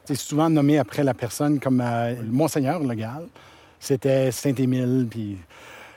C'est 0.04 0.16
souvent 0.16 0.50
nommé 0.50 0.78
après 0.78 1.02
la 1.04 1.14
personne 1.14 1.58
comme 1.60 1.80
euh, 1.80 2.14
le 2.20 2.30
Monseigneur 2.32 2.80
Legal. 2.80 3.26
C'était 3.78 4.30
Saint-Émile. 4.32 5.06
Puis 5.10 5.38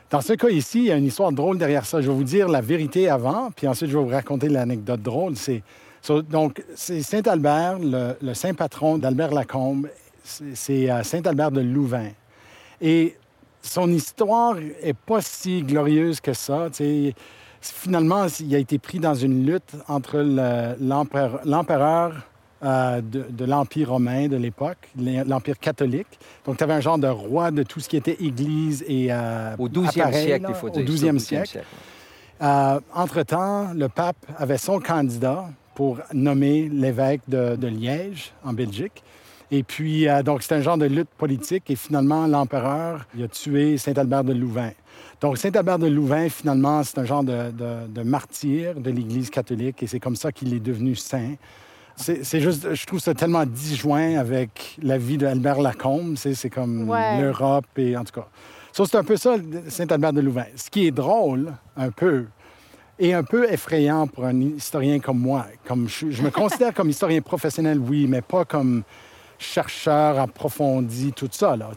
dans 0.10 0.22
ce 0.22 0.34
cas 0.34 0.50
ici, 0.50 0.80
il 0.80 0.86
y 0.86 0.92
a 0.92 0.96
une 0.96 1.06
histoire 1.08 1.32
drôle 1.32 1.58
derrière 1.58 1.86
ça. 1.86 2.00
Je 2.00 2.08
vais 2.10 2.16
vous 2.16 2.24
dire 2.24 2.48
la 2.48 2.62
vérité 2.62 3.10
avant, 3.10 3.50
puis 3.52 3.68
ensuite 3.68 3.90
je 3.90 3.98
vais 3.98 4.04
vous 4.04 4.10
raconter 4.12 4.48
l'anecdote 4.50 5.02
drôle. 5.02 5.36
C'est 5.36 5.62
so- 6.02 6.22
donc 6.22 6.64
c'est 6.76 7.02
Saint-Albert, 7.02 7.80
le, 7.80 8.16
le 8.22 8.34
saint 8.34 8.54
patron 8.54 8.98
d'Albert 8.98 9.34
Lacombe. 9.34 9.88
C'est- 10.28 10.56
C'est 10.56 10.92
euh, 10.92 11.04
Saint-Albert 11.04 11.52
de 11.52 11.62
Louvain. 11.62 12.10
Et 12.82 13.16
son 13.62 13.90
histoire 13.92 14.58
est 14.82 14.94
pas 14.96 15.22
si 15.22 15.62
glorieuse 15.63 16.20
que 16.22 16.34
ça. 16.34 16.68
tu 16.72 16.78
sais. 16.78 17.13
Finalement, 17.62 18.28
il 18.40 18.54
a 18.56 18.60
été 18.60 18.78
pris 18.78 19.00
dans 19.00 19.16
une 19.16 19.46
lutte 19.46 19.76
entre 19.88 20.18
le- 20.20 20.76
l'empereur 21.46 22.13
euh, 22.63 23.02
de, 23.02 23.26
de 23.30 23.46
l'Empire 23.46 23.90
romain 23.92 24.28
de 24.28 24.36
l'époque, 24.36 24.90
l'Empire 24.98 25.60
catholique. 25.60 26.08
Donc, 26.46 26.58
tu 26.58 26.63
avais 26.63 26.74
un 26.74 26.80
genre 26.82 26.98
de 26.98 27.08
roi 27.08 27.52
de 27.52 27.62
tout 27.63 27.80
ce 27.80 27.88
qui 27.88 27.98
était 27.98 28.18
Église 28.20 28.84
et 28.88 29.08
euh, 29.12 29.56
Au 29.60 29.70
12e 29.70 30.00
appareil, 30.02 30.26
siècle, 30.26 30.44
là, 30.44 30.50
il 30.50 30.56
faut 30.56 30.68
Au 30.68 30.82
dire. 30.82 30.86
12e 30.86 31.20
siècle. 31.20 31.62
Euh, 32.42 32.80
entre-temps, 32.96 33.74
le 33.76 33.88
pape 33.90 34.18
avait 34.38 34.58
son 34.58 34.80
candidat 34.80 35.46
pour 35.76 36.00
nommer 36.13 36.68
l'évêque 36.72 37.22
de, 37.28 37.56
de 37.56 37.68
Liège, 37.68 38.34
en 38.44 38.54
Belgique. 38.54 39.04
Et 39.50 39.64
puis, 39.64 40.08
euh, 40.10 40.24
donc, 40.24 40.42
c'était 40.44 40.56
un 40.56 40.62
genre 40.62 40.78
de 40.78 40.86
lutte 40.86 41.10
politique. 41.18 41.70
Et 41.70 41.76
finalement, 41.76 42.28
l'empereur, 42.28 43.06
il 43.16 43.24
a 43.24 43.28
tué 43.28 43.78
Saint-Albert 43.78 44.24
de 44.26 44.34
Louvain. 44.34 44.72
Donc, 45.22 45.38
Saint-Albert 45.38 45.80
de 45.80 45.88
Louvain, 45.88 46.28
finalement, 46.30 46.84
c'est 46.84 47.00
un 47.00 47.06
genre 47.06 47.24
de, 47.24 47.52
de- 47.52 47.88
de 47.88 48.02
martyr 48.04 48.76
de 48.76 48.92
l'Église 48.92 49.30
catholique. 49.30 49.82
Et 49.84 49.88
c'est 49.88 50.00
comme 50.00 50.16
ça 50.18 50.32
qu'il 50.32 50.54
est 50.54 50.60
devenu 50.60 50.96
saint. 50.96 51.36
C'est 51.96 52.24
c'est 52.24 52.40
juste, 52.42 52.76
je 52.76 52.86
trouve 52.86 53.00
ça 53.00 53.16
tellement 53.16 53.44
disjoint 53.46 54.18
avec 54.20 54.78
la 54.84 55.00
vie 55.00 55.18
d'Albert 55.18 55.62
Lacombe. 55.62 56.16
C'est 56.16 56.36
c'est 56.36 56.50
comme 56.52 56.88
Ouais. 56.90 57.20
l'Europe 57.22 57.66
et 57.78 57.98
en 57.98 58.04
tout 58.04 58.20
cas. 58.20 58.28
Ça, 58.72 58.84
c'est 58.86 58.98
un 58.98 59.04
peu 59.04 59.18
ça, 59.18 59.36
Saint-Albert 59.70 60.14
de 60.14 60.22
Louvain. 60.22 60.46
Ce 60.56 60.70
qui 60.70 60.86
est 60.86 60.92
drôle, 60.92 61.54
un 61.76 61.90
peu, 61.90 62.26
et 63.00 63.16
un 63.16 63.24
peu 63.24 63.52
effrayant 63.52 64.06
pour 64.06 64.26
un 64.26 64.40
historien 64.42 65.00
comme 65.00 65.18
moi. 65.20 65.48
Comme 65.68 65.88
je, 65.90 66.12
je 66.12 66.22
me 66.22 66.30
considère 66.30 66.72
comme 66.74 66.90
historien 66.90 67.22
professionnel, 67.22 67.80
oui, 67.80 68.06
mais 68.08 68.22
pas 68.22 68.46
comme 68.46 68.84
chercheur 69.38 70.19
approfondi, 70.19 71.13
tout 71.13 71.30
ça, 71.32 71.56
là. 71.56 71.69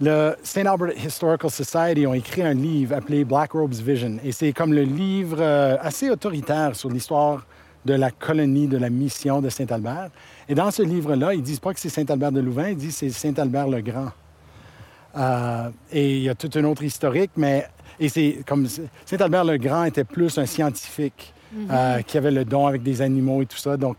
Le 0.00 0.34
St. 0.42 0.66
Albert 0.66 0.96
Historical 1.04 1.50
Society 1.50 2.06
ont 2.06 2.14
écrit 2.14 2.42
un 2.42 2.54
livre 2.54 2.96
appelé 2.96 3.24
Black 3.24 3.52
Robes 3.52 3.72
Vision. 3.72 4.18
Et 4.24 4.32
c'est 4.32 4.52
comme 4.52 4.72
le 4.72 4.82
livre 4.82 5.36
euh, 5.40 5.76
assez 5.80 6.10
autoritaire 6.10 6.74
sur 6.74 6.90
l'histoire 6.90 7.46
de 7.84 7.94
la 7.94 8.10
colonie, 8.10 8.66
de 8.66 8.78
la 8.78 8.90
mission 8.90 9.40
de 9.40 9.48
Saint-Albert. 9.48 10.10
Et 10.48 10.54
dans 10.54 10.70
ce 10.70 10.82
livre-là, 10.82 11.34
ils 11.34 11.42
disent 11.42 11.60
pas 11.60 11.72
que 11.72 11.80
c'est 11.80 11.88
Saint-Albert 11.88 12.32
de 12.32 12.40
Louvain, 12.40 12.70
ils 12.70 12.76
disent 12.76 12.98
que 12.98 13.10
c'est 13.10 13.10
Saint-Albert 13.10 13.68
le 13.68 13.80
Grand. 13.80 14.10
Euh, 15.16 15.68
et 15.90 16.16
il 16.16 16.22
y 16.22 16.28
a 16.28 16.34
toute 16.34 16.54
une 16.56 16.66
autre 16.66 16.82
historique, 16.82 17.32
mais 17.36 17.66
et 18.00 18.08
c'est 18.08 18.38
comme 18.46 18.66
Saint-Albert 19.04 19.44
le 19.44 19.56
Grand 19.58 19.84
était 19.84 20.04
plus 20.04 20.38
un 20.38 20.46
scientifique 20.46 21.34
euh, 21.70 22.00
qui 22.02 22.16
avait 22.16 22.30
le 22.30 22.44
don 22.44 22.66
avec 22.66 22.82
des 22.82 23.02
animaux 23.02 23.42
et 23.42 23.46
tout 23.46 23.58
ça. 23.58 23.76
Donc, 23.76 23.96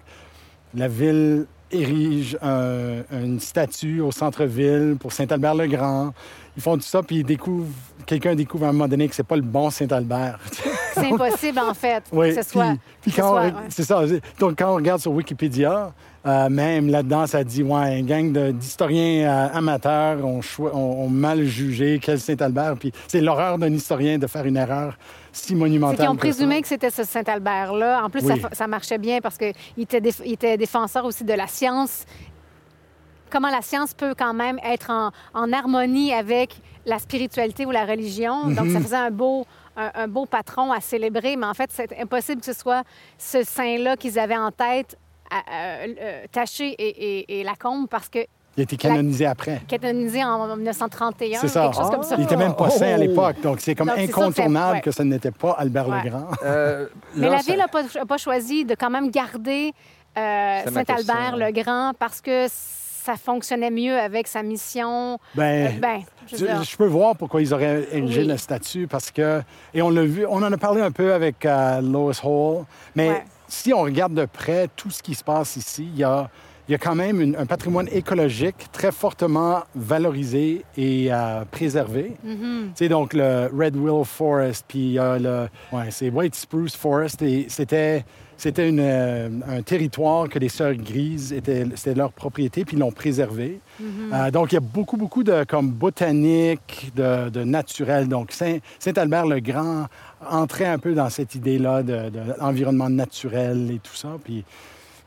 la 0.73 0.87
ville 0.87 1.45
érige 1.73 2.37
un- 2.41 3.01
une 3.11 3.39
statue 3.39 3.99
au 4.01 4.11
centre-ville 4.11 4.95
pour 4.99 5.11
Saint-Albert 5.11 5.55
le 5.55 5.67
Grand. 5.67 6.13
Ils 6.55 6.61
font 6.61 6.75
tout 6.75 6.83
ça, 6.83 7.01
puis 7.01 7.17
ils 7.17 7.23
découvrent, 7.23 7.65
quelqu'un 8.05 8.35
découvre 8.35 8.65
à 8.65 8.69
un 8.69 8.73
moment 8.73 8.87
donné 8.87 9.07
que 9.07 9.15
c'est 9.15 9.23
pas 9.23 9.35
le 9.35 9.41
bon 9.41 9.69
Saint-Albert. 9.69 10.39
C'est 10.93 11.11
impossible, 11.11 11.57
en 11.57 11.73
fait, 11.73 12.03
Oui, 12.11 12.35
que 12.35 12.43
ce 12.43 12.47
soit... 12.47 12.75
puis, 13.01 13.11
quand 13.11 13.23
on 13.25 13.29
soit- 13.31 13.41
reg- 13.45 13.53
ouais. 13.55 13.61
c'est 13.69 13.81
ça. 13.83 14.01
Donc 14.39 14.59
quand 14.59 14.71
on 14.71 14.75
regarde 14.75 15.01
sur 15.01 15.11
Wikipédia, 15.11 15.91
euh, 16.27 16.49
même 16.49 16.87
là-dedans, 16.87 17.25
ça 17.25 17.43
dit 17.43 17.63
ouais, 17.63 17.99
une 17.99 18.05
gang 18.05 18.31
d'historiens 18.51 19.27
euh, 19.27 19.47
amateurs 19.57 20.23
ont- 20.23 20.41
ont 20.61 21.09
mal 21.09 21.45
jugé 21.45 21.99
quel 21.99 22.19
Saint-Albert. 22.19 22.75
Puis 22.79 22.91
c'est 23.07 23.21
l'horreur 23.21 23.57
d'un 23.57 23.73
historien 23.73 24.19
de 24.19 24.27
faire 24.27 24.45
une 24.45 24.55
erreur 24.57 24.95
si 25.33 25.55
monumentale. 25.55 25.97
C'est 25.97 26.03
qu'ils 26.03 26.09
ont 26.11 26.15
que 26.15 26.19
présumé 26.19 26.55
ça. 26.55 26.61
que 26.61 26.67
c'était 26.69 26.89
ce 26.91 27.03
Saint-Albert-là. 27.03 28.03
En 28.05 28.09
plus, 28.09 28.23
Oui. 28.23 28.39
ça, 28.39 28.49
ça 28.53 28.67
marchait 28.67 28.97
bien 28.99 29.19
parce 29.19 29.37
qu'il 29.37 29.53
était, 29.77 29.99
déf- 29.99 30.21
était 30.23 30.55
défenseur 30.57 31.03
aussi 31.05 31.23
de 31.25 31.33
la 31.33 31.47
science. 31.47 32.05
Comment 33.29 33.49
la 33.49 33.61
science 33.61 33.93
peut 33.93 34.13
quand 34.17 34.33
même 34.33 34.59
être 34.63 34.89
en, 34.91 35.11
en 35.33 35.51
harmonie 35.51 36.13
avec 36.13 36.55
la 36.85 36.99
spiritualité 36.99 37.65
ou 37.65 37.71
la 37.71 37.85
religion. 37.85 38.47
Donc, 38.49 38.65
Mhm. 38.67 38.73
ça 38.73 38.79
faisait 38.81 38.95
un 38.95 39.11
beau, 39.11 39.45
un, 39.75 39.89
un 39.95 40.07
beau 40.07 40.25
patron 40.25 40.71
à 40.71 40.79
célébrer. 40.81 41.35
Mais 41.35 41.47
en 41.47 41.53
fait, 41.55 41.69
c'est 41.73 41.97
impossible 41.99 42.41
que 42.41 42.45
ce 42.45 42.53
soit 42.53 42.83
ce 43.17 43.43
saint-là 43.43 43.97
qu'ils 43.97 44.19
avaient 44.19 44.37
en 44.37 44.51
tête, 44.51 44.97
à- 45.31 45.37
à- 45.37 45.87
euh, 45.87 46.25
Taché 46.31 46.67
et, 46.77 47.19
et, 47.19 47.39
et 47.39 47.43
Lacombe, 47.43 47.87
parce 47.89 48.07
que 48.09 48.19
Il 48.55 48.61
a 48.61 48.63
été 48.63 48.77
canonisé 48.77 49.25
après. 49.25 49.61
canonisé 49.67 50.23
en 50.23 50.55
1931, 50.55 51.39
C'est 51.41 51.47
ça. 51.47 51.63
quelque 51.63 51.75
chose 51.75 51.89
comme 51.89 52.03
ça. 52.03 52.15
Il 52.17 52.21
n'était 52.21 52.35
même 52.37 52.53
pas 52.55 52.69
saint 52.69 52.93
à 52.93 52.97
Oh! 52.97 53.01
l'époque, 53.01 53.41
donc 53.41 53.59
c'est 53.61 53.73
comme 53.73 53.87
Donc, 53.87 53.95
c'est 53.97 54.07
ça, 54.07 54.21
incontournable 54.21 54.75
c'est- 54.75 54.81
que 54.81 54.91
ce 54.91 55.01
n'était 55.03 55.31
pas 55.31 55.51
Albert 55.57 55.89
Ouais. 55.89 56.01
le 56.03 56.09
Grand. 56.11 56.27
Euh, 56.45 56.87
Mais 57.15 57.25
là, 57.27 57.31
la 57.33 57.39
ça- 57.39 57.51
ville 57.51 57.57
n'a 57.59 57.67
pas, 57.67 57.81
a 57.99 58.05
pas 58.05 58.17
choisi 58.17 58.63
de 58.65 58.75
quand 58.75 58.91
même 58.91 59.09
garder 59.09 59.73
euh, 60.17 60.61
C'est 60.65 60.71
ma 60.71 60.85
Saint-Albert 60.85 61.37
le 61.37 61.51
Grand 61.51 61.93
parce 61.97 62.21
que 62.21 62.45
ça 62.49 63.15
fonctionnait 63.15 63.71
mieux 63.71 63.97
avec 63.99 64.27
sa 64.27 64.43
mission. 64.43 65.13
Euh, 65.15 65.17
Ben, 65.35 65.79
ben, 65.79 66.01
je 66.27 66.35
veux 66.35 66.37
Je, 66.37 66.45
dire, 66.53 66.63
je 66.63 66.77
peux 66.77 66.85
voir 66.85 67.15
pourquoi 67.17 67.41
ils 67.41 67.53
auraient 67.53 67.87
érigé 67.91 68.21
Oui. 68.21 68.27
le 68.27 68.37
statut 68.37 68.87
parce 68.87 69.09
que 69.11 69.41
et 69.73 69.81
on 69.81 69.89
l'a 69.89 70.03
vu, 70.05 70.25
on 70.27 70.37
en 70.43 70.51
a 70.53 70.57
parlé 70.57 70.81
un 70.81 70.91
peu 70.91 71.11
avec 71.13 71.43
euh, 71.45 71.81
Lois 71.81 72.13
Hall, 72.23 72.63
mais 72.95 73.09
Ouais. 73.09 73.23
si 73.47 73.73
on 73.73 73.81
regarde 73.81 74.13
de 74.13 74.25
près 74.25 74.69
tout 74.75 74.91
ce 74.91 75.01
qui 75.01 75.15
se 75.15 75.23
passe 75.23 75.55
ici, 75.57 75.89
il 75.91 75.97
y 75.99 76.03
a, 76.03 76.29
il 76.67 76.71
y 76.71 76.75
a 76.75 76.77
quand 76.77 76.95
même 76.95 77.19
une- 77.21 77.35
un 77.35 77.45
patrimoine 77.45 77.87
écologique 77.91 78.55
très 78.71 78.91
fortement 78.91 79.63
valorisé 79.75 80.63
et 80.77 81.07
euh, 81.11 81.43
préservé. 81.51 82.13
Tu 82.23 82.37
sais, 82.75 82.89
donc 82.89 83.13
le 83.13 83.49
Red 83.53 83.75
Willow 83.75 84.03
Forest, 84.03 84.65
puis 84.67 84.79
il 84.79 84.91
y 84.93 84.99
a 84.99 85.17
le 85.19 85.47
ouais, 85.71 85.91
c'est 85.91 86.09
White 86.09 86.35
Spruce 86.35 86.75
Forest, 86.75 87.21
et 87.21 87.45
c'était 87.49 88.05
c'était 88.35 88.71
euh, 88.73 89.29
un 89.47 89.61
territoire 89.61 90.27
que 90.27 90.39
les 90.39 90.49
Sœurs 90.49 90.73
Grises 90.75 91.31
étaient 91.31 91.65
c'était 91.75 91.95
leur 91.95 92.11
propriété, 92.11 92.65
puis 92.65 92.75
ils 92.75 92.79
l'ont 92.79 92.91
préservé. 92.91 93.59
Euh, 93.81 94.31
donc 94.31 94.51
il 94.51 94.55
y 94.55 94.57
a 94.57 94.61
beaucoup 94.61 94.97
beaucoup 94.97 95.23
de 95.23 95.43
comme 95.43 95.69
botanique, 95.69 96.91
de, 96.95 97.29
de 97.29 97.43
naturel. 97.43 98.07
Donc 98.07 98.31
Saint, 98.31 98.57
Saint-Albert 98.79 99.25
le 99.27 99.39
Grand 99.39 99.85
entrait 100.29 100.65
un 100.67 100.79
peu 100.79 100.93
dans 100.93 101.09
cette 101.09 101.35
idée-là 101.35 101.83
de, 101.83 102.09
de 102.09 102.19
l'environnement 102.39 102.89
naturel 102.89 103.69
et 103.71 103.79
tout 103.79 103.95
ça. 103.95 104.09
Puis 104.23 104.43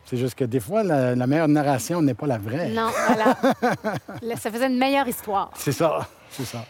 c'est 0.07 0.17
juste 0.17 0.35
que 0.37 0.45
des 0.45 0.61
fois 0.61 0.83
la, 0.83 1.15
la 1.15 1.27
meilleure 1.27 1.49
narration 1.49 2.01
n'est 2.01 2.15
pas 2.15 2.27
la 2.27 2.39
vraie. 2.39 2.69
non, 2.71 2.89
voilà. 3.09 3.37
Là, 4.23 4.37
ça 4.37 4.51
faisait 4.51 4.69
une 4.69 4.79
meilleure 4.79 5.07
histoire. 5.09 5.51
C'est 5.55 5.73
ça, 5.73 6.09
c'est 6.31 6.45
ça. 6.45 6.65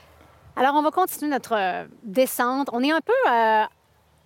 Alors, 0.56 0.74
on 0.74 0.82
va 0.82 0.90
continuer 0.90 1.30
notre 1.30 1.54
euh, 1.54 1.84
descente. 2.02 2.68
On 2.72 2.82
est 2.82 2.90
un 2.90 3.00
peu 3.04 3.12
euh, 3.30 3.64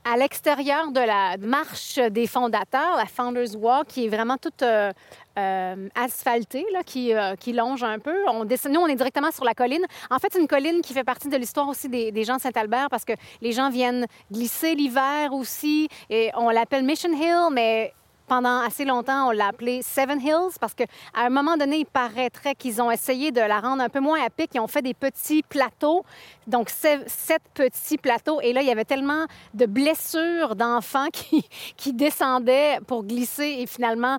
à 0.04 0.16
l'extérieur 0.16 0.92
de 0.92 1.00
la 1.00 1.36
marche 1.38 1.98
des 1.98 2.26
fondateurs, 2.26 2.96
la 2.96 3.06
Founders 3.06 3.54
Walk, 3.56 3.88
qui 3.88 4.06
est 4.06 4.08
vraiment 4.08 4.36
toute 4.36 4.62
euh, 4.62 4.92
euh, 5.38 5.88
asphaltée, 5.94 6.64
là, 6.72 6.82
qui, 6.84 7.14
euh, 7.14 7.34
qui 7.36 7.52
longe 7.52 7.82
un 7.82 7.98
peu. 7.98 8.14
On 8.28 8.44
descend, 8.44 8.72
nous, 8.72 8.80
on 8.80 8.86
est 8.86 8.94
directement 8.94 9.30
sur 9.30 9.44
la 9.44 9.54
colline. 9.54 9.84
En 10.10 10.18
fait, 10.18 10.28
c'est 10.32 10.40
une 10.40 10.48
colline 10.48 10.80
qui 10.82 10.94
fait 10.94 11.04
partie 11.04 11.28
de 11.28 11.36
l'histoire 11.36 11.68
aussi 11.68 11.88
des, 11.88 12.12
des 12.12 12.24
gens 12.24 12.36
de 12.36 12.40
Saint-Albert 12.40 12.88
parce 12.90 13.04
que 13.04 13.12
les 13.40 13.52
gens 13.52 13.68
viennent 13.70 14.06
glisser 14.32 14.74
l'hiver 14.74 15.32
aussi. 15.32 15.88
Et 16.08 16.30
on 16.34 16.50
l'appelle 16.50 16.84
Mission 16.84 17.10
Hill, 17.12 17.52
mais 17.52 17.92
pendant 18.30 18.60
assez 18.60 18.84
longtemps, 18.84 19.26
on 19.26 19.30
l'a 19.32 19.48
appelé 19.48 19.82
Seven 19.82 20.20
Hills 20.20 20.54
parce 20.60 20.72
qu'à 20.72 20.84
un 21.16 21.30
moment 21.30 21.56
donné, 21.56 21.78
il 21.78 21.84
paraîtrait 21.84 22.54
qu'ils 22.54 22.80
ont 22.80 22.88
essayé 22.88 23.32
de 23.32 23.40
la 23.40 23.58
rendre 23.58 23.82
un 23.82 23.88
peu 23.88 23.98
moins 23.98 24.24
à 24.24 24.30
pic. 24.30 24.52
Ils 24.54 24.60
ont 24.60 24.68
fait 24.68 24.82
des 24.82 24.94
petits 24.94 25.42
plateaux, 25.42 26.04
donc 26.46 26.70
se- 26.70 27.02
sept 27.08 27.42
petits 27.54 27.98
plateaux. 27.98 28.40
Et 28.40 28.52
là, 28.52 28.60
il 28.62 28.68
y 28.68 28.70
avait 28.70 28.84
tellement 28.84 29.24
de 29.54 29.66
blessures 29.66 30.54
d'enfants 30.54 31.08
qui, 31.12 31.44
qui 31.76 31.92
descendaient 31.92 32.78
pour 32.86 33.02
glisser 33.02 33.56
et 33.58 33.66
finalement 33.66 34.16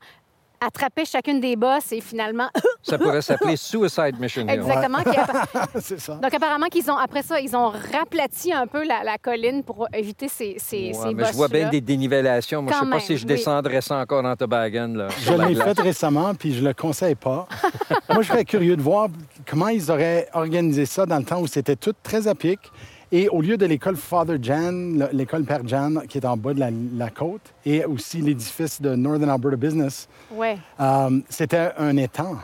attraper 0.65 1.05
chacune 1.05 1.39
des 1.39 1.55
bosses 1.55 1.91
et 1.91 2.01
finalement... 2.01 2.49
Ça 2.83 2.97
pourrait 2.97 3.21
s'appeler 3.21 3.57
Suicide 3.57 4.19
Mission 4.19 4.43
Hill. 4.43 4.51
Exactement. 4.51 4.99
c'est 5.79 5.99
ça. 5.99 6.15
Donc 6.15 6.33
apparemment 6.33 6.67
qu'ils 6.67 6.89
ont, 6.89 6.97
après 6.97 7.21
ça, 7.23 7.39
ils 7.39 7.55
ont 7.55 7.69
raplati 7.69 8.51
un 8.53 8.67
peu 8.67 8.85
la, 8.85 9.03
la 9.03 9.17
colline 9.17 9.63
pour 9.63 9.87
éviter 9.93 10.27
ces, 10.27 10.55
ces, 10.57 10.87
Ouais, 10.87 10.93
ces 10.93 11.13
mais 11.13 11.25
je 11.25 11.33
vois 11.33 11.47
bien 11.47 11.69
des 11.69 11.81
dénivellations. 11.81 12.61
Moi, 12.61 12.71
je 12.73 12.79
Quand 12.79 12.85
sais 12.85 12.91
pas 12.91 12.99
si 12.99 13.17
je 13.17 13.21
oui. 13.21 13.27
descendrais 13.27 13.81
ça 13.81 13.97
encore 13.97 14.23
dans 14.23 14.35
Toboggan. 14.35 14.93
Là, 14.95 15.07
Je 15.19 15.33
l'ai 15.33 15.55
fait 15.55 15.79
récemment, 15.79 16.33
puis 16.35 16.53
je 16.53 16.63
le 16.63 16.73
conseille 16.73 17.15
pas. 17.15 17.47
Moi, 18.09 18.21
je 18.21 18.27
serais 18.27 18.45
curieux 18.45 18.75
de 18.75 18.81
voir 18.81 19.07
comment 19.49 19.67
ils 19.69 19.91
auraient 19.91 20.27
organisé 20.33 20.85
ça 20.85 21.05
dans 21.05 21.17
le 21.17 21.23
temps 21.25 21.39
où 21.39 21.47
c'était 21.47 21.75
tout 21.75 21.93
très 22.03 22.27
à 22.27 22.35
pic. 22.35 22.59
Et 23.13 23.27
au 23.27 23.41
lieu 23.41 23.57
de 23.57 23.65
l'école 23.65 23.97
Father 23.97 24.37
Jan, 24.41 24.71
le- 24.71 25.09
l'école 25.11 25.43
Père 25.43 25.67
Jan, 25.67 25.95
qui 26.07 26.17
est 26.17 26.25
en 26.25 26.37
bas 26.37 26.53
de 26.53 26.59
la, 26.61 26.69
la 26.95 27.09
côte, 27.09 27.41
et 27.65 27.83
aussi 27.83 28.21
l'édifice 28.21 28.81
de 28.81 28.95
Northern 28.95 29.29
Alberta 29.29 29.57
Business, 29.57 30.07
Ouais. 30.33 30.57
euh, 30.79 31.19
c'était 31.29 31.71
un 31.77 31.97
étang. 31.97 32.37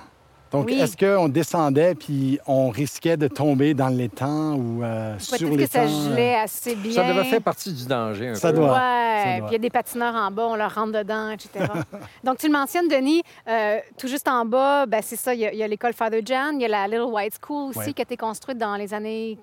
Donc, 0.51 0.68
Oui. 0.68 0.80
est-ce 0.80 0.95
qu'on 0.95 1.28
descendait 1.28 1.93
puis 1.95 2.39
on 2.47 2.70
risquait 2.70 3.18
de 3.18 3.28
tomber 3.28 3.74
dans 3.74 3.89
l'étang 3.89 4.55
ou 4.55 4.82
euh, 4.84 5.18
sur 5.20 5.38
Peut-être 5.38 5.51
que 5.51 5.57
l'étang? 5.57 5.88
ça 5.88 6.09
gelait 6.09 6.36
assez 6.36 6.76
bien. 6.76 6.91
Ça 6.93 7.07
devait 7.13 7.24
faire 7.26 7.41
partie 7.41 7.74
du 7.74 7.86
danger 7.86 8.30
un 8.30 8.36
Ça 8.36 8.51
peu. 8.51 8.57
doit. 8.59 8.72
Ouais, 8.74 9.24
Ça 9.24 9.30
puis 9.32 9.39
doit. 9.39 9.49
il 9.49 9.51
y 9.51 9.55
a 9.55 9.59
des 9.59 9.70
patineurs 9.70 10.15
en 10.15 10.32
bas, 10.32 10.47
on 10.49 10.55
leur 10.55 10.74
rentre 10.74 10.93
dedans, 10.93 11.30
etc. 11.32 11.49
Donc, 12.24 12.38
tu 12.38 12.47
le 12.47 12.53
mentionnes, 12.53 12.88
Denis, 12.88 13.24
euh, 13.49 13.78
tout 13.97 14.07
juste 14.07 14.28
en 14.30 14.45
bas, 14.45 14.86
ben, 14.86 15.01
c'est 15.03 15.18
ça, 15.18 15.34
il 15.34 15.39
y 15.41 15.63
a, 15.63 15.68
l'école 15.68 15.93
Father 15.93 16.22
John, 16.26 16.55
il 16.55 16.61
y 16.61 16.65
a 16.65 16.70
la 16.70 16.88
Little 16.88 17.11
White 17.11 17.39
School 17.45 17.70
aussi 17.70 17.80
Ouais. 17.80 17.93
qui 17.93 18.01
a 18.01 18.03
été 18.03 18.15
construite 18.18 18.57
dans 18.57 18.76
les 18.78 18.93
années 18.93 19.38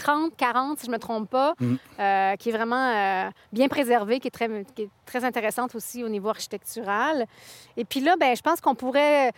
30, 0.00 0.36
40, 0.36 0.78
si 0.78 0.86
je 0.86 0.90
ne 0.90 0.96
me 0.96 0.98
trompe 0.98 1.30
pas, 1.30 1.54
Mm. 1.60 1.74
euh, 2.00 2.36
qui 2.36 2.48
est 2.48 2.52
vraiment 2.52 2.76
euh, 2.94 3.30
bien 3.52 3.68
préservée, 3.68 4.18
qui 4.20 4.28
est, 4.28 4.30
très, 4.30 4.48
qui 4.74 4.82
est 4.82 4.90
très 5.06 5.24
intéressante 5.24 5.74
aussi 5.74 6.02
au 6.02 6.08
niveau 6.08 6.28
architectural. 6.30 7.26
Et 7.76 7.84
puis 7.84 8.00
là, 8.00 8.16
ben, 8.18 8.34
je 8.34 8.42
pense 8.42 8.60
qu'on 8.60 8.74
pourrait 8.74 9.32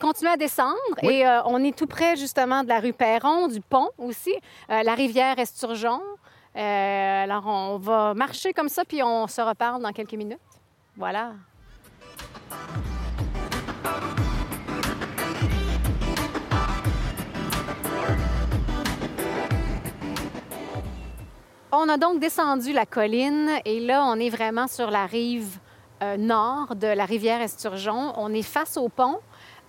continuer 0.00 0.32
à 0.32 0.36
descendre. 0.36 0.76
Oui. 1.02 1.14
Et 1.14 1.26
euh, 1.26 1.42
on 1.44 1.62
est 1.64 1.76
tout 1.76 1.86
près, 1.86 2.16
justement, 2.16 2.62
de 2.64 2.68
la 2.68 2.80
rue 2.80 2.92
Perron, 2.92 3.48
du 3.48 3.60
pont 3.60 3.90
aussi, 3.98 4.34
la 4.68 4.94
rivière 4.94 5.38
Esturgeon. 5.38 6.00
Alors, 6.54 7.46
on 7.46 7.78
va 7.78 8.12
marcher 8.14 8.52
comme 8.52 8.68
ça, 8.68 8.84
puis 8.84 9.02
on 9.02 9.26
se 9.26 9.40
reparle 9.40 9.80
dans 9.82 9.92
quelques 9.92 10.14
minutes. 10.14 10.38
Voilà. 10.96 11.32
On 21.74 21.88
a 21.88 21.96
donc 21.96 22.20
descendu 22.20 22.72
la 22.72 22.84
colline 22.84 23.48
et 23.64 23.80
là, 23.80 24.04
on 24.04 24.16
est 24.20 24.28
vraiment 24.28 24.66
sur 24.68 24.90
la 24.90 25.06
rive 25.06 25.56
euh, 26.02 26.16
nord 26.18 26.74
de 26.76 26.86
la 26.86 27.04
rivière 27.06 27.40
Esturgeon. 27.40 28.12
On 28.16 28.32
est 28.34 28.42
face 28.42 28.76
au 28.76 28.88
pont. 28.90 29.16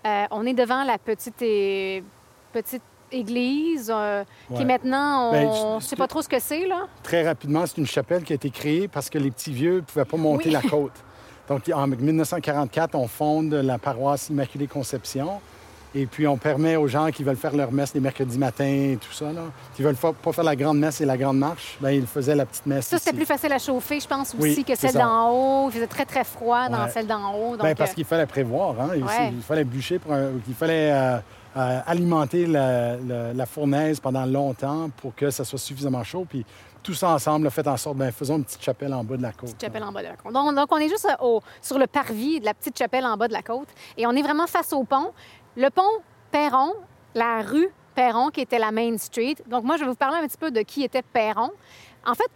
Euh, 0.06 0.26
on 0.32 0.46
est 0.46 0.54
devant 0.54 0.84
la 0.84 0.98
petite, 0.98 1.42
é- 1.42 2.04
petite 2.52 2.82
église 3.10 3.90
euh, 3.96 4.24
qui 4.50 4.54
Ouais. 4.60 4.66
maintenant, 4.66 5.32
Ben, 5.32 5.48
on 5.48 5.76
ne 5.76 5.80
je- 5.80 5.86
sait 5.86 5.96
pas 5.96 6.08
trop 6.08 6.22
ce 6.22 6.28
que 6.28 6.40
c'est, 6.40 6.68
là. 6.68 6.88
Très 7.04 7.26
rapidement, 7.26 7.66
c'est 7.66 7.78
une 7.78 7.88
chapelle 7.88 8.24
qui 8.24 8.34
a 8.34 8.36
été 8.36 8.50
créée 8.50 8.88
parce 8.90 9.10
que 9.10 9.18
les 9.18 9.32
petits 9.32 9.54
vieux 9.54 9.76
ne 9.76 9.82
pouvaient 9.82 10.04
pas 10.04 10.18
monter 10.18 10.50
Oui. 10.50 10.52
la 10.52 10.62
côte. 10.62 10.92
Donc, 11.48 11.70
en 11.74 11.88
1944, 11.88 12.96
on 12.96 13.08
fonde 13.08 13.54
la 13.54 13.78
paroisse 13.78 14.30
Immaculée 14.30 14.68
Conception. 14.68 15.40
Et 15.96 16.08
puis, 16.08 16.26
on 16.28 16.38
permet 16.38 16.76
aux 16.76 16.88
gens 16.88 17.12
qui 17.12 17.24
veulent 17.24 17.36
faire 17.38 17.56
leur 17.56 17.72
messe 17.72 17.94
les 17.94 18.00
mercredis 18.00 18.38
matins 18.40 18.64
et 18.66 18.98
tout 19.00 19.12
ça, 19.14 19.32
là, 19.32 19.42
qui 19.76 19.84
veulent 19.84 19.96
pas 19.96 20.32
faire 20.34 20.44
la 20.44 20.56
grande 20.56 20.80
messe 20.80 21.00
et 21.02 21.06
la 21.06 21.18
grande 21.18 21.38
marche, 21.38 21.78
ben 21.80 21.92
ils 21.92 22.08
faisaient 22.08 22.34
la 22.36 22.46
petite 22.48 22.66
messe 22.66 22.88
Ça, 22.88 22.98
c'était 22.98 23.16
plus 23.16 23.26
facile 23.28 23.54
à 23.54 23.60
chauffer, 23.60 24.00
je 24.00 24.08
pense, 24.08 24.34
Oui, 24.40 24.52
aussi, 24.52 24.64
que 24.64 24.76
celle 24.76 24.94
d'en 24.94 25.30
haut. 25.30 25.70
Il 25.70 25.74
faisait 25.74 25.88
très, 25.88 26.06
très 26.06 26.24
froid 26.24 26.68
dans 26.70 26.84
Ouais. 26.86 26.90
celle 26.90 27.06
d'en 27.06 27.34
haut. 27.36 27.52
Donc, 27.52 27.62
Ben, 27.62 27.76
parce 27.76 27.92
euh, 27.92 27.94
qu'il 27.94 28.06
fallait 28.06 28.26
prévoir. 28.26 28.80
Hein? 28.82 28.90
Il, 28.96 29.04
Ouais. 29.04 29.32
il 29.34 29.42
fallait 29.44 29.64
bûcher, 29.64 30.00
pour 30.00 30.14
un- 30.14 30.32
il 30.48 30.54
fallait 30.56 30.92
euh, 30.92 31.18
euh, 31.58 31.80
alimenter 31.86 32.48
la, 32.48 32.96
la- 32.98 33.34
la 33.34 33.46
fournaise 33.46 34.00
pendant 34.00 34.26
longtemps 34.26 34.90
pour 34.98 35.14
que 35.14 35.30
ça 35.30 35.46
soit 35.46 35.60
suffisamment 35.60 36.04
chaud. 36.04 36.26
Puis 36.28 36.44
tout 36.82 36.96
ça 36.96 37.10
ensemble 37.10 37.46
a 37.46 37.50
fait 37.52 37.68
en 37.68 37.78
sorte, 37.78 37.98
ben, 37.98 38.12
faisons 38.12 38.38
une 38.38 38.44
petite 38.44 38.64
chapelle 38.64 38.94
en 38.96 39.04
bas 39.04 39.16
de 39.16 39.22
la 39.22 39.32
côte. 39.32 39.42
petite 39.52 39.62
chapelle 39.62 39.84
en 39.84 39.92
bas 39.92 40.02
de 40.02 40.08
la 40.08 40.16
côte. 40.16 40.34
Donc, 40.34 40.56
donc, 40.56 40.68
on 40.72 40.78
est 40.80 40.90
juste 40.90 41.08
au- 41.22 41.42
sur 41.62 41.78
le 41.78 41.86
parvis 41.86 42.40
de 42.40 42.46
la 42.46 42.56
petite 42.56 42.76
chapelle 42.78 43.06
en 43.06 43.16
bas 43.16 43.28
de 43.28 43.34
la 43.34 43.44
côte. 43.44 43.68
Et 43.96 44.08
on 44.08 44.12
est 44.14 44.24
vraiment 44.24 44.48
face 44.48 44.74
au 44.74 44.84
pont. 44.84 45.12
Le 45.56 45.70
pont 45.70 45.82
Perron, 46.32 46.74
la 47.14 47.42
rue 47.42 47.70
Perron, 47.94 48.30
qui 48.30 48.42
était 48.42 48.58
la 48.58 48.72
Main 48.72 48.98
Street. 48.98 49.36
Donc, 49.46 49.64
moi, 49.64 49.78
je 49.78 49.84
vais 49.84 49.90
vous 49.90 49.96
parler 49.96 50.18
un 50.18 50.28
petit 50.28 50.38
peu 50.38 50.50
de 50.50 50.62
qui 50.62 50.84
était 50.84 51.04
Perron. 51.04 51.52
En 52.06 52.16
fait, 52.16 52.30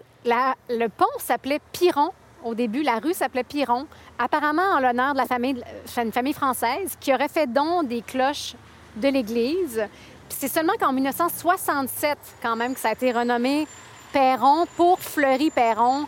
le 0.70 0.88
pont 0.88 1.06
s'appelait 1.18 1.60
Piron. 1.72 2.12
Au 2.44 2.54
début, 2.54 2.84
la 2.84 3.00
rue 3.00 3.14
s'appelait 3.14 3.44
Piron, 3.44 3.88
apparemment 4.20 4.76
en 4.76 4.80
l'honneur 4.80 5.14
de 5.14 5.18
la 5.18 5.26
famille, 5.26 5.64
famille 5.86 6.34
française 6.34 6.96
qui 7.00 7.12
aurait 7.12 7.28
fait 7.28 7.52
don 7.52 7.82
des 7.82 8.04
cloches 8.04 8.54
de 8.96 9.08
l'Église. 9.08 9.84
C'est 10.30 10.48
seulement 10.48 10.74
qu'en 10.80 10.94
1967, 10.94 12.18
quand 12.42 12.56
même, 12.56 12.76
que 12.76 12.80
ça 12.80 12.90
a 12.90 12.92
été 12.92 13.12
renommé 13.12 13.68
Perron 14.14 14.66
pour 14.76 15.00
Fleury 15.00 15.50
Perron, 15.50 16.06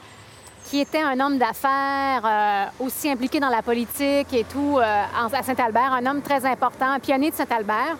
qui 0.70 0.80
était 0.80 1.02
un 1.02 1.20
homme 1.20 1.38
d'affaires 1.40 2.22
euh, 2.24 2.66
aussi 2.86 3.10
impliqué 3.10 3.40
dans 3.40 3.50
la 3.50 3.62
politique 3.64 4.32
et 4.34 4.44
tout 4.44 4.78
euh, 4.78 4.84
à 4.84 5.44
Saint-Albert, 5.44 5.94
un 5.94 6.06
homme 6.06 6.22
très 6.22 6.46
important, 6.46 6.92
un 6.92 7.00
pionnier 7.00 7.32
de 7.32 7.36
Saint-Albert. 7.36 7.98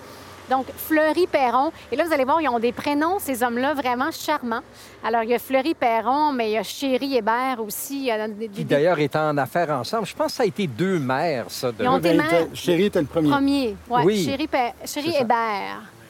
Donc, 0.50 0.66
Fleury 0.76 1.28
Perron. 1.28 1.72
Et 1.92 1.96
là, 1.96 2.04
vous 2.06 2.14
allez 2.14 2.24
voir, 2.26 2.42
ils 2.42 2.50
ont 2.50 2.58
des 2.58 2.72
prénoms, 2.72 3.20
ces 3.20 3.44
hommes-là, 3.44 3.76
vraiment 3.76 4.10
charmants. 4.12 4.62
Alors, 5.04 5.22
il 5.22 5.30
y 5.30 5.36
a 5.36 5.40
Fleury 5.40 5.76
Perron, 5.76 6.32
mais 6.32 6.50
il 6.50 6.54
y 6.54 6.58
a 6.58 6.64
Chéri 6.64 7.18
Hébert 7.18 7.58
aussi. 7.64 8.00
Il 8.00 8.06
y 8.06 8.14
en 8.14 8.20
a 8.22 8.28
des, 8.28 8.48
Qui 8.50 8.66
d'ailleurs 8.66 8.98
est 9.00 9.16
en 9.16 9.38
affaires 9.38 9.70
ensemble. 9.70 10.08
Je 10.08 10.16
pense 10.16 10.28
que 10.32 10.38
ça 10.38 10.44
a 10.44 10.48
été 10.48 10.66
deux 10.66 10.98
maires, 10.98 11.46
ça. 11.50 11.72
De... 11.72 11.84
Ils 11.84 11.88
ont 11.88 12.00
été 12.00 12.14
maires. 12.16 12.48
Chéri 12.56 12.86
était 12.86 13.00
le 13.00 13.06
premier. 13.06 13.30
premiers. 13.30 13.76
Ouais, 13.90 14.04
Oui. 14.04 14.26
Chéri, 14.26 14.48
Pe- 14.48 14.88
Chéri 14.88 15.12
ça. 15.14 15.24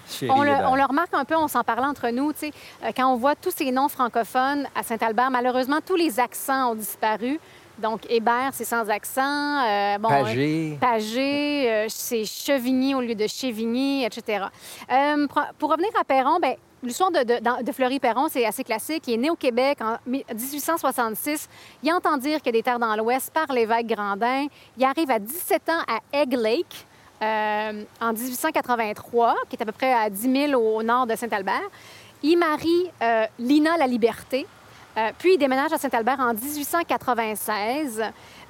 Chérie 0.09 0.31
On 0.35 0.41
le, 0.43 0.49
Hébert. 0.49 0.71
on 0.71 0.75
le 0.75 0.83
remarque 0.83 1.13
un 1.13 1.25
peu, 1.25 1.35
on 1.35 1.47
s'en 1.47 1.63
parlait 1.63 1.85
entre 1.85 2.09
nous, 2.09 2.33
tu 2.33 2.39
sais, 2.39 2.51
euh, 2.83 2.91
quand 2.95 3.11
on 3.11 3.15
voit 3.15 3.35
tous 3.35 3.51
ces 3.51 3.71
noms 3.71 3.89
francophones 3.89 4.67
à 4.75 4.83
Saint-Albert, 4.83 5.31
malheureusement, 5.31 5.79
tous 5.85 5.95
les 5.95 6.19
accents 6.19 6.71
ont 6.71 6.75
disparu. 6.75 7.39
Donc, 7.77 8.01
Hébert, 8.09 8.49
c'est 8.51 8.65
sans 8.65 8.89
accent. 8.89 9.63
euh, 9.65 9.97
bon, 9.97 10.09
Pagé. 10.09 10.77
Pagé, 10.81 11.71
euh, 11.71 11.85
c'est 11.87 12.25
Chevigny 12.25 12.93
au 12.93 12.99
lieu 12.99 13.15
de 13.15 13.25
Chevigny, 13.25 14.03
etc. 14.03 14.45
Pour, 15.57 15.71
revenir 15.71 15.89
à 15.97 16.03
Perron, 16.03 16.39
ben, 16.41 16.55
l'histoire 16.83 17.11
de, 17.11 17.19
de, 17.19 17.63
de 17.63 17.71
Fleury-Perron, 17.71 18.27
c'est 18.29 18.45
assez 18.45 18.65
classique. 18.65 19.03
Il 19.07 19.13
est 19.13 19.17
né 19.17 19.29
au 19.29 19.35
Québec 19.35 19.79
en 19.81 19.97
1866. 20.05 21.47
Il 21.83 21.93
entend 21.93 22.17
dire 22.17 22.41
qu'il 22.41 22.47
y 22.47 22.57
a 22.57 22.59
des 22.59 22.63
terres 22.63 22.79
dans 22.79 22.95
l'Ouest 22.97 23.31
par 23.33 23.47
l'évêque 23.53 23.87
Grandin. 23.87 24.47
Il 24.77 24.83
arrive 24.83 25.09
à 25.11 25.19
17 25.19 25.69
ans 25.69 25.83
à 25.87 25.99
Egg 26.17 26.33
Lake. 26.33 26.85
Euh, 27.21 27.83
en 27.99 28.13
1883, 28.13 29.35
qui 29.49 29.55
est 29.55 29.61
à 29.61 29.65
peu 29.65 29.71
près 29.71 29.93
à 29.93 30.09
10 30.09 30.49
000 30.51 30.61
au, 30.61 30.81
nord 30.83 31.05
de 31.05 31.15
Saint-Albert. 31.15 31.69
Il 32.23 32.37
marie 32.37 32.91
euh, 33.01 33.25
Lina 33.37 33.77
La 33.77 33.87
Liberté, 33.87 34.45
euh, 34.97 35.11
puis 35.17 35.33
il 35.33 35.37
déménage 35.37 35.73
à 35.73 35.77
Saint-Albert 35.77 36.19
en 36.19 36.33
1896. 36.33 38.01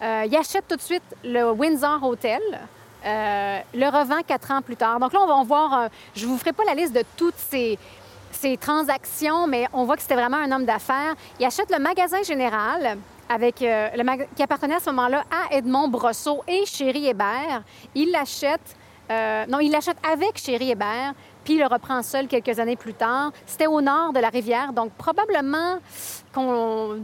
Euh, 0.01 0.24
il 0.26 0.36
achète 0.36 0.67
tout 0.67 0.76
de 0.76 0.82
suite 0.82 1.03
le 1.24 1.51
Windsor 1.51 2.03
Hotel. 2.03 2.41
le 3.03 3.89
revend 3.89 4.22
quatre 4.26 4.51
ans 4.51 4.61
plus 4.61 4.76
tard. 4.76 4.99
Donc 4.99 5.13
là, 5.13 5.20
on 5.22 5.28
va 5.28 5.36
en 5.36 5.43
voir. 5.43 5.89
je 6.15 6.26
ne 6.26 6.32
vous 6.32 6.38
ferai 6.38 6.53
pas 6.53 6.63
la 6.63 6.76
liste 6.76 6.93
de 6.93 7.03
toutes 7.17 7.38
ces, 7.38 7.78
ces 8.32 8.57
transactions, 8.57 9.47
mais 9.47 9.67
on 9.74 9.86
voit 9.86 9.95
que 9.95 10.01
c'était 10.01 10.15
vraiment 10.15 10.38
un 10.38 10.51
homme 10.51 10.65
d'affaires. 10.65 11.15
Il 11.39 11.45
achète 11.45 11.72
le 11.72 11.80
magasin 11.80 12.22
général 12.24 12.97
euh, 13.32 13.89
qui 14.36 14.43
appartenait 14.43 14.75
à 14.75 14.80
ce 14.80 14.89
moment-là 14.89 15.23
à 15.30 15.55
Edmond 15.55 15.88
Brosseau 15.88 16.43
et 16.47 16.65
Chéri 16.65 17.07
Hébert. 17.07 17.63
Il 17.95 18.11
l'achète. 18.11 18.75
euh, 19.11 19.45
non, 19.47 19.59
il 19.59 19.71
l'achète 19.71 19.97
avec 20.11 20.38
Chéri 20.38 20.71
Hébert, 20.71 21.13
puis 21.43 21.53
il 21.55 21.59
le 21.59 21.67
reprend 21.67 22.01
seul 22.03 22.27
quelques 22.27 22.59
années 22.59 22.75
plus 22.75 22.93
tard. 22.93 23.32
C'était 23.45 23.67
au 23.67 23.82
nord 23.82 24.13
de 24.13 24.19
la 24.19 24.30
rivière, 24.30 24.73
donc 24.73 24.91
probablement 24.93 25.80
qu'on 26.34 26.99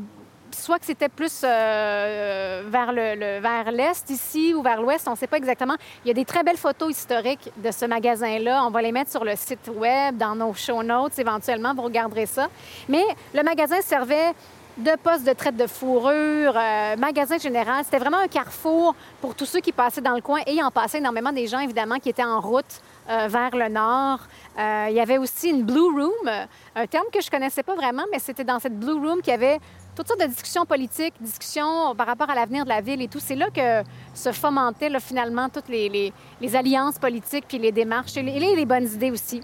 soit 0.51 0.79
que 0.79 0.85
c'était 0.85 1.09
plus 1.09 1.41
euh, 1.43 2.63
vers 2.67 2.93
le- 2.93 3.39
vers 3.41 3.71
l'est 3.71 4.09
ici 4.09 4.53
ou 4.53 4.61
vers 4.61 4.81
l'ouest, 4.81 5.05
on 5.07 5.11
ne 5.11 5.17
sait 5.17 5.27
pas 5.27 5.35
exactement. 5.35 5.75
Il 6.03 6.07
y 6.07 6.11
a 6.11 6.13
des 6.13 6.23
très 6.23 6.43
belles 6.43 6.55
photos 6.57 6.91
historiques 6.91 7.51
de 7.57 7.71
ce 7.71 7.83
magasin-là. 7.85 8.63
On 8.65 8.69
va 8.69 8.81
les 8.81 8.93
mettre 8.93 9.11
sur 9.11 9.25
le 9.25 9.35
site 9.35 9.69
web, 9.75 10.15
dans 10.15 10.33
nos 10.33 10.53
show 10.53 10.81
notes 10.81 11.19
éventuellement, 11.19 11.73
vous 11.73 11.81
regarderez 11.81 12.25
ça. 12.25 12.47
Mais 12.87 13.03
le 13.33 13.43
magasin 13.43 13.81
servait 13.81 14.31
de 14.77 14.91
poste 15.01 15.25
de 15.25 15.31
traite 15.31 15.55
de 15.55 15.67
fourrure, 15.67 16.53
euh, 16.55 16.95
magasin 16.97 17.37
général. 17.37 17.83
C'était 17.85 17.99
vraiment 17.99 18.17
un 18.17 18.27
carrefour 18.27 18.93
pour 19.21 19.33
tous 19.33 19.45
ceux 19.45 19.61
qui 19.61 19.71
passaient 19.71 20.01
dans 20.01 20.15
le 20.15 20.21
coin 20.21 20.41
et 20.45 20.61
en 20.61 20.69
passait 20.69 20.97
énormément 20.97 21.31
des 21.31 21.47
gens, 21.47 21.59
évidemment, 21.59 21.97
qui 21.97 22.09
étaient 22.09 22.23
en 22.23 22.41
route 22.41 22.81
euh, 23.09 23.27
vers 23.29 23.55
le 23.55 23.69
nord. 23.69 24.19
Euh, 24.59 24.87
il 24.89 24.95
y 24.95 24.99
avait 24.99 25.17
aussi 25.17 25.49
une 25.49 25.63
Blue 25.63 25.79
Room, 25.79 26.29
un 26.75 26.87
terme 26.87 27.05
que 27.11 27.21
je 27.21 27.29
connaissais 27.29 27.63
pas 27.63 27.75
vraiment, 27.75 28.03
mais 28.11 28.19
c'était 28.19 28.43
dans 28.43 28.59
cette 28.59 28.77
Blue 28.77 28.93
Room 28.93 29.21
qu'il 29.21 29.31
y 29.31 29.35
avait 29.35 29.59
toutes 29.95 30.09
sortes 30.09 30.19
de 30.19 30.27
discussions 30.27 30.65
politiques, 30.65 31.13
discussions 31.21 31.95
par 31.95 32.07
rapport 32.07 32.29
à 32.29 32.35
l'avenir 32.35 32.65
de 32.65 32.69
la 32.69 32.81
ville 32.81 33.01
et 33.01 33.07
tout. 33.07 33.19
C'est 33.21 33.35
là 33.35 33.47
que 33.49 33.87
se 34.13 34.33
fomentaient 34.33 34.91
finalement 34.99 35.47
toutes 35.47 35.69
les, 35.69 36.11
alliances 36.53 36.99
politiques 36.99 37.45
puis 37.47 37.59
les 37.59 37.71
démarches 37.71 38.17
et 38.17 38.23
les 38.23 38.65
bonnes 38.65 38.87
idées 38.87 39.11
aussi. 39.11 39.41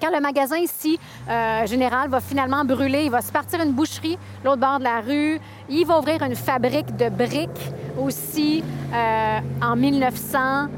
Quand 0.00 0.10
le 0.10 0.20
magasin 0.20 0.56
ici, 0.56 0.98
euh, 1.28 1.66
général, 1.66 2.08
va 2.08 2.20
finalement 2.20 2.64
brûler, 2.64 3.04
il 3.04 3.10
va 3.10 3.20
se 3.20 3.30
partir 3.30 3.60
une 3.60 3.72
boucherie, 3.72 4.18
l'autre 4.42 4.60
bord 4.60 4.78
de 4.78 4.84
la 4.84 5.00
rue. 5.00 5.38
Il 5.68 5.84
va 5.84 5.98
ouvrir 5.98 6.22
une 6.22 6.36
fabrique 6.36 6.96
de 6.96 7.10
briques 7.10 7.70
aussi 7.98 8.64
euh, 8.94 9.38
en 9.60 9.76
1900. 9.76 10.68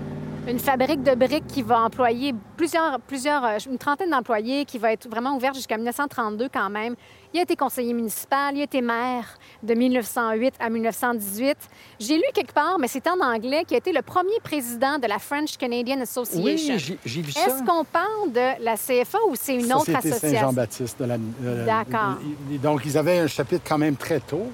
Une 0.48 0.58
fabrique 0.58 1.04
de 1.04 1.14
briques 1.14 1.46
qui 1.46 1.62
va 1.62 1.78
employer 1.82 2.34
plusieurs, 2.56 2.98
plusieurs, 3.00 3.44
euh, 3.44 3.58
une 3.70 3.78
trentaine 3.78 4.10
d'employés, 4.10 4.64
qui 4.64 4.76
va 4.76 4.92
être 4.92 5.08
vraiment 5.08 5.36
ouverte 5.36 5.54
jusqu'à 5.54 5.76
1932 5.76 6.48
quand 6.52 6.68
même. 6.68 6.96
Il 7.32 7.38
a 7.38 7.44
été 7.44 7.54
conseiller 7.54 7.94
municipal, 7.94 8.52
il 8.56 8.60
a 8.60 8.64
été 8.64 8.80
maire 8.82 9.24
de 9.62 9.72
1908 9.72 10.54
à 10.58 10.68
1918. 10.68 11.56
J'ai 12.00 12.16
lu 12.16 12.24
quelque 12.34 12.52
part, 12.52 12.76
mais 12.80 12.88
c'est 12.88 13.06
en 13.08 13.20
anglais, 13.20 13.62
qui 13.66 13.74
a 13.74 13.78
été 13.78 13.92
le 13.92 14.02
premier 14.02 14.38
président 14.42 14.98
de 14.98 15.06
la 15.06 15.20
French 15.20 15.56
Canadian 15.56 16.00
Association. 16.00 16.42
Oui, 16.44 16.98
j'ai 17.06 17.22
vu 17.22 17.30
ça. 17.30 17.46
Est-ce 17.46 17.62
qu'on 17.64 17.84
parle 17.84 18.32
de 18.32 18.64
la 18.64 18.76
CFA 18.76 19.18
ou 19.28 19.34
c'est 19.36 19.54
une 19.54 19.72
autre 19.72 19.94
association? 19.94 20.28
Saint-Jean-Baptiste. 20.28 20.98
de 21.00 21.04
la- 21.04 21.18
de- 21.18 21.64
D'accord. 21.66 22.16
donc, 22.60 22.82
ils 22.84 22.98
avaient 22.98 23.20
un 23.20 23.26
chapitre 23.28 23.62
quand 23.66 23.78
même 23.78 23.94
très 23.96 24.18
tôt. 24.18 24.50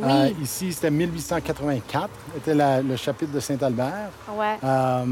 Oui. 0.00 0.04
Euh, 0.10 0.30
ici, 0.42 0.72
c'était 0.72 0.90
1884, 0.90 2.08
était 2.36 2.54
la- 2.54 2.82
le 2.82 2.96
chapitre 2.96 3.32
de 3.32 3.40
Saint-Albert. 3.40 4.10
Ouais. 4.36 4.56
Euh, 4.62 5.04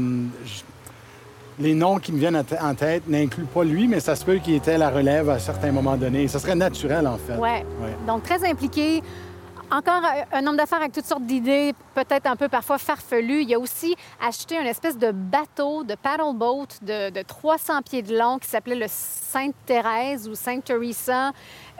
les 1.59 1.73
noms 1.73 1.97
qui 1.97 2.11
me 2.11 2.19
viennent 2.19 2.35
en 2.61 2.75
tête 2.75 3.03
n'incluent 3.07 3.45
pas 3.45 3.63
lui, 3.63 3.87
mais 3.87 3.99
ça 3.99 4.15
se 4.15 4.23
peut 4.23 4.35
qu'il 4.37 4.53
était 4.53 4.77
la 4.77 4.89
relève 4.89 5.29
à 5.29 5.39
certains 5.39 5.71
moments 5.71 5.97
donnés. 5.97 6.27
Ça 6.27 6.39
serait 6.39 6.55
naturel, 6.55 7.07
en 7.07 7.17
fait. 7.17 7.33
Oui. 7.37 7.49
Ouais. 7.49 7.95
Donc, 8.05 8.23
très 8.23 8.47
impliqué. 8.47 9.01
Encore 9.69 10.01
un 10.31 10.47
homme 10.47 10.55
d'affaires 10.55 10.79
avec 10.79 10.93
toutes 10.93 11.05
sortes 11.07 11.25
d'idées, 11.25 11.73
peut-être 11.93 12.25
un 12.25 12.37
peu 12.37 12.47
parfois 12.47 12.77
farfelues. 12.77 13.41
Il 13.43 13.53
a 13.53 13.59
aussi 13.59 13.97
acheté 14.25 14.55
une 14.57 14.65
espèce 14.67 14.97
de 14.97 15.11
bateau, 15.11 15.83
de 15.83 15.95
paddle 15.95 16.37
de, 16.83 17.09
de 17.09 17.21
300 17.21 17.81
pieds 17.81 18.01
de 18.01 18.17
long 18.17 18.37
qui 18.37 18.47
s'appelait 18.47 18.75
le 18.77 18.85
Sainte-Thérèse 18.87 20.29
ou 20.29 20.35
Sainte-Teresa. 20.35 21.31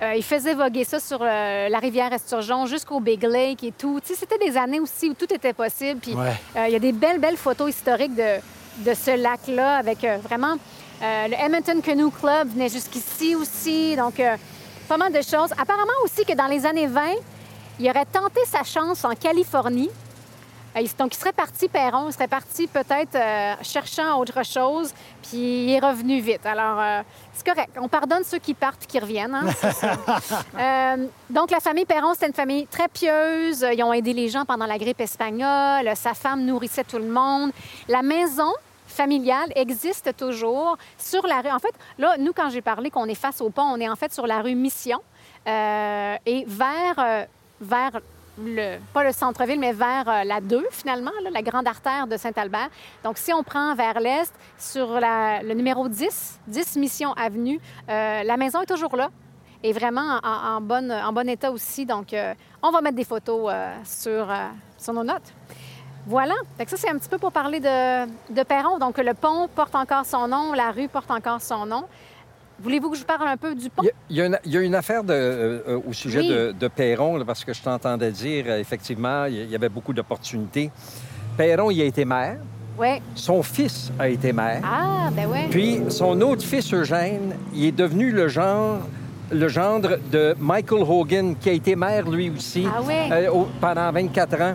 Euh, 0.02 0.14
il 0.16 0.24
faisait 0.24 0.54
voguer 0.54 0.84
ça 0.84 1.00
sur 1.00 1.20
euh, 1.22 1.70
la 1.70 1.80
rivière 1.80 2.14
Esturgeon 2.14 2.68
jusqu'au 2.68 3.00
Big 3.00 3.24
Lake 3.24 3.64
et 3.64 3.72
tout. 3.72 4.00
Tu 4.00 4.10
sais, 4.10 4.20
c'était 4.20 4.38
des 4.38 4.56
années 4.56 4.80
aussi 4.80 5.10
où 5.10 5.16
tout 5.16 5.32
était 5.34 5.54
possible. 5.54 6.00
Puis 6.00 6.16
euh, 6.16 6.68
il 6.68 6.74
y 6.74 6.76
a 6.76 6.80
des 6.80 6.92
belles, 6.92 7.20
belles 7.20 7.38
photos 7.38 7.70
historiques 7.70 8.16
de, 8.16 8.38
de 8.86 8.94
ce 8.94 9.18
lac-là 9.18 9.78
avec 9.78 10.06
vraiment... 10.24 10.56
le 11.02 11.34
Edmonton 11.34 11.82
Canoe 11.82 12.12
Club 12.12 12.50
venait 12.54 12.70
jusqu'ici 12.70 13.36
aussi. 13.36 13.96
Donc, 13.96 14.22
pas 14.88 14.98
mal 14.98 15.12
de 15.12 15.22
choses. 15.22 15.52
Apparemment 15.58 16.00
aussi 16.04 16.26
que 16.26 16.34
dans 16.34 16.48
les 16.48 16.66
années 16.66 16.88
20, 16.88 17.02
il 17.80 17.90
aurait 17.90 18.06
tenté 18.06 18.42
sa 18.46 18.64
chance 18.64 19.04
en 19.04 19.16
Californie. 19.16 19.90
Euh, 20.78 20.88
donc, 20.98 21.14
il 21.14 21.18
serait 21.18 21.34
parti 21.34 21.68
Perron, 21.68 22.08
il 22.08 22.14
serait 22.14 22.28
parti 22.28 22.68
peut-être 22.68 23.16
euh, 23.16 23.56
cherchant 23.62 24.20
autre 24.20 24.44
chose, 24.46 24.94
puis 25.24 25.66
il 25.66 25.72
est 25.72 25.80
revenu 25.80 26.20
vite. 26.20 26.46
Alors, 26.46 26.80
euh, 26.80 27.02
c'est 27.34 27.46
correct. 27.46 27.72
On 27.80 27.88
pardonne 27.88 28.24
ceux 28.24 28.40
qui 28.40 28.54
partent 28.54 28.84
et 28.84 28.88
qui 28.88 29.00
reviennent. 29.00 29.36
Hein, 29.36 30.98
donc, 31.30 31.52
la 31.52 31.60
famille 31.60 31.86
Perron, 31.86 32.14
c'était 32.14 32.28
une 32.28 32.34
famille 32.34 32.68
très 32.68 32.88
pieuse. 32.88 33.66
Ils 33.74 33.84
ont 33.84 33.94
aidé 33.94 34.14
les 34.14 34.30
gens 34.30 34.46
pendant 34.46 34.66
la 34.66 34.78
grippe 34.78 35.02
espagnole. 35.02 35.90
Sa 35.96 36.14
femme 36.14 36.46
nourrissait 36.46 36.84
tout 36.84 36.98
le 36.98 37.10
monde. 37.10 37.52
La 37.88 38.02
maison 38.02 38.52
familiale 38.88 39.52
existe 39.56 40.16
toujours 40.18 40.78
sur 40.98 41.26
la 41.28 41.42
rue. 41.42 41.52
En 41.52 41.60
fait, 41.60 41.74
là, 41.98 42.16
nous, 42.18 42.34
quand 42.34 42.50
j'ai 42.50 42.62
parlé 42.62 42.90
qu'on 42.90 43.06
est 43.06 43.16
face 43.16 43.42
au 43.42 43.50
pont, 43.50 43.64
on 43.64 43.80
est 43.80 43.90
en 43.90 43.96
fait 43.96 44.14
sur 44.14 44.26
la 44.26 44.42
rue 44.42 44.56
Mission. 44.56 45.00
et 45.46 46.46
vers 46.48 47.28
vers 47.60 47.92
le, 48.44 48.78
pas 48.94 49.04
le 49.04 49.12
centre-ville, 49.12 49.60
mais 49.60 49.74
vers 49.74 50.08
euh, 50.08 50.24
la 50.24 50.42
2, 50.42 50.68
finalement, 50.72 51.12
la 51.32 51.42
grande 51.42 51.68
artère 51.68 52.08
de 52.08 52.18
Saint-Albert. 52.18 52.70
Donc, 53.04 53.18
si 53.18 53.34
on 53.34 53.44
prend 53.44 53.76
vers 53.76 54.00
l'est, 54.00 54.32
sur 54.58 55.00
le 55.00 55.54
numéro 55.54 55.88
10, 55.88 56.40
10 56.48 56.76
Mission 56.78 57.14
Avenue, 57.14 57.60
euh, 57.90 58.24
la 58.24 58.38
maison 58.38 58.62
est 58.62 58.66
toujours 58.66 58.96
là 58.96 59.10
et 59.64 59.74
vraiment 59.74 60.20
en, 60.24 60.62
bon 60.62 61.30
état 61.30 61.52
aussi. 61.52 61.86
Donc, 61.86 62.14
euh, 62.14 62.34
on 62.62 62.72
va 62.72 62.82
mettre 62.82 62.96
des 62.96 63.04
photos 63.04 63.52
sur, 63.84 64.28
nos 64.94 65.04
notes. 65.04 65.34
Voilà. 66.06 66.36
Fait 66.58 66.70
ça, 66.70 66.78
c'est 66.78 66.90
un 66.90 66.98
petit 66.98 67.10
peu 67.10 67.18
pour 67.18 67.32
parler 67.32 67.60
de 67.60 68.44
Perron. 68.44 68.78
Donc, 68.78 68.98
le 68.98 69.14
pont 69.14 69.48
porte 69.54 69.76
encore 69.76 70.06
son 70.06 70.28
nom, 70.28 70.54
la 70.54 70.72
rue 70.72 70.88
porte 70.88 71.12
encore 71.12 71.42
son 71.42 71.66
nom. 71.66 71.86
Voulez-vous 72.60 72.90
que 72.90 72.98
je 72.98 73.04
parle 73.04 73.28
un 73.28 73.38
peu 73.38 73.54
du 73.54 73.70
pont? 73.70 73.84
Il 74.10 74.18
y 74.18 74.22
a, 74.58 74.62
une, 74.62 74.76
affaire 74.76 75.02
euh, 75.10 75.62
euh, 75.68 75.80
au 75.88 75.94
sujet 75.94 76.54
de, 76.54 76.68
Perron, 76.68 77.24
parce 77.26 77.46
que 77.46 77.54
je 77.54 77.62
t'entendais 77.62 78.12
dire, 78.12 78.46
euh, 78.48 78.60
effectivement, 78.60 79.26
il 79.26 79.50
y 79.50 79.56
avait 79.56 79.70
beaucoup 79.70 79.94
d'opportunités. 79.94 80.72
Perron, 81.38 81.70
il 81.70 81.82
a 81.82 81.86
été 81.86 82.04
maire. 82.04 82.38
Oui. 82.80 83.02
Son 83.16 83.44
fils 83.44 83.92
a 84.00 84.10
été 84.10 84.34
maire. 84.34 84.62
Ah, 84.64 85.10
ben 85.12 85.28
oui. 85.32 85.48
Puis 85.50 85.82
son 85.90 86.20
autre 86.22 86.44
fils, 86.44 86.74
Eugène, 86.74 87.36
il 87.54 87.66
est 87.66 87.72
devenu 87.72 88.12
le 88.12 88.28
genre 88.28 88.80
le 89.30 89.48
gendre 89.50 89.98
de 90.10 90.34
Michael 90.40 90.84
Hogan, 90.84 91.36
qui 91.36 91.50
a 91.50 91.52
été 91.52 91.76
maire 91.76 92.10
lui 92.10 92.30
aussi 92.30 92.66
ah 92.66 92.80
pendant 93.60 93.92
24 93.92 94.42
ans. 94.42 94.54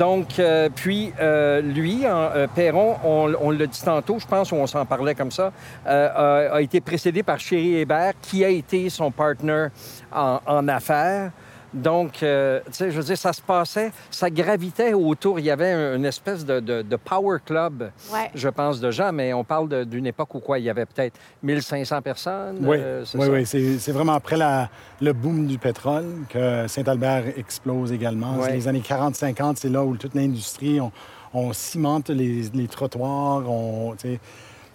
Donc, 0.00 0.38
euh, 0.38 0.70
puis, 0.74 1.12
euh, 1.20 1.60
lui, 1.60 2.06
euh, 2.06 2.46
Perron, 2.54 2.96
on, 3.04 3.50
l'a 3.50 3.66
dit 3.66 3.82
tantôt, 3.84 4.18
je 4.18 4.26
pense, 4.26 4.50
on 4.50 4.66
s'en 4.66 4.86
parlait 4.86 5.14
comme 5.14 5.30
ça, 5.30 5.52
a, 5.84 6.58
été 6.62 6.80
précédé 6.80 7.22
par 7.22 7.38
Chéri 7.38 7.74
Hébert, 7.74 8.14
qui 8.22 8.42
a 8.42 8.48
été 8.48 8.88
son 8.88 9.10
partner 9.10 9.66
en 10.10 10.68
affaires. 10.68 11.32
Donc, 11.72 12.22
euh, 12.22 12.60
tu 12.66 12.72
sais, 12.72 12.90
je 12.90 12.96
veux 12.96 13.04
dire, 13.04 13.16
ça 13.16 13.32
se 13.32 13.40
passait, 13.40 13.92
ça 14.10 14.28
gravitait 14.28 14.92
autour. 14.92 15.38
Il 15.38 15.44
y 15.44 15.50
avait 15.50 15.72
une 15.72 16.04
espèce 16.04 16.44
de, 16.44 16.96
power 16.96 17.38
club, 17.44 17.90
je 18.34 18.48
pense, 18.48 18.80
de 18.80 18.90
gens, 18.90 19.12
mais 19.12 19.32
on 19.32 19.44
parle 19.44 19.86
d'une 19.86 20.06
époque 20.06 20.34
où 20.34 20.40
quoi, 20.40 20.58
il 20.58 20.64
y 20.64 20.70
avait 20.70 20.86
peut-être 20.86 21.18
1500 21.42 22.02
personnes. 22.02 22.58
Oui, 22.62 22.76
euh, 22.80 23.04
oui, 23.14 23.28
oui. 23.30 23.46
C'est 23.46 23.92
vraiment 23.92 24.14
après 24.14 24.36
la, 24.36 24.68
le 25.00 25.12
boom 25.12 25.46
du 25.46 25.58
pétrole 25.58 26.06
que 26.28 26.66
Saint-Albert 26.66 27.38
explose 27.38 27.92
également. 27.92 28.44
Les 28.46 28.66
années 28.66 28.82
40-50, 28.86 29.56
c'est 29.56 29.68
là 29.68 29.84
où 29.84 29.96
toute 29.96 30.14
l'industrie, 30.14 30.80
on, 31.32 31.52
cimente 31.52 32.10
les, 32.10 32.68
trottoirs. 32.68 33.48
On, 33.48 33.94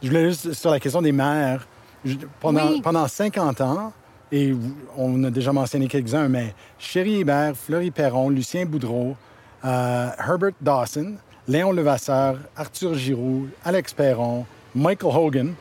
je 0.01 0.07
voulais 0.07 0.29
juste, 0.29 0.53
sur 0.53 0.71
la 0.71 0.79
question 0.79 1.01
des 1.01 1.11
maires, 1.11 1.67
pendant, 2.39 2.79
pendant 2.81 3.07
50 3.07 3.61
ans, 3.61 3.91
et 4.35 4.53
on 4.97 5.23
a 5.23 5.31
déjà 5.31 5.53
mentionné 5.53 5.87
quelques-uns, 5.87 6.27
mais 6.27 6.53
Chéri 6.77 7.21
Hébert, 7.21 7.55
Fleury 7.55 7.89
Perron, 7.89 8.29
Lucien 8.29 8.65
Boudreau, 8.65 9.15
euh, 9.63 10.09
Herbert 10.19 10.51
Dawson, 10.59 11.13
Léon 11.47 11.71
Levasseur, 11.71 12.37
Arthur 12.57 12.95
Giroux, 12.95 13.47
Alex 13.63 13.93
Perron, 13.93 14.45
Michael 14.75 15.15
Hogan, 15.15 15.53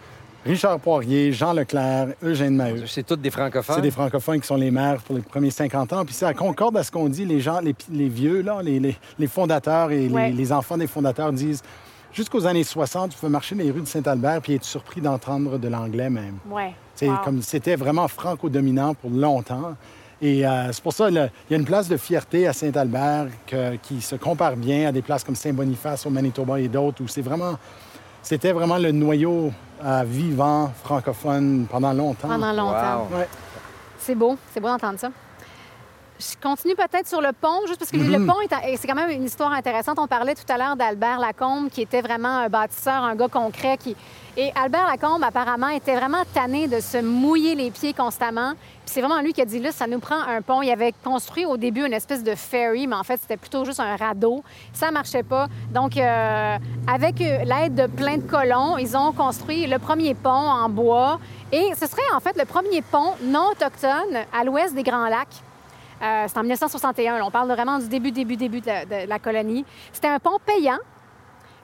Richard 0.45 0.81
Poirier, 0.81 1.33
Jean 1.33 1.53
Leclerc, 1.53 2.09
Eugène 2.21 2.57
Maheu. 2.57 2.87
C'est 2.87 3.07
tous 3.07 3.15
des 3.17 3.31
francophones. 3.31 3.77
C'est 3.77 3.83
des 3.83 3.93
francophones 3.93 4.41
qui 4.41 4.47
sont 4.49 4.57
les 4.57 4.73
maires 4.73 5.01
pour 5.03 5.15
les 5.15 5.23
premiers 5.23 5.53
50 5.53 5.93
ans. 5.93 6.05
Puis 6.05 6.15
ça 6.15 6.35
concorde 6.35 6.77
à 6.77 6.83
ce 6.83 6.91
qu'on 6.91 7.09
dit, 7.09 7.25
les 7.25 7.41
gens, 7.41 7.61
les, 7.61 8.09
vieux, 8.09 8.43
là, 8.43 8.61
les, 8.61 9.27
fondateurs 9.29 9.93
et 9.93 10.09
les, 10.09 10.33
les, 10.33 10.53
enfants 10.53 10.77
des 10.77 10.89
fondateurs 10.89 11.33
disent 11.33 11.63
jusqu'aux 12.15 12.47
années 12.47 12.65
60, 12.65 13.11
tu 13.11 13.19
pouvais 13.19 13.31
marcher 13.31 13.55
dans 13.55 13.63
les 13.63 13.71
rues 13.71 13.83
de 13.83 13.87
Saint-Albert 13.87 14.41
puis 14.41 14.55
être 14.55 14.65
surpris 14.65 15.01
d'entendre 15.01 15.59
de 15.59 15.69
l'anglais 15.69 16.09
même. 16.09 16.39
Ouais. 16.49 16.73
Comme 17.25 17.43
c'était 17.43 17.77
vraiment 17.77 18.09
franco-dominant 18.09 18.95
pour 18.95 19.11
longtemps. 19.11 19.75
Et 20.23 20.47
euh, 20.47 20.73
c'est 20.73 20.83
pour 20.83 20.93
ça 20.93 21.09
qu'il 21.09 21.31
y 21.51 21.55
a 21.55 21.57
une 21.57 21.65
place 21.65 21.89
de 21.89 21.97
fierté 21.97 22.47
à 22.47 22.53
Saint-Albert 22.53 23.27
qui 23.83 24.01
se 24.01 24.15
compare 24.15 24.57
bien 24.57 24.89
à 24.89 24.93
des 24.93 25.03
places 25.03 25.25
comme 25.25 25.35
Saint-Boniface 25.35 26.07
au 26.07 26.11
Manitoba 26.11 26.61
et 26.61 26.69
d'autres 26.69 27.03
où 27.03 27.09
c'est 27.09 27.21
vraiment, 27.21 27.59
c'était 28.23 28.53
vraiment 28.53 28.79
le 28.79 28.93
noyau 28.93 29.53
euh, 29.85 30.05
vivant 30.07 30.73
francophone 30.83 31.67
pendant 31.69 31.93
longtemps. 31.93 32.29
Pendant 32.29 32.53
longtemps. 32.53 33.09
Ouais. 33.13 33.29
C'est 33.99 34.15
beau, 34.15 34.39
c'est 34.53 34.61
beau 34.61 34.69
d'entendre 34.69 34.99
ça. 34.99 35.11
Je 36.19 36.37
continue 36.41 36.77
peut-être 36.77 37.09
sur 37.09 37.21
le 37.21 37.33
pont, 37.33 37.67
juste 37.67 37.81
parce 37.81 37.91
que 37.91 37.97
le 37.97 38.05
mm-hmm. 38.05 38.27
pont, 38.27 38.57
c'est 38.77 38.87
quand 38.87 38.95
même 38.95 39.11
une 39.11 39.25
histoire 39.25 39.53
intéressante. 39.53 39.99
On 39.99 40.07
parlait 40.07 40.35
tout 40.35 40.51
à 40.53 40.57
l'heure 40.57 40.77
d'Albert 40.77 41.19
Lacombe, 41.19 41.71
qui 41.71 41.83
était 41.83 42.03
vraiment 42.03 42.29
un 42.29 42.49
bâtisseur, 42.49 43.03
un 43.03 43.17
gars 43.17 43.27
concret. 43.29 43.77
Qui... 43.79 43.97
Et 44.37 44.53
Albert 44.55 44.87
Lacombe, 44.87 45.25
apparemment, 45.25 45.69
était 45.69 45.97
vraiment 45.97 46.23
tanné 46.33 46.69
de 46.69 46.79
se 46.79 46.99
mouiller 46.99 47.57
les 47.57 47.73
pieds 47.73 47.93
constamment. 47.93 48.53
Puis 48.53 48.95
c'est 48.95 49.01
vraiment 49.01 49.21
lui 49.21 49.33
qui 49.33 49.43
a 49.43 49.45
dit, 49.45 49.59
là, 49.59 49.73
ça 49.73 49.89
nous 49.89 49.99
prend 49.99 50.21
un 50.21 50.41
pont. 50.41 50.63
Il 50.63 50.71
avait 50.71 50.95
construit 51.03 51.47
au 51.47 51.57
début 51.57 51.85
une 51.85 51.93
espèce 51.93 52.23
de 52.23 52.37
ferry, 52.37 52.87
mais 52.87 52.97
en 52.97 53.03
fait, 53.03 53.21
c'était 53.21 53.37
plutôt 53.37 53.65
juste 53.65 53.81
un 53.81 53.97
radeau. 53.97 54.45
Ça 54.73 54.93
marchait 54.93 55.25
pas. 55.25 55.49
Donc, 55.73 55.97
euh, 55.97 56.57
avec 56.87 57.21
euh, 57.21 57.45
l'aide 57.45 57.75
de 57.75 57.87
plein 57.89 58.19
de 58.19 58.23
colons, 58.23 58.79
ils 58.79 58.97
ont 58.97 59.13
construit 59.13 59.67
le 59.67 59.81
premier 59.81 60.15
pont 60.15 60.31
en 60.31 60.69
bois. 60.69 61.19
Et 61.51 61.73
ce 61.81 61.87
serait 61.89 62.03
en 62.15 62.21
fait 62.21 62.37
le 62.37 62.45
premier 62.45 62.83
pont 62.83 63.15
non 63.23 63.51
autochtone 63.51 64.25
à 64.33 64.45
l'ouest 64.45 64.75
des 64.75 64.85
Grands 64.85 65.09
Lacs. 65.09 65.43
Euh, 66.03 66.25
c'est 66.29 66.39
en 66.39 66.43
1961. 66.43 67.23
on 67.23 67.31
parle 67.31 67.49
vraiment 67.49 67.79
du 67.79 67.89
début, 67.89 68.11
début, 68.11 68.37
début 68.37 68.61
de, 68.61 69.09
la 69.09 69.19
colonie. 69.19 69.65
C'était 69.93 70.09
un 70.09 70.19
pont 70.19 70.39
payant. 70.45 70.79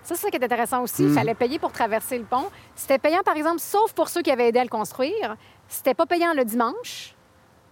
Ça, 0.03 0.15
c'est 0.15 0.23
ça 0.23 0.31
qui 0.31 0.37
est 0.37 0.45
intéressant 0.45 0.83
aussi. 0.83 1.03
Il 1.03 1.11
mm. 1.11 1.15
fallait 1.15 1.35
payer 1.35 1.59
pour 1.59 1.73
traverser 1.73 2.19
le 2.19 2.25
pont. 2.25 2.47
C'était 2.75 2.99
payant, 2.99 3.21
par 3.25 3.37
exemple, 3.37 3.61
sauf 3.61 3.93
pour 3.93 4.09
ceux 4.09 4.23
qui 4.23 4.31
avaient 4.31 4.49
aidé 4.49 4.59
à 4.59 4.65
le 4.65 4.71
construire. 4.71 5.37
C'était 5.69 5.95
pas 5.95 6.07
payant 6.07 6.33
le 6.35 6.45
dimanche 6.45 7.15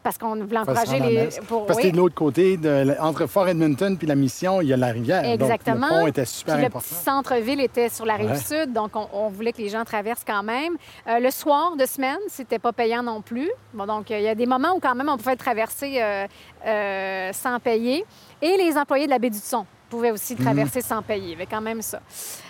parce 0.03 0.17
qu'on 0.17 0.37
voulait 0.37 0.59
encourager 0.59 0.99
les. 1.01 1.29
Pour... 1.47 1.67
Parce 1.67 1.81
que 1.81 1.89
de 1.89 1.97
l'autre 1.97 2.15
côté, 2.15 2.57
de... 2.57 2.95
entre 3.01 3.27
Fort 3.27 3.49
Edmonton 3.49 3.97
puis 3.97 4.07
la 4.07 4.15
mission, 4.15 4.61
il 4.61 4.69
y 4.69 4.73
a 4.73 4.77
la 4.77 4.89
rivière. 4.89 5.25
Exactement. 5.25 5.81
Donc, 5.81 5.91
le 5.91 6.01
pont 6.01 6.07
était 6.07 6.25
super 6.25 6.57
puis 6.57 6.67
important. 6.67 6.87
Le 6.91 7.05
centre-ville 7.05 7.61
était 7.61 7.89
sur 7.89 8.07
la 8.07 8.15
rive 8.15 8.37
sud, 8.37 8.73
donc 8.73 8.93
on, 8.95 9.29
voulait 9.29 9.53
que 9.53 9.59
les 9.59 9.69
gens 9.69 9.85
traversent 9.85 10.25
quand 10.27 10.43
même. 10.43 10.77
Euh, 11.07 11.19
le 11.19 11.31
soir 11.31 11.77
de 11.77 11.85
semaine, 11.85 12.19
c'était 12.29 12.59
pas 12.59 12.73
payant 12.73 13.03
non 13.03 13.21
plus. 13.21 13.51
Bon, 13.75 13.87
donc 13.87 14.11
il 14.11 14.21
y 14.21 14.29
a 14.29 14.35
des 14.35 14.47
moments 14.47 14.75
où 14.75 14.81
quand 14.81 14.95
même 14.95 15.09
on 15.09 15.17
pouvait 15.17 15.37
traverser 15.37 16.01
euh, 16.01 16.27
euh, 16.67 17.33
sans 17.33 17.59
payer. 17.61 18.05
Et 18.41 18.57
les 18.57 18.77
employés 18.77 19.07
de 19.07 19.11
la 19.11 19.19
baie 19.19 19.31
du 19.31 19.39
Son 19.39 19.67
pouvaient 19.91 20.11
aussi 20.11 20.35
mhm. 20.35 20.45
traverser 20.45 20.81
sans 20.81 21.03
payer. 21.03 21.25
Il 21.25 21.31
y 21.31 21.35
avait 21.35 21.47
quand 21.47 21.61
même 21.61 21.83
ça. 21.83 22.01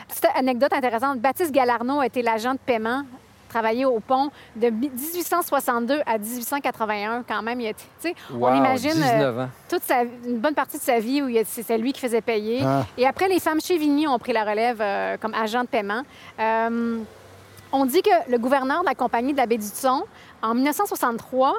Petite 0.09 0.27
anecdote 0.35 0.73
intéressante, 0.73 1.21
Baptiste 1.21 1.53
Galarno 1.53 2.01
a 2.01 2.07
été 2.07 2.23
l'agent 2.23 2.53
de 2.53 2.59
paiement 2.59 3.05
travaillé 3.49 3.85
au 3.85 4.01
pont 4.01 4.31
de 4.57 4.69
1862 4.71 6.01
à 6.07 6.19
1881 6.19 7.25
quand 7.27 7.43
même. 7.43 7.61
Il 7.61 7.73
on 8.33 8.55
imagine 8.55 9.03
euh, 9.03 9.47
toute 9.69 9.83
une 10.27 10.39
bonne 10.39 10.55
partie 10.55 10.79
de 10.79 10.83
sa 10.83 10.99
vie 10.99 11.23
où 11.23 11.29
c'était 11.45 11.79
lui 11.79 11.93
qui 11.93 12.01
faisait 12.01 12.21
payer. 12.21 12.63
Ah. 12.65 12.85
Et 12.97 13.07
après, 13.07 13.29
les 13.29 13.41
femmes 13.41 13.61
chez 13.61 13.79
Vigny 13.79 14.07
ont 14.07 14.19
pris 14.19 14.33
la 14.33 14.45
relève 14.45 14.79
euh, 14.81 15.17
comme 15.17 15.35
agent 15.35 15.63
de 15.63 15.69
paiement. 15.69 16.03
Euh, 16.39 16.99
on 17.73 17.85
dit 17.85 18.03
que 18.03 18.31
le 18.31 18.39
gouverneur 18.39 18.81
de 18.81 18.87
la 18.87 18.95
compagnie 18.95 19.33
de 19.33 19.39
la 19.39 19.47
baie 19.47 19.59
du 19.59 19.67
Son, 19.67 20.05
en 20.43 20.55
1963, 20.55 21.55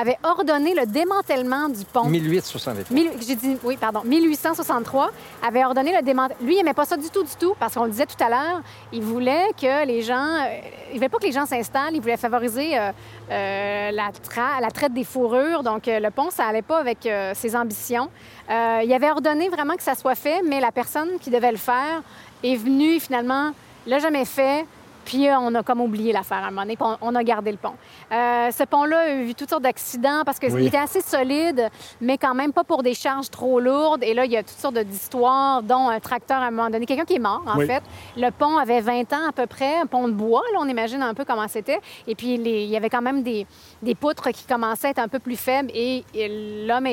avait 0.00 0.18
ordonné 0.22 0.74
le 0.74 0.86
démantèlement 0.86 1.68
du 1.68 1.84
pont. 1.84 2.04
1863. 2.04 2.94
Mille- 2.94 3.10
J'ai 3.20 3.34
dit, 3.36 3.56
oui, 3.62 3.76
pardon, 3.76 4.00
1863 4.04 5.10
avait 5.46 5.64
ordonné 5.64 5.94
le 5.94 6.02
démantèlement. 6.02 6.42
Lui, 6.44 6.54
il 6.54 6.56
n'aimait 6.58 6.74
pas 6.74 6.84
ça 6.86 6.96
du 6.96 7.10
tout, 7.10 7.22
du 7.22 7.34
tout, 7.38 7.54
parce 7.58 7.74
qu'on 7.74 7.84
le 7.84 7.90
disait 7.90 8.06
tout 8.06 8.22
à 8.24 8.28
l'heure, 8.28 8.62
il 8.92 9.02
voulait 9.02 9.46
que 9.60 9.86
les 9.86 10.02
gens. 10.02 10.16
euh, 10.24 10.60
il 10.92 10.96
voulait 10.96 11.08
pas 11.08 11.18
que 11.18 11.26
les 11.26 11.32
gens 11.32 11.46
s'installent, 11.46 11.94
il 11.94 12.00
voulait 12.00 12.16
favoriser 12.16 12.78
euh, 12.78 12.90
euh, 13.30 13.90
la, 13.90 14.08
tra- 14.10 14.60
la 14.60 14.70
traite 14.70 14.92
des 14.94 15.04
fourrures. 15.04 15.62
Donc, 15.62 15.86
euh, 15.86 16.00
le 16.00 16.10
pont, 16.10 16.30
ça 16.30 16.46
allait 16.46 16.62
pas 16.62 16.78
avec 16.78 17.08
ses 17.34 17.54
ambitions. 17.56 18.08
Il 18.48 18.92
avait 18.92 19.10
ordonné 19.10 19.48
vraiment 19.48 19.76
que 19.76 19.82
ça 19.82 19.94
soit 19.94 20.14
fait, 20.16 20.42
mais 20.44 20.60
la 20.60 20.72
personne 20.72 21.10
qui 21.20 21.30
devait 21.30 21.52
le 21.52 21.56
faire 21.58 22.02
est 22.42 22.56
venue, 22.56 22.98
finalement, 22.98 23.52
l'a 23.86 23.98
jamais 23.98 24.24
fait. 24.24 24.64
Puis 25.04 25.28
euh, 25.28 25.38
on 25.38 25.54
a 25.54 25.62
comme 25.62 25.80
oublié 25.80 26.12
l'affaire 26.12 26.38
à 26.38 26.46
un 26.46 26.50
moment 26.50 26.62
donné, 26.62 26.76
puis 26.76 26.86
on, 26.86 26.96
on 27.00 27.14
a 27.14 27.22
gardé 27.24 27.50
le 27.52 27.56
pont. 27.58 27.74
Euh, 28.12 28.50
ce 28.50 28.62
pont-là 28.64 28.98
a 29.00 29.10
eu 29.14 29.34
toutes 29.34 29.50
sortes 29.50 29.62
d'accidents 29.62 30.22
parce 30.24 30.38
qu'il 30.38 30.52
Oui. 30.52 30.66
était 30.66 30.76
assez 30.78 31.00
solide, 31.00 31.68
mais 32.00 32.18
quand 32.18 32.34
même 32.34 32.52
pas 32.52 32.64
pour 32.64 32.82
des 32.82 32.94
charges 32.94 33.30
trop 33.30 33.60
lourdes. 33.60 34.02
Et 34.04 34.14
là, 34.14 34.24
il 34.24 34.30
y 34.32 34.36
a 34.36 34.42
toutes 34.42 34.58
sortes 34.58 34.78
d'histoires, 34.78 35.62
dont 35.62 35.88
un 35.88 36.00
tracteur 36.00 36.38
à 36.42 36.46
un 36.46 36.50
moment 36.50 36.70
donné, 36.70 36.86
quelqu'un 36.86 37.04
qui 37.04 37.14
est 37.14 37.18
mort, 37.20 37.42
en 37.46 37.58
Oui. 37.58 37.66
fait. 37.66 37.82
Le 38.16 38.30
pont 38.30 38.56
avait 38.58 38.80
20 38.80 39.12
ans 39.12 39.28
à 39.28 39.32
peu 39.32 39.46
près, 39.46 39.78
un 39.80 39.86
pont 39.86 40.06
de 40.08 40.12
bois, 40.12 40.42
là, 40.52 40.58
on 40.60 40.68
imagine 40.68 41.02
un 41.02 41.14
peu 41.14 41.24
comment 41.24 41.48
c'était. 41.48 41.80
Et 42.06 42.14
puis, 42.14 42.36
les- 42.36 42.64
il 42.64 42.70
y 42.70 42.76
avait 42.76 42.90
quand 42.90 43.02
même 43.02 43.22
des, 43.22 43.46
des 43.82 43.94
poutres 43.94 44.30
qui 44.30 44.44
commençaient 44.44 44.88
à 44.88 44.90
être 44.90 44.98
un 44.98 45.08
peu 45.08 45.18
plus 45.18 45.36
faibles. 45.36 45.70
Et, 45.74 46.04
et 46.14 46.66
l'homme 46.66 46.86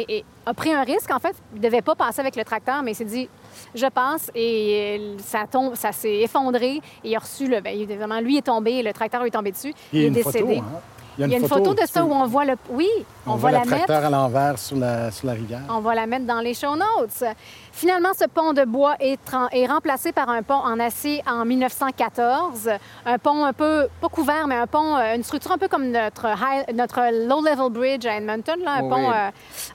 a 0.45 0.53
pris 0.53 0.73
un 0.73 0.83
risque, 0.83 1.11
en 1.11 1.19
fait. 1.19 1.35
Il 1.53 1.59
ne 1.59 1.63
devait 1.63 1.81
pas 1.81 1.95
passer 1.95 2.19
avec 2.21 2.35
le 2.35 2.43
tracteur, 2.43 2.81
mais 2.83 2.91
il 2.91 2.95
s'est 2.95 3.05
dit, 3.05 3.29
je 3.75 3.87
passe. 3.87 4.31
Et 4.35 5.15
ça, 5.23 5.45
tombe, 5.49 5.75
ça 5.75 5.91
s'est 5.91 6.17
effondré. 6.19 6.75
Et 7.03 7.09
il 7.09 7.15
a 7.15 7.19
reçu 7.19 7.47
le. 7.47 7.59
bien, 7.61 7.71
évidemment, 7.73 8.19
lui 8.19 8.37
est 8.37 8.41
tombé, 8.45 8.81
le 8.83 8.93
tracteur 8.93 9.23
est 9.25 9.31
tombé 9.31 9.51
dessus. 9.51 9.73
Il 9.93 9.99
y 9.99 10.01
a 10.01 10.05
est 10.05 10.07
une 10.09 10.13
décédé. 10.13 10.39
photo. 10.55 10.59
hein? 10.59 10.79
Il 11.19 11.27
y 11.31 11.33
a 11.33 11.39
une 11.39 11.47
photo 11.47 11.73
de 11.73 11.81
ça 11.87 12.05
où 12.05 12.11
on 12.13 12.27
voit 12.27 12.45
le. 12.45 12.53
Oui, 12.69 12.87
on, 13.25 13.37
va 13.37 13.49
le 13.49 13.53
la 13.55 13.59
mettre. 13.61 13.85
tracteur 13.85 14.05
à 14.05 14.09
l'envers 14.11 14.59
sur 14.59 14.77
la, 14.77 15.09
sur 15.09 15.25
la 15.25 15.33
rivière. 15.33 15.61
On 15.67 15.79
va 15.79 15.95
la 15.95 16.05
mettre 16.05 16.25
dans 16.27 16.41
les 16.41 16.53
show 16.53 16.75
notes. 16.75 17.23
Finalement, 17.71 18.09
ce 18.15 18.25
pont 18.25 18.53
de 18.53 18.63
bois 18.65 18.95
est, 18.99 19.17
remplacé 19.65 20.11
par 20.11 20.29
un 20.29 20.43
pont 20.43 20.53
en 20.63 20.79
acier 20.79 21.23
en 21.27 21.43
1914. 21.43 22.69
Un 23.07 23.17
pont 23.17 23.45
un 23.45 23.53
peu, 23.53 23.87
pas 23.99 24.09
couvert, 24.09 24.45
mais 24.47 24.55
un 24.55 24.67
pont, 24.67 24.95
euh, 24.95 25.15
une 25.15 25.23
structure 25.23 25.51
un 25.51 25.57
peu 25.57 25.67
comme 25.67 25.87
notre, 25.89 26.27
high- 26.27 26.71
notre 26.75 26.99
low-level 27.27 27.71
bridge 27.71 28.05
à 28.05 28.17
Edmonton, 28.17 28.59
là, 28.63 28.75
un, 28.77 28.83
Oui. 28.83 28.89
pont, 28.89 29.11
euh, 29.11 29.29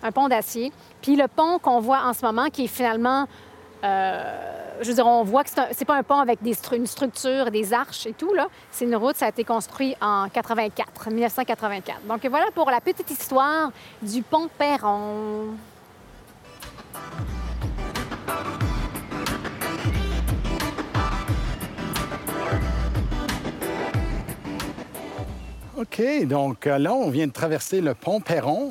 un 0.05 0.13
pont 0.13 0.29
d'acier. 0.29 0.73
Puis 1.01 1.17
le 1.17 1.27
pont 1.27 1.59
qu'on 1.59 1.81
voit 1.81 2.03
en 2.05 2.13
ce 2.13 2.25
moment, 2.25 2.47
qui 2.53 2.65
est 2.65 2.69
finalement, 2.69 3.27
je 3.83 4.89
veux 4.89 4.95
dire, 4.95 5.07
on 5.07 5.25
voit 5.25 5.45
que 5.45 5.51
c'est 5.73 5.85
pas 5.85 5.97
un 5.97 6.03
pont 6.03 6.21
avec 6.21 6.41
une 6.73 6.87
structure, 6.87 7.51
des 7.51 7.73
arches 7.73 8.07
et 8.07 8.13
tout, 8.13 8.33
là. 8.35 8.49
C'est 8.71 8.85
une 8.85 8.97
route, 8.97 9.17
ça 9.17 9.27
a 9.27 9.29
été 9.29 9.45
construit 9.45 9.95
en 10.01 10.29
84, 10.29 11.11
1984. 11.11 12.01
Donc 12.07 12.25
voilà 12.27 12.47
pour 12.55 12.71
la 12.71 12.81
petite 12.81 13.11
histoire 13.11 13.71
du 14.03 14.23
pont 14.23 14.49
Perron. 14.59 15.55
OK, 25.83 26.27
donc 26.27 26.67
euh, 26.67 26.79
là, 26.79 26.93
on 26.95 27.11
vient 27.11 27.27
de 27.27 27.33
traverser 27.33 27.81
le 27.81 27.95
pont 27.95 28.21
Perron 28.21 28.71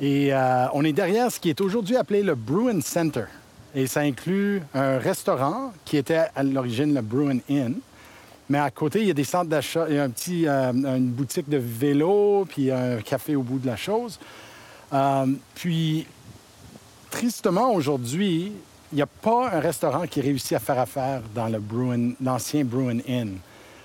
et 0.00 0.32
euh, 0.32 0.66
on 0.72 0.84
est 0.84 0.92
derrière 0.94 1.30
ce 1.30 1.38
qui 1.38 1.50
est 1.50 1.60
aujourd'hui 1.60 1.96
appelé 1.96 2.22
le 2.22 2.34
Bruin 2.34 2.80
Center. 2.80 3.26
Et 3.74 3.86
ça 3.86 4.00
inclut 4.00 4.62
un 4.74 4.98
restaurant 4.98 5.72
qui 5.84 5.96
était 5.96 6.26
à 6.34 6.42
l'origine 6.42 6.94
le 6.94 7.00
Bruin 7.00 7.38
Inn. 7.48 7.74
Mais 8.48 8.58
à 8.58 8.70
côté, 8.70 9.00
il 9.00 9.06
y 9.06 9.10
a 9.10 9.14
des 9.14 9.24
centres 9.24 9.48
d'achat, 9.48 9.86
il 9.88 9.96
y 9.96 9.98
a 9.98 10.02
un 10.02 10.10
petit, 10.10 10.46
euh, 10.46 10.72
une 10.72 11.08
boutique 11.08 11.48
de 11.48 11.56
vélo, 11.56 12.44
puis 12.46 12.70
un 12.70 13.00
café 13.00 13.34
au 13.34 13.42
bout 13.42 13.58
de 13.58 13.66
la 13.66 13.76
chose. 13.76 14.18
Euh, 14.92 15.26
puis, 15.54 16.06
tristement, 17.10 17.72
aujourd'hui, 17.72 18.52
il 18.92 18.96
n'y 18.96 19.02
a 19.02 19.06
pas 19.06 19.50
un 19.52 19.60
restaurant 19.60 20.06
qui 20.06 20.20
réussit 20.20 20.52
à 20.52 20.58
faire 20.58 20.78
affaire 20.78 21.22
dans 21.34 21.48
le 21.48 21.58
Bruin, 21.60 22.10
l'ancien 22.22 22.62
Bruin 22.62 22.98
Inn. 23.08 23.38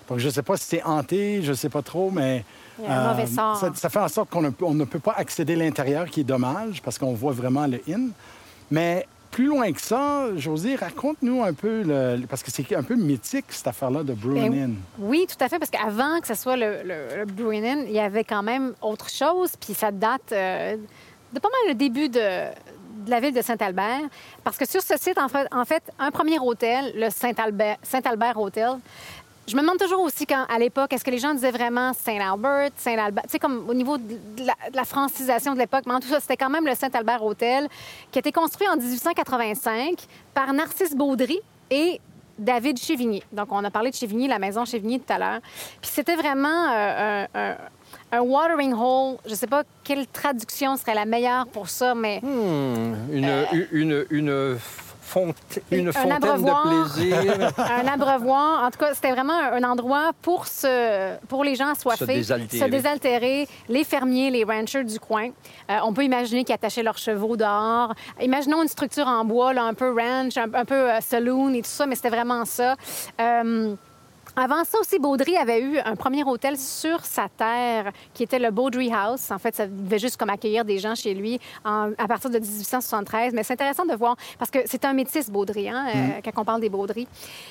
Donc, 0.10 0.20
je 0.20 0.26
ne 0.26 0.32
sais 0.32 0.44
pas 0.44 0.58
si 0.58 0.66
c'est 0.66 0.84
hanté, 0.84 1.42
je 1.44 1.52
ne 1.52 1.56
sais 1.56 1.70
pas 1.70 1.82
trop, 1.82 2.12
mais... 2.12 2.44
Il 2.80 2.86
y 2.86 2.88
a 2.88 3.10
un 3.10 3.14
mauvais 3.14 3.28
sort. 3.28 3.58
Ça, 3.58 3.72
ça 3.74 3.90
fait 3.90 4.00
en 4.00 4.08
sorte 4.08 4.30
qu'on 4.30 4.42
ne, 4.42 4.52
on 4.62 4.74
ne 4.74 4.86
peut 4.86 5.00
pas 5.00 5.14
accéder 5.14 5.54
à 5.54 5.58
l'intérieur, 5.58 6.08
qui 6.08 6.22
est 6.22 6.26
dommage, 6.26 6.82
parce 6.82 6.98
qu'on 6.98 7.14
voit 7.14 7.32
vraiment 7.32 7.68
le 7.68 7.82
Inn. 7.88 8.12
Mais 8.70 9.08
plus 9.32 9.46
loin 9.46 9.72
que 9.72 9.82
ça, 9.82 10.36
Josie, 10.36 10.76
raconte-nous 10.76 11.44
un 11.44 11.54
peu, 11.54 11.84
le, 11.84 12.26
parce 12.28 12.44
que 12.44 12.52
c'est 12.52 12.76
un 12.76 12.84
peu 12.84 12.96
mythique, 12.96 13.46
cette 13.50 13.68
affaire-là 13.68 14.04
de 14.04 14.14
Bruin 14.14 14.50
Ben, 14.50 14.64
Inn. 14.64 14.76
Oui, 15.00 15.28
tout 15.28 15.44
à 15.44 15.50
fait, 15.50 15.60
parce 15.60 15.72
qu'avant 15.72 16.20
que 16.20 16.28
ce 16.28 16.34
soit 16.34 16.58
le, 16.58 16.84
le, 16.84 17.20
le 17.20 17.26
Bruin 17.26 17.64
Inn, 17.64 17.86
il 17.88 17.94
y 17.94 18.00
avait 18.00 18.24
quand 18.24 18.44
même 18.44 18.74
autre 18.82 19.10
chose, 19.10 19.52
puis 19.60 19.74
ça 19.74 19.92
date 19.92 20.32
euh, 20.32 20.78
de 21.34 21.40
pas 21.40 21.50
mal 21.50 21.70
le 21.70 21.76
début 21.76 22.10
de, 22.10 22.20
de 23.06 23.10
la 23.10 23.20
ville 23.20 23.34
de 23.34 23.42
Saint-Albert. 23.42 24.02
Parce 24.44 24.58
que 24.58 24.68
sur 24.68 24.82
ce 24.82 24.98
site, 24.98 25.18
en 25.18 25.28
fait, 25.28 25.48
en 25.52 25.66
fait 25.66 25.84
un 26.00 26.12
premier 26.12 26.40
hôtel, 26.40 26.94
le 26.96 27.10
Saint-Albert 27.10 27.78
Saint-Albert 27.84 28.40
Hotel, 28.40 28.72
je 29.48 29.56
me 29.56 29.62
demande 29.62 29.78
toujours 29.78 30.02
aussi, 30.02 30.26
quand, 30.26 30.46
à 30.50 30.60
l'époque, 30.60 30.92
est-ce 30.94 31.04
que 31.06 31.12
les 31.12 31.20
gens 31.20 31.34
disaient 31.34 31.52
vraiment 31.52 31.94
Saint-Albert, 31.94 32.70
Saint-Albert? 32.76 33.24
Tu 33.24 33.30
sais, 33.32 33.40
comme 33.40 33.66
au 33.70 33.74
niveau 33.74 33.98
de 33.98 34.18
la, 34.46 34.70
de 34.72 34.76
la 34.76 34.84
francisation 34.84 35.54
de 35.54 35.60
l'époque, 35.60 35.84
mais 35.88 35.94
en 35.94 36.00
tout 36.00 36.08
ça, 36.10 36.20
c'était 36.20 36.36
quand 36.38 36.50
même 36.50 36.66
le 36.66 36.76
Saint-Albert 36.76 37.24
Hotel, 37.24 37.68
qui 38.12 38.18
a 38.18 38.22
été 38.22 38.32
construit 38.32 38.68
en 38.68 38.76
1885 38.76 39.96
par 40.34 40.52
Narcisse 40.54 40.96
Baudry 40.96 41.40
et 41.72 42.00
David 42.38 42.78
Chevigny. 42.78 43.24
Donc, 43.32 43.48
on 43.52 43.64
a 43.64 43.72
parlé 43.72 43.90
de 43.90 43.96
Chevigny, 43.96 44.28
la 44.28 44.38
maison 44.38 44.66
Chevigny 44.66 45.00
tout 45.00 45.12
à 45.12 45.18
l'heure. 45.18 45.40
Puis 45.82 45.90
c'était 45.94 46.16
vraiment 46.16 46.68
euh, 46.72 47.26
un, 47.34 47.40
un- 47.52 47.58
un 48.12 48.20
watering 48.22 48.74
hole. 48.74 49.18
Je 49.26 49.32
ne 49.32 49.36
sais 49.36 49.48
pas 49.48 49.64
quelle 49.84 50.06
traduction 50.08 50.76
serait 50.78 50.94
la 50.94 51.06
meilleure 51.06 51.48
pour 51.48 51.70
ça, 51.70 51.96
mais 51.96 52.20
Hmm, 52.22 52.94
une, 53.12 53.46
une, 53.72 54.06
une, 54.12 54.58
une 55.72 55.90
Un 55.90 55.92
fontaine 55.92 56.12
abreuvoir. 56.12 56.66
de 56.68 56.94
plaisir. 56.94 57.52
un 57.58 57.88
abreuvoir. 57.88 58.64
En 58.66 58.72
tout 58.72 58.80
cas, 58.80 58.94
c'était 58.94 59.12
vraiment 59.12 59.38
un 59.38 59.64
endroit 59.64 60.12
pour, 60.22 60.48
se, 60.48 61.16
pour 61.28 61.44
les 61.44 61.56
gens 61.56 61.70
assoiffés. 61.70 62.06
Se 62.06 62.12
désaltérer. 62.12 62.66
se 62.66 62.70
désaltérer, 62.70 63.48
les 63.70 63.84
fermiers, 63.84 64.30
les 64.30 64.44
ranchers 64.44 64.84
du 64.84 65.00
coin. 65.00 65.30
Euh, 65.70 65.78
on 65.84 65.94
peut 65.94 66.04
imaginer 66.04 66.44
qu'ils 66.44 66.56
attachaient 66.56 66.84
leurs 66.84 66.98
chevaux 66.98 67.36
dehors. 67.38 67.94
Imaginons 68.22 68.62
une 68.62 68.68
structure 68.68 69.08
en 69.08 69.26
bois, 69.26 69.54
là, 69.54 69.64
un 69.64 69.74
peu 69.74 69.92
ranch, 69.92 70.38
un, 70.38 70.54
un 70.54 70.66
peu 70.66 70.76
euh, 70.92 71.02
saloon 71.02 71.54
et 71.54 71.62
tout 71.62 71.70
ça, 71.70 71.86
mais 71.86 71.96
c'était 71.96 72.10
vraiment 72.10 72.46
ça. 72.46 72.76
Euh, 73.20 73.76
avant 74.40 74.64
ça 74.64 74.78
aussi, 74.80 75.00
Baudry 75.00 75.36
avait 75.36 75.62
eu 75.62 75.80
un 75.80 75.96
premier 75.96 76.24
hôtel 76.24 76.58
sur 76.58 77.04
sa 77.04 77.28
terre 77.28 77.92
qui 78.14 78.24
était 78.24 78.38
le 78.40 78.52
Baudry 78.52 78.92
House. 78.94 79.32
En 79.32 79.40
fait, 79.40 79.56
ça 79.56 79.66
devait 79.68 79.98
juste 80.00 80.18
comme 80.18 80.30
accueillir 80.30 80.64
des 80.64 80.78
gens 80.78 80.94
chez 80.96 81.14
lui 81.16 81.40
en- 81.66 81.92
à 81.98 82.08
partir 82.08 82.30
de 82.30 82.38
1873. 82.38 83.34
Mais 83.34 83.42
c'est 83.44 83.54
intéressant 83.54 83.86
de 83.86 83.96
voir 83.96 84.16
parce 84.38 84.52
que 84.52 84.60
c'est 84.66 84.86
un 84.86 84.94
métis 84.94 85.30
Baudry, 85.30 85.70
hein, 85.70 85.88
euh, 85.94 86.08
quand 86.24 86.40
on 86.42 86.46
parle 86.46 86.62
des 86.62 86.70
Baudry. 86.70 87.08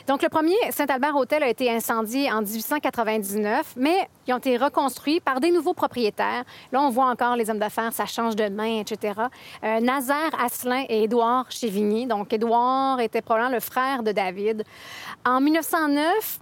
Donc, 0.06 0.22
le 0.22 0.28
premier 0.28 0.54
Saint-Albert 0.70 1.16
Hôtel 1.16 1.42
a 1.42 1.48
été 1.48 1.70
incendié 1.74 2.30
en 2.30 2.40
1899, 2.42 3.74
mais 3.76 4.08
ils 4.28 4.32
ont 4.34 4.38
été 4.38 4.56
reconstruits 4.56 5.18
par 5.20 5.40
des 5.40 5.50
nouveaux 5.50 5.74
propriétaires. 5.74 6.44
Là, 6.72 6.80
on 6.82 6.90
voit 6.90 7.06
encore 7.10 7.34
les 7.36 7.50
hommes 7.50 7.58
d'affaires, 7.58 7.92
ça 7.92 8.06
change 8.06 8.36
de 8.36 8.48
main, 8.48 8.78
etc. 8.80 9.14
Euh, 9.64 9.80
Nazaire 9.80 10.30
Asselin 10.40 10.84
et 10.88 11.02
Édouard 11.04 11.50
Chevigny. 11.50 12.06
Donc, 12.06 12.32
Édouard 12.32 13.00
était 13.00 13.22
probablement 13.22 13.52
le 13.54 13.60
frère 13.60 14.02
de 14.04 14.12
David. 14.12 14.62
En 15.24 15.40
1909, 15.40 16.38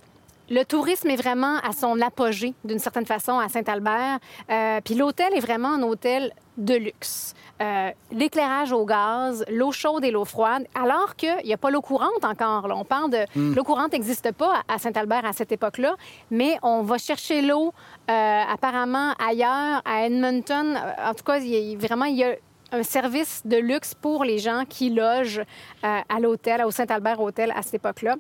le 0.51 0.63
tourisme 0.65 1.09
est 1.11 1.17
vraiment 1.17 1.57
à 1.59 1.73
son 1.73 2.01
apogée, 2.01 2.55
d'une 2.65 2.79
certaine 2.79 3.07
façon, 3.07 3.39
à 3.39 3.49
Saint-Albert. 3.49 4.19
Euh, 4.51 4.81
Puis 4.85 4.95
l'hôtel 4.95 5.35
est 5.35 5.41
vraiment 5.41 5.69
un 5.75 5.83
hôtel 5.83 6.33
de 6.59 6.75
luxe. 6.75 7.35
Euh, 7.63 7.91
L'éclairage 8.13 8.73
au 8.73 8.85
gaz, 8.85 9.45
l'eau 9.49 9.73
chaude 9.73 10.05
et 10.05 10.11
l'eau 10.11 10.25
froide, 10.25 10.67
alors 10.75 11.17
qu'il 11.17 11.35
n'y 11.45 11.53
a 11.53 11.57
pas 11.57 11.71
l'eau 11.71 11.81
courante 11.81 12.25
encore. 12.25 12.69
là. 12.69 12.77
On 12.77 12.85
parle 12.85 13.11
de... 13.11 13.55
L'eau 13.55 13.65
courante 13.65 13.93
n'existe 13.93 14.33
pas 14.33 14.63
à 14.69 14.79
Saint-Albert 14.79 15.25
à 15.25 15.33
cette 15.33 15.51
époque-là, 15.53 15.95
mais 16.31 16.59
on 16.63 16.83
va 16.83 16.99
chercher 16.99 17.43
l'eau 17.43 17.73
euh, 18.11 18.41
apparemment 18.53 19.13
ailleurs, 19.25 19.83
à 19.85 20.07
Edmonton. 20.07 20.79
En 21.05 21.15
tout 21.15 21.25
cas, 21.25 21.39
il 21.39 21.47
y 21.49 21.75
a- 21.75 21.79
vraiment, 21.79 22.05
il 22.07 22.17
y 22.17 22.25
a 22.25 22.35
un 22.75 22.83
service 22.83 23.43
de 23.45 23.57
luxe 23.57 23.95
pour 23.95 24.25
les 24.25 24.39
gens 24.39 24.65
qui 24.69 24.91
logent 24.91 25.41
euh, 25.41 25.99
à 26.09 26.21
l'hôtel, 26.21 26.65
au 26.65 26.71
Saint-Albert 26.71 27.21
Hôtel 27.21 27.53
à 27.57 27.63
cette 27.63 27.75
époque-là. 27.75 28.17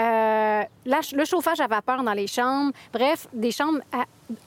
Euh, 0.00 0.62
la- 0.86 1.00
le 1.12 1.24
chauffage 1.24 1.60
à 1.60 1.66
vapeur 1.66 2.02
dans 2.02 2.12
les 2.12 2.26
chambres, 2.26 2.72
bref, 2.92 3.26
des 3.32 3.50
chambres 3.50 3.80
à 3.92 4.04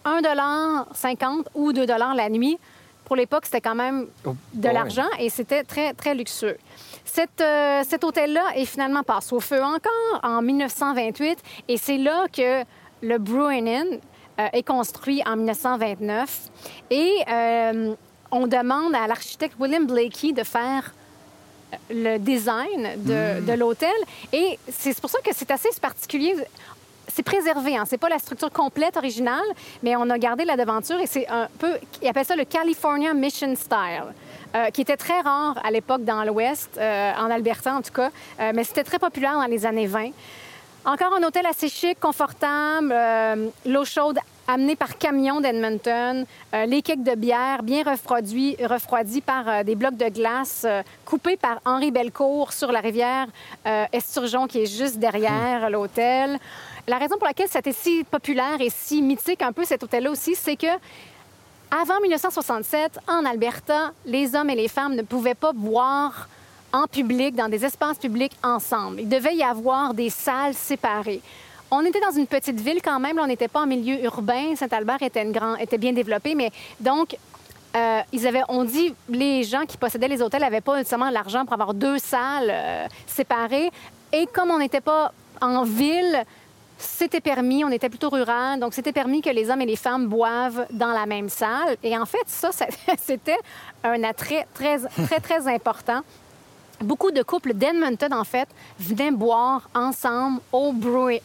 1,50 0.09 1.45
ou 1.55 1.73
2 1.73 1.85
la 1.85 2.29
nuit. 2.29 2.57
Pour 3.05 3.15
l'époque, 3.15 3.45
c'était 3.45 3.61
quand 3.61 3.75
même 3.75 4.07
Oh, 4.25 4.35
de 4.53 4.69
l'argent 4.69 5.07
et 5.19 5.29
c'était 5.29 5.63
très, 5.63 5.93
très 5.93 6.13
luxueux. 6.13 6.57
Cette, 7.03 7.41
euh, 7.41 7.81
cet 7.87 8.03
hôtel-là 8.03 8.43
est 8.55 8.65
finalement 8.65 9.01
passé 9.03 9.33
au 9.33 9.39
feu 9.39 9.63
encore 9.63 10.19
en 10.21 10.41
1928 10.43 11.39
et 11.67 11.77
c'est 11.77 11.97
là 11.97 12.25
que 12.31 12.63
le 13.01 13.17
Bruin 13.17 13.65
Inn 13.65 13.99
euh, 14.39 14.47
est 14.53 14.61
construit 14.63 15.23
en 15.25 15.35
1929. 15.37 16.49
Et 16.91 17.11
euh, 17.31 17.95
on 18.31 18.47
demande 18.47 18.95
à 18.95 19.07
l'architecte 19.07 19.55
William 19.59 19.85
Blakey 19.85 20.33
de 20.33 20.43
faire 20.43 20.93
le 21.89 22.17
design 22.17 22.89
de, 22.97 23.41
de 23.45 23.53
l'hôtel. 23.53 23.93
Et 24.33 24.57
c'est 24.71 24.99
pour 24.99 25.09
ça 25.09 25.19
que 25.23 25.31
c'est 25.33 25.51
assez 25.51 25.69
particulier. 25.81 26.35
c'est 27.07 27.23
préservé, 27.23 27.77
hein. 27.77 27.83
c'est 27.87 27.97
pas 27.97 28.09
la 28.09 28.19
structure 28.19 28.51
complète 28.51 28.97
originale, 28.97 29.45
mais 29.83 29.95
on 29.95 30.09
a 30.09 30.17
gardé 30.17 30.45
la 30.45 30.57
devanture 30.57 30.99
et 30.99 31.07
c'est 31.07 31.27
un 31.27 31.47
peu, 31.59 31.77
ils 32.01 32.07
appellent 32.07 32.25
ça 32.25 32.35
le 32.35 32.45
California 32.45 33.13
Mission 33.13 33.55
Style. 33.55 34.13
Euh, 34.55 34.71
qui 34.71 34.81
était 34.81 34.97
très 34.97 35.21
rare 35.21 35.59
à 35.63 35.69
l'époque 35.69 36.03
dans 36.03 36.23
l'Ouest, 36.23 36.71
euh, 36.79 37.11
en 37.19 37.29
Alberta 37.29 37.75
en 37.75 37.83
tout 37.83 37.93
cas, 37.93 38.09
euh, 38.39 38.51
mais 38.55 38.63
c'était 38.63 38.83
très 38.83 38.97
populaire 38.97 39.33
dans 39.33 39.45
les 39.45 39.63
années 39.63 39.85
20. 39.85 40.09
Encore 40.85 41.13
un 41.13 41.21
hôtel 41.21 41.45
assez 41.45 41.69
chic, 41.69 41.99
confortable, 41.99 42.95
l'eau 43.67 43.85
chaude 43.85 44.17
amenée 44.49 44.75
par 44.75 44.97
camion 44.97 45.41
d'Edmonton, 45.41 46.25
les 46.65 46.81
kegs 46.81 47.03
de 47.03 47.13
bière 47.13 47.61
bien 47.61 47.83
refroidis, 47.83 48.57
refroidis 48.63 49.21
par 49.21 49.63
des 49.63 49.75
blocs 49.75 49.95
de 49.95 50.09
glace 50.09 50.65
coupés 51.05 51.37
par 51.37 51.59
Henri 51.65 51.91
Belcourt 51.91 52.51
sur 52.51 52.71
la 52.71 52.79
rivière 52.79 53.27
Esturgeon 53.93 54.47
qui 54.47 54.63
est 54.63 54.65
juste 54.65 54.97
derrière 54.97 55.69
l'hôtel. 55.69 56.39
La 56.87 56.97
raison 56.97 57.17
pour 57.17 57.27
laquelle 57.27 57.49
c'était 57.49 57.73
si 57.73 58.03
populaire 58.03 58.59
et 58.59 58.71
si 58.71 59.03
mythique 59.03 59.43
un 59.43 59.51
peu 59.51 59.65
cet 59.65 59.83
hôtel-là 59.83 60.09
aussi, 60.09 60.33
c'est 60.33 60.55
que 60.55 60.67
avant 61.69 61.99
1967, 62.01 62.99
en 63.07 63.25
Alberta, 63.25 63.91
les 64.07 64.35
hommes 64.35 64.49
et 64.49 64.55
les 64.55 64.67
femmes 64.67 64.95
ne 64.95 65.03
pouvaient 65.03 65.35
pas 65.35 65.53
boire 65.53 66.27
en 66.73 66.87
public, 66.87 67.35
dans 67.35 67.49
des 67.49 67.63
espaces 67.63 67.99
publics 67.99 68.35
ensemble. 68.43 69.01
Il 69.01 69.09
devait 69.09 69.35
y 69.35 69.43
avoir 69.43 69.93
des 69.93 70.09
salles 70.09 70.55
séparées. 70.55 71.21
On 71.71 71.85
était 71.85 71.99
dans 71.99 72.11
une 72.11 72.27
petite 72.27 72.59
ville 72.59 72.81
quand 72.83 72.99
même, 72.99 73.19
on 73.19 73.27
n'était 73.27 73.47
pas 73.47 73.61
en 73.61 73.67
milieu 73.67 74.03
urbain. 74.03 74.55
Saint-Albert 74.55 75.03
était, 75.03 75.25
était 75.59 75.77
bien 75.77 75.93
développé, 75.93 76.33
mais 76.33 76.51
donc 76.79 77.15
euh, 77.75 78.01
ils 78.11 78.25
avaient, 78.25 78.41
on 78.49 78.63
dit, 78.63 78.95
les 79.07 79.43
gens 79.43 79.65
qui 79.65 79.77
possédaient 79.77 80.07
les 80.07 80.21
hôtels 80.21 80.41
n'avaient 80.41 80.61
pas 80.61 80.77
nécessairement 80.77 81.11
l'argent 81.11 81.45
pour 81.45 81.53
avoir 81.53 81.73
deux 81.73 81.99
salles 81.99 82.49
euh, 82.49 82.87
séparées. 83.05 83.69
Et 84.11 84.25
comme 84.25 84.49
on 84.49 84.57
n'était 84.57 84.81
pas 84.81 85.13
en 85.41 85.63
ville, 85.63 86.23
c'était 86.79 87.21
permis, 87.21 87.63
on 87.63 87.69
était 87.69 87.89
plutôt 87.89 88.09
rural, 88.09 88.59
donc 88.59 88.73
c'était 88.73 88.91
permis 88.91 89.21
que 89.21 89.29
les 89.29 89.51
hommes 89.51 89.61
et 89.61 89.65
les 89.65 89.75
femmes 89.75 90.07
boivent 90.07 90.65
dans 90.71 90.91
la 90.91 91.05
même 91.05 91.29
salle. 91.29 91.77
Et 91.83 91.95
en 91.95 92.05
fait, 92.05 92.23
ça, 92.25 92.49
c'était 92.97 93.37
un 93.83 94.03
attrait 94.03 94.47
très, 94.53 94.79
très, 94.79 95.19
très 95.19 95.47
important. 95.47 96.01
Beaucoup 96.81 97.11
de 97.11 97.21
couples 97.23 97.53
d'Edmonton, 97.53 98.13
en 98.13 98.23
fait, 98.23 98.47
venaient 98.79 99.11
boire 99.11 99.69
ensemble 99.73 100.39
au 100.51 100.71
Bruin 100.73 101.17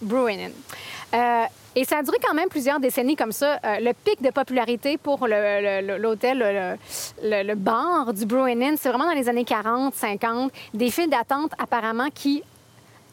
euh, 1.15 1.45
et 1.77 1.85
ça 1.85 1.99
a 1.99 2.03
duré 2.03 2.19
quand 2.21 2.35
même 2.35 2.49
plusieurs 2.49 2.81
décennies 2.81 3.15
comme 3.15 3.31
ça. 3.31 3.61
Euh, 3.65 3.79
le 3.81 3.93
pic 3.93 4.21
de 4.21 4.31
popularité 4.31 4.97
pour 4.97 5.29
l'hôtel, 5.29 6.77
le, 7.23 7.55
bar 7.55 8.13
du 8.13 8.27
Bruin 8.27 8.75
c'est 8.77 8.89
vraiment 8.89 9.07
dans 9.07 9.15
les 9.15 9.29
années 9.29 9.45
40, 9.45 9.95
50. 9.95 10.53
Des 10.73 10.91
files 10.91 11.11
d'attente 11.11 11.53
apparemment 11.59 12.09
qui 12.13 12.43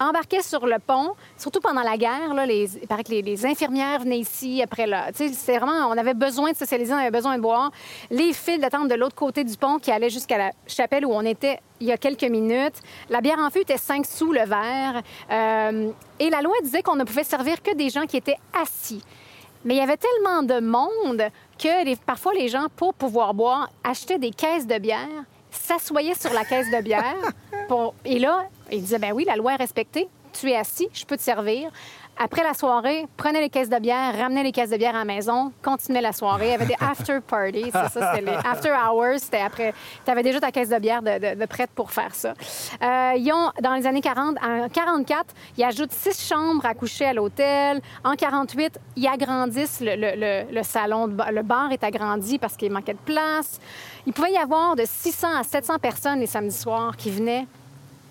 embarquaient 0.02 0.42
sur 0.42 0.66
le 0.66 0.80
pont, 0.80 1.12
surtout 1.38 1.60
pendant 1.60 1.82
la 1.82 1.98
guerre. 1.98 2.34
Là, 2.34 2.46
les, 2.46 2.78
il 2.78 2.88
paraît 2.88 3.04
que 3.04 3.12
les, 3.12 3.46
infirmières 3.46 4.00
venaient 4.00 4.20
ici 4.20 4.62
après 4.62 4.88
là. 4.88 5.10
C'est 5.14 5.58
vraiment, 5.58 5.88
on 5.88 5.98
avait 5.98 6.14
besoin 6.14 6.52
de 6.52 6.58
socialiser, 6.58 6.94
on 6.94 6.98
avait 6.98 7.12
besoin 7.12 7.38
de 7.38 7.42
boire. 7.42 7.72
Les 8.10 8.34
files 8.34 8.60
d'attente 8.60 8.88
de 8.88 8.96
l'autre 8.96 9.16
côté 9.16 9.44
du 9.44 9.56
pont 9.56 9.80
qui 9.80 9.92
allaient 9.92 10.10
jusqu'à 10.10 10.38
la 10.38 10.52
chapelle 10.68 11.06
où 11.06 11.12
on 11.12 11.22
était 11.22 11.60
il 11.80 11.88
y 11.88 11.92
a 11.92 11.98
quelques 11.98 12.24
minutes. 12.24 12.76
La 13.10 13.22
bière 13.22 13.40
en 13.40 13.50
feu 13.50 13.62
était 13.62 13.78
5 13.78 14.06
sous 14.06 14.32
le 14.32 14.46
verre. 14.46 15.02
Euh, 15.32 15.92
et 16.20 16.30
la 16.30 16.42
loi 16.42 16.54
disait 16.64 16.84
qu'on 16.84 16.96
ne 16.96 17.04
pouvait 17.04 17.24
servir 17.24 17.62
que 17.62 17.76
des 17.76 17.90
gens 17.90 18.06
qui 18.06 18.18
étaient 18.18 18.38
assis. 18.54 19.04
Mais 19.64 19.76
il 19.76 19.78
y 19.78 19.82
avait 19.82 19.98
tellement 19.98 20.44
de 20.44 20.60
monde 20.60 21.24
que 21.58 21.96
parfois 22.06 22.34
les 22.34 22.48
gens, 22.48 22.68
pour 22.76 22.94
pouvoir 22.94 23.34
boire, 23.34 23.70
achetaient 23.84 24.18
des 24.18 24.32
caisses 24.32 24.66
de 24.66 24.78
bière, 24.78 25.08
s'assoyaient 25.52 26.16
sur 26.16 26.34
la 26.34 26.46
caisse 26.46 26.70
de 26.72 26.82
bière. 26.82 27.16
Et 28.06 28.20
là, 28.20 28.46
il 28.72 28.82
disait, 28.82 29.00
ben 29.00 29.12
oui, 29.14 29.26
la 29.26 29.36
loi 29.36 29.54
est 29.54 29.58
respectée. 29.58 30.08
Tu 30.34 30.50
es 30.50 30.56
assis, 30.56 30.88
je 30.94 31.06
peux 31.06 31.18
te 31.18 31.22
servir. 31.22 31.72
Après 32.24 32.44
la 32.44 32.54
soirée, 32.54 33.08
prenez 33.18 33.42
les 33.42 33.50
caisses 33.50 33.70
de 33.70 33.80
bière, 33.80 34.16
ramenez 34.16 34.44
les 34.44 34.52
caisses 34.52 34.70
de 34.70 34.78
bière 34.78 34.96
à 34.96 35.00
la 35.00 35.06
maison, 35.06 35.52
continuez 35.64 36.02
la 36.02 36.14
soirée. 36.14 36.48
Il 36.48 36.52
y 36.52 36.54
avait 36.54 36.66
des 36.68 36.76
after 36.80 37.20
parties. 37.20 37.72
Ça, 37.72 37.90
ça 37.90 38.14
c'était 38.14 38.32
les 38.32 38.38
after 38.46 38.70
hours. 38.70 39.18
C'était 39.18 39.42
après. 39.42 39.74
Tu 40.06 40.12
avais 40.12 40.22
déjà 40.22 40.40
ta 40.40 40.52
caisse 40.52 40.70
de 40.70 40.78
bière 40.78 41.02
de, 41.02 41.46
prête 41.48 41.72
pour 41.72 41.92
faire 41.92 42.14
ça. 42.14 42.34
Euh, 42.82 43.14
ils 43.18 43.32
ont, 43.34 43.52
dans 43.62 43.74
les 43.74 43.88
années 43.88 44.02
40, 44.02 44.38
en 44.44 44.70
44, 44.70 45.34
ils 45.58 45.64
ajoutent 45.64 45.94
six 45.94 46.28
chambres 46.28 46.66
à 46.66 46.76
coucher 46.76 47.06
à 47.06 47.14
l'hôtel. 47.14 47.82
En 48.04 48.14
48, 48.14 48.80
ils 48.98 49.08
agrandissent 49.08 49.82
le, 49.82 49.96
le, 49.96 50.54
le, 50.54 50.64
salon. 50.64 51.08
Le 51.08 51.42
bar 51.42 51.72
est 51.72 51.84
agrandi 51.84 52.38
parce 52.38 52.56
qu'il 52.56 52.72
manquait 52.72 52.94
de 52.94 53.00
place. 53.00 53.60
Il 54.06 54.14
pouvait 54.14 54.34
y 54.34 54.38
avoir 54.38 54.76
de 54.76 54.84
600 54.86 55.40
à 55.40 55.44
700 55.44 55.80
personnes 55.80 56.20
les 56.20 56.28
samedis 56.28 56.56
soirs 56.56 56.96
qui 56.96 57.10
venaient 57.10 57.48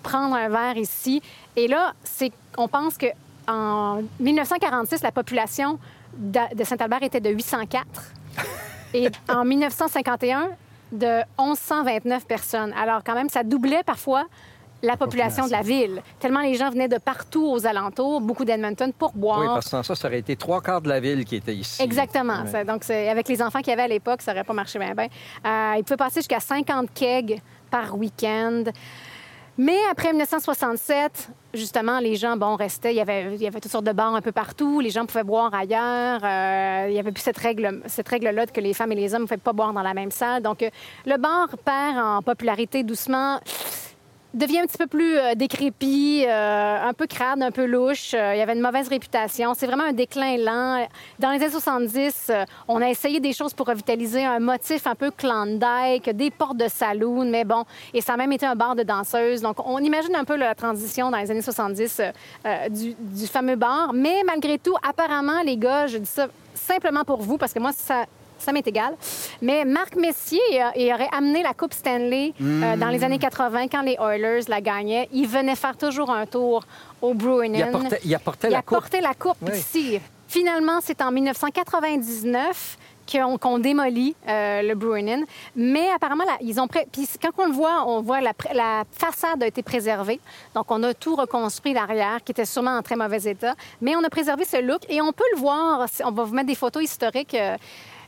prendre 0.01 0.35
un 0.35 0.49
verre 0.49 0.77
ici. 0.77 1.21
Et 1.55 1.67
là, 1.67 1.93
c'est, 2.03 2.31
on 2.57 2.67
pense 2.67 2.97
que 2.97 3.07
en 3.47 4.01
1946, 4.19 5.01
la 5.01 5.11
population 5.11 5.79
de, 6.15 6.63
Saint-Albert 6.63 7.03
était 7.03 7.19
de 7.19 7.29
804. 7.29 7.85
Et 8.93 9.09
en 9.29 9.45
1951, 9.45 10.49
de 10.91 11.21
1129 11.39 12.25
personnes. 12.25 12.73
Alors, 12.73 13.03
quand 13.03 13.15
même, 13.15 13.29
ça 13.29 13.43
doublait 13.43 13.83
parfois 13.83 14.25
la 14.83 14.97
population, 14.97 15.45
de 15.45 15.51
la 15.51 15.61
ville. 15.61 16.01
Tellement 16.19 16.41
les 16.41 16.55
gens 16.55 16.71
venaient 16.71 16.87
de 16.87 16.97
partout 16.97 17.45
aux 17.45 17.67
alentours, 17.67 18.19
beaucoup 18.19 18.45
d'Edmonton, 18.45 18.91
pour 18.91 19.11
boire. 19.13 19.39
Oui, 19.39 19.45
parce 19.47 19.65
que 19.65 19.69
sans 19.69 19.83
ça, 19.83 19.95
ça 19.95 20.07
aurait 20.07 20.19
été 20.19 20.35
trois 20.35 20.59
quarts 20.61 20.81
de 20.81 20.89
la 20.89 20.99
ville 20.99 21.23
qui 21.23 21.35
était 21.35 21.55
ici. 21.55 21.81
Exactement. 21.81 22.43
donc, 22.67 22.89
avec 22.89 23.27
les 23.27 23.41
enfants 23.41 23.59
qu'il 23.59 23.69
y 23.69 23.73
avait 23.73 23.83
à 23.83 23.87
l'époque, 23.87 24.21
ça 24.21 24.33
n'aurait 24.33 24.43
pas 24.43 24.53
marché 24.53 24.79
bien. 24.79 24.93
bien. 24.93 25.07
Euh, 25.45 25.75
il 25.77 25.83
pouvait 25.83 25.97
passer 25.97 26.21
jusqu'à 26.21 26.39
50 26.39 26.89
kegs 26.93 27.39
par 27.69 27.95
week-end. 27.97 28.63
Mais 29.63 29.77
après 29.91 30.09
1967, 30.09 31.29
justement, 31.53 31.99
les 31.99 32.15
gens, 32.15 32.35
bon, 32.35 32.55
restaient. 32.55 32.93
Il 32.93 32.97
y, 32.97 32.99
avait, 32.99 33.35
il 33.35 33.39
y 33.39 33.45
avait 33.45 33.59
toutes 33.59 33.71
sortes 33.71 33.85
de 33.85 33.91
bars 33.91 34.15
un 34.15 34.21
peu 34.21 34.31
partout. 34.31 34.79
Les 34.79 34.89
gens 34.89 35.05
pouvaient 35.05 35.23
boire 35.23 35.53
ailleurs. 35.53 36.19
Euh, 36.23 36.87
il 36.87 36.93
n'y 36.93 36.99
avait 36.99 37.11
plus 37.11 37.21
cette 37.21 37.37
règle, 37.37 37.79
cette 37.85 38.09
règle-là 38.09 38.47
que 38.47 38.59
les 38.59 38.73
femmes 38.73 38.91
et 38.93 38.95
les 38.95 39.13
hommes 39.13 39.21
ne 39.21 39.27
pouvaient 39.27 39.37
pas 39.37 39.53
boire 39.53 39.71
dans 39.71 39.83
la 39.83 39.93
même 39.93 40.09
salle. 40.09 40.41
Donc, 40.41 40.63
euh, 40.63 40.71
le 41.05 41.15
bar 41.17 41.47
perd 41.63 41.95
en 41.99 42.23
popularité 42.23 42.81
doucement 42.81 43.39
devient 44.33 44.59
un 44.59 44.65
petit 44.65 44.77
peu 44.77 44.87
plus 44.87 45.17
euh, 45.17 45.35
décrépit, 45.35 46.25
euh, 46.27 46.77
un 46.81 46.93
peu 46.93 47.07
crade, 47.07 47.41
un 47.41 47.51
peu 47.51 47.65
louche. 47.65 48.13
Euh, 48.13 48.33
il 48.33 48.39
y 48.39 48.41
avait 48.41 48.53
une 48.53 48.61
mauvaise 48.61 48.87
réputation. 48.87 49.53
C'est 49.53 49.67
vraiment 49.67 49.83
un 49.83 49.93
déclin 49.93 50.37
lent. 50.37 50.87
Dans 51.19 51.31
les 51.31 51.41
années 51.41 51.51
70, 51.51 52.31
on 52.67 52.81
a 52.81 52.89
essayé 52.89 53.19
des 53.19 53.33
choses 53.33 53.53
pour 53.53 53.67
revitaliser 53.67 54.23
un 54.23 54.39
motif 54.39 54.87
un 54.87 54.95
peu 54.95 55.11
Klondike, 55.11 56.09
des 56.11 56.31
portes 56.31 56.57
de 56.57 56.67
saloon, 56.67 57.25
mais 57.25 57.43
bon, 57.43 57.65
et 57.93 58.01
ça 58.01 58.13
a 58.13 58.17
même 58.17 58.31
été 58.31 58.45
un 58.45 58.55
bar 58.55 58.75
de 58.75 58.83
danseuses. 58.83 59.41
Donc, 59.41 59.57
on 59.65 59.79
imagine 59.79 60.15
un 60.15 60.23
peu 60.23 60.35
la 60.35 60.55
transition 60.55 61.11
dans 61.11 61.17
les 61.17 61.29
années 61.29 61.41
70 61.41 62.01
du, 62.69 62.95
du 62.97 63.27
fameux 63.27 63.55
bar. 63.55 63.91
Mais 63.93 64.23
malgré 64.25 64.57
tout, 64.57 64.75
apparemment, 64.87 65.41
les 65.43 65.57
gars, 65.57 65.87
je 65.87 65.97
dis 65.97 66.09
ça 66.09 66.27
simplement 66.53 67.03
pour 67.03 67.21
vous, 67.21 67.37
parce 67.37 67.53
que 67.53 67.59
moi, 67.59 67.71
ça, 67.73 68.05
ça 68.41 68.51
m'est 68.51 68.67
égal. 68.67 68.95
Mais 69.41 69.65
Marc 69.65 69.95
Messier 69.95 70.39
il 70.75 70.93
aurait 70.93 71.09
amené 71.11 71.43
la 71.43 71.53
Coupe 71.53 71.73
Stanley 71.73 72.33
euh, 72.41 72.75
dans 72.75 72.89
les 72.89 73.03
années 73.03 73.19
80 73.19 73.67
quand 73.67 73.81
les 73.81 73.97
Oilers 73.99 74.41
la 74.47 74.61
gagnaient. 74.61 75.07
Il 75.13 75.27
venait 75.27 75.55
faire 75.55 75.77
toujours 75.77 76.09
un 76.09 76.25
tour 76.25 76.63
au 77.01 77.13
Bruin. 77.13 77.53
Il 77.53 77.61
apportait, 77.61 77.99
il 78.03 78.15
apportait 78.15 78.47
il 78.47 78.51
la 78.51 78.59
apportait 78.59 79.01
la 79.01 79.13
coupe 79.13 79.49
ici. 79.53 79.99
Finalement, 80.27 80.79
c'est 80.81 81.01
en 81.01 81.11
1999 81.11 82.77
qu'on 83.41 83.59
démolit 83.59 84.15
euh, 84.27 84.61
le 84.61 84.75
Bruinen. 84.75 85.25
Mais 85.55 85.89
apparemment, 85.93 86.23
ils 86.41 86.59
ont 86.59 86.67
Puis 86.67 87.07
quand 87.21 87.31
on 87.37 87.47
le 87.47 87.53
voit, 87.53 87.85
on 87.87 88.01
voit 88.01 88.21
la, 88.21 88.33
la, 88.53 88.83
façade 88.91 89.43
a 89.43 89.47
été 89.47 89.63
préservée. 89.63 90.19
Donc, 90.55 90.69
on 90.69 90.81
a 90.83 90.93
tout 90.93 91.15
reconstruit 91.15 91.73
l'arrière, 91.73 92.23
qui 92.23 92.31
était 92.31 92.45
sûrement 92.45 92.77
en 92.77 92.81
très 92.81 92.95
mauvais 92.95 93.29
état. 93.29 93.55
Mais 93.81 93.95
on 93.95 94.03
a 94.03 94.09
préservé 94.09 94.45
ce 94.45 94.61
look 94.61 94.81
et 94.89 95.01
on 95.01 95.11
peut 95.11 95.25
le 95.35 95.39
voir. 95.39 95.87
On 96.05 96.11
va 96.11 96.23
vous 96.23 96.33
mettre 96.33 96.47
des 96.47 96.55
photos 96.55 96.83
historiques. 96.83 97.33
Euh, 97.33 97.57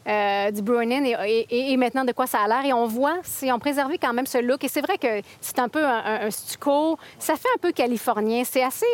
euh, 0.08 0.52
du 0.52 0.62
Bruinen 0.62 1.06
et, 1.06 1.78
maintenant 1.78 2.06
de 2.06 2.12
quoi 2.12 2.28
ça 2.28 2.40
a 2.40 2.48
l'air. 2.48 2.66
Et 2.66 2.74
on 2.74 2.88
voit, 2.88 3.18
si 3.24 3.52
on 3.52 3.60
préservé 3.60 3.98
quand 3.98 4.14
même 4.14 4.26
ce 4.26 4.38
look. 4.38 4.64
Et 4.64 4.68
c'est 4.68 4.82
vrai 4.82 4.98
que 4.98 5.22
c'est 5.42 5.60
un 5.60 5.70
peu 5.70 5.84
un, 5.84 6.30
stucco. 6.30 6.98
Ça 7.20 7.36
fait 7.36 7.50
un 7.56 7.60
peu 7.60 7.72
californien. 7.72 8.44
C'est 8.46 8.64
assez 8.64 8.86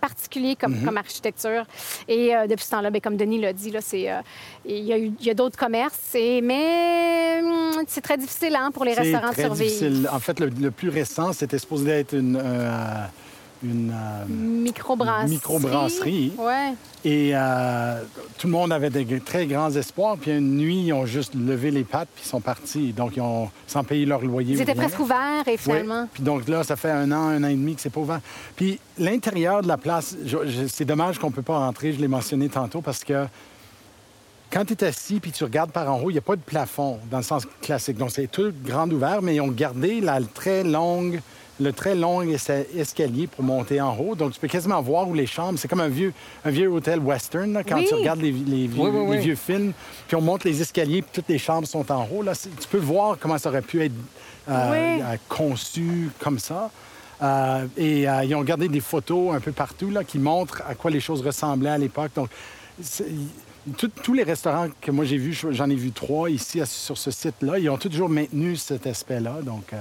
particulier 0.00 0.54
comme, 0.56 0.74
mhm. 0.74 0.84
comme 0.84 0.96
architecture. 0.98 1.64
Et 2.08 2.34
euh, 2.34 2.46
depuis 2.46 2.64
ce 2.64 2.70
temps-là, 2.72 2.90
ben, 2.90 3.00
comme 3.00 3.16
Denis 3.16 3.40
l'a 3.40 3.54
dit, 3.54 3.72
c'est, 3.80 4.10
euh, 4.10 4.20
il 4.66 4.84
y 5.20 5.30
a, 5.30 5.34
d'autres 5.34 5.58
commerces. 5.58 6.14
Et, 6.14 6.42
mais 6.42 7.40
hum, 7.42 7.84
c'est 7.86 8.02
très 8.02 8.18
difficile 8.18 8.54
hein, 8.56 8.70
pour 8.70 8.84
les 8.84 8.94
restaurants 8.94 9.30
de 9.30 9.34
survivre. 9.34 10.14
En 10.14 10.20
fait, 10.20 10.40
le, 10.40 10.70
plus 10.70 10.90
récent, 10.90 11.32
c'était 11.32 11.58
supposé 11.58 11.90
être 11.90 12.14
une 12.14 12.40
une 13.64 13.92
euh, 13.92 14.24
microbrasserie. 14.28 15.30
microbrasserie. 15.30 16.32
Ouais. 16.38 16.74
Et 17.04 17.30
euh, 17.34 18.02
tout 18.38 18.46
le 18.46 18.52
monde 18.52 18.72
avait 18.72 18.90
de 18.90 19.18
très 19.18 19.46
grands 19.46 19.70
espoirs. 19.70 20.16
Puis 20.18 20.32
une 20.32 20.56
nuit, 20.56 20.84
ils 20.86 20.92
ont 20.92 21.06
juste 21.06 21.34
levé 21.34 21.70
les 21.70 21.84
pattes 21.84 22.08
puis 22.14 22.24
ils 22.26 22.28
sont 22.28 22.40
partis. 22.40 22.92
Donc, 22.92 23.16
ils 23.16 23.22
ont 23.22 23.50
sans 23.66 23.84
payer 23.84 24.06
leur 24.06 24.22
loyer. 24.22 24.54
Ils 24.54 24.60
étaient 24.60 24.74
presque 24.74 25.00
ouverts 25.00 25.46
et 25.46 25.56
finalement. 25.56 26.08
Puis 26.12 26.22
donc 26.22 26.48
là, 26.48 26.62
ça 26.64 26.76
fait 26.76 26.90
un 26.90 27.10
an, 27.12 27.28
un 27.28 27.44
an 27.44 27.48
et 27.48 27.54
demi 27.54 27.74
que 27.74 27.80
c'est 27.80 27.90
pas 27.90 28.00
ouvert. 28.00 28.20
Puis 28.56 28.78
l'intérieur 28.98 29.62
de 29.62 29.68
la 29.68 29.76
place, 29.76 30.16
c'est 30.68 30.84
dommage 30.84 31.18
qu'on 31.18 31.30
peut 31.30 31.42
pas 31.42 31.58
rentrer. 31.58 31.92
Je 31.92 32.00
l'ai 32.00 32.08
mentionné 32.08 32.48
tantôt 32.48 32.80
parce 32.80 33.02
que 33.02 33.26
quand 34.50 34.64
tu 34.64 34.74
es 34.74 34.84
assis 34.84 35.20
puis 35.20 35.32
tu 35.32 35.44
regardes 35.44 35.72
par 35.72 35.92
en 35.92 36.00
haut, 36.00 36.10
il 36.10 36.14
n'y 36.14 36.18
a 36.18 36.22
pas 36.22 36.36
de 36.36 36.40
plafond 36.40 37.00
dans 37.10 37.18
le 37.18 37.24
sens 37.24 37.46
classique. 37.60 37.96
Donc, 37.96 38.12
c'est 38.12 38.30
tout 38.30 38.52
grand 38.64 38.90
ouvert, 38.90 39.20
mais 39.20 39.34
ils 39.34 39.40
ont 39.40 39.48
gardé 39.48 40.00
la 40.00 40.20
très 40.20 40.62
longue 40.62 41.20
le 41.60 41.72
très 41.72 41.94
long 41.94 42.22
es- 42.22 42.66
escalier 42.76 43.26
pour 43.26 43.44
monter 43.44 43.80
en 43.80 43.96
haut. 43.96 44.14
Donc, 44.14 44.32
tu 44.32 44.40
peux 44.40 44.48
quasiment 44.48 44.80
voir 44.82 45.08
où 45.08 45.14
les 45.14 45.26
chambres. 45.26 45.58
C'est 45.58 45.68
comme 45.68 45.80
un 45.80 45.88
vieux, 45.88 46.12
un 46.44 46.50
vieux 46.50 46.68
hôtel 46.68 46.98
western, 46.98 47.52
là, 47.52 47.62
quand 47.62 47.76
Oui. 47.78 47.86
tu 47.88 47.94
regardes 47.94 48.20
les, 48.20 48.32
les 48.32 48.66
vieux, 48.66 48.82
Oui, 48.82 48.90
oui, 48.92 49.04
oui. 49.08 49.16
les 49.16 49.22
vieux 49.22 49.36
films. 49.36 49.72
Puis 50.08 50.16
on 50.16 50.20
monte 50.20 50.44
les 50.44 50.60
escaliers, 50.60 51.02
puis 51.02 51.10
toutes 51.12 51.28
les 51.28 51.38
chambres 51.38 51.66
sont 51.68 51.90
en 51.92 52.08
haut. 52.12 52.22
Là, 52.22 52.32
tu 52.34 52.68
peux 52.70 52.78
voir 52.78 53.16
comment 53.20 53.38
ça 53.38 53.50
aurait 53.50 53.62
pu 53.62 53.82
être 53.82 53.92
euh, 54.48 54.52
euh, 54.52 55.16
conçu 55.28 56.10
comme 56.18 56.38
ça. 56.38 56.70
Euh, 57.22 57.66
et 57.76 58.08
euh, 58.08 58.24
ils 58.24 58.34
ont 58.34 58.42
gardé 58.42 58.68
des 58.68 58.80
photos 58.80 59.32
un 59.34 59.40
peu 59.40 59.52
partout 59.52 59.90
là, 59.90 60.02
qui 60.02 60.18
montrent 60.18 60.62
à 60.68 60.74
quoi 60.74 60.90
les 60.90 61.00
choses 61.00 61.22
ressemblaient 61.22 61.70
à 61.70 61.78
l'époque. 61.78 62.10
Donc, 62.16 62.28
tout- 63.78 63.88
tous 64.02 64.12
les 64.12 64.24
restaurants 64.24 64.66
que 64.80 64.90
moi 64.90 65.04
j'ai 65.04 65.16
vus, 65.16 65.38
j'en 65.50 65.70
ai 65.70 65.74
vu 65.76 65.92
trois 65.92 66.28
ici 66.28 66.60
sur 66.66 66.98
ce 66.98 67.10
site-là, 67.10 67.58
ils 67.58 67.70
ont 67.70 67.78
toujours 67.78 68.08
maintenu 68.08 68.56
cet 68.56 68.86
aspect-là. 68.86 69.36
Donc, 69.42 69.72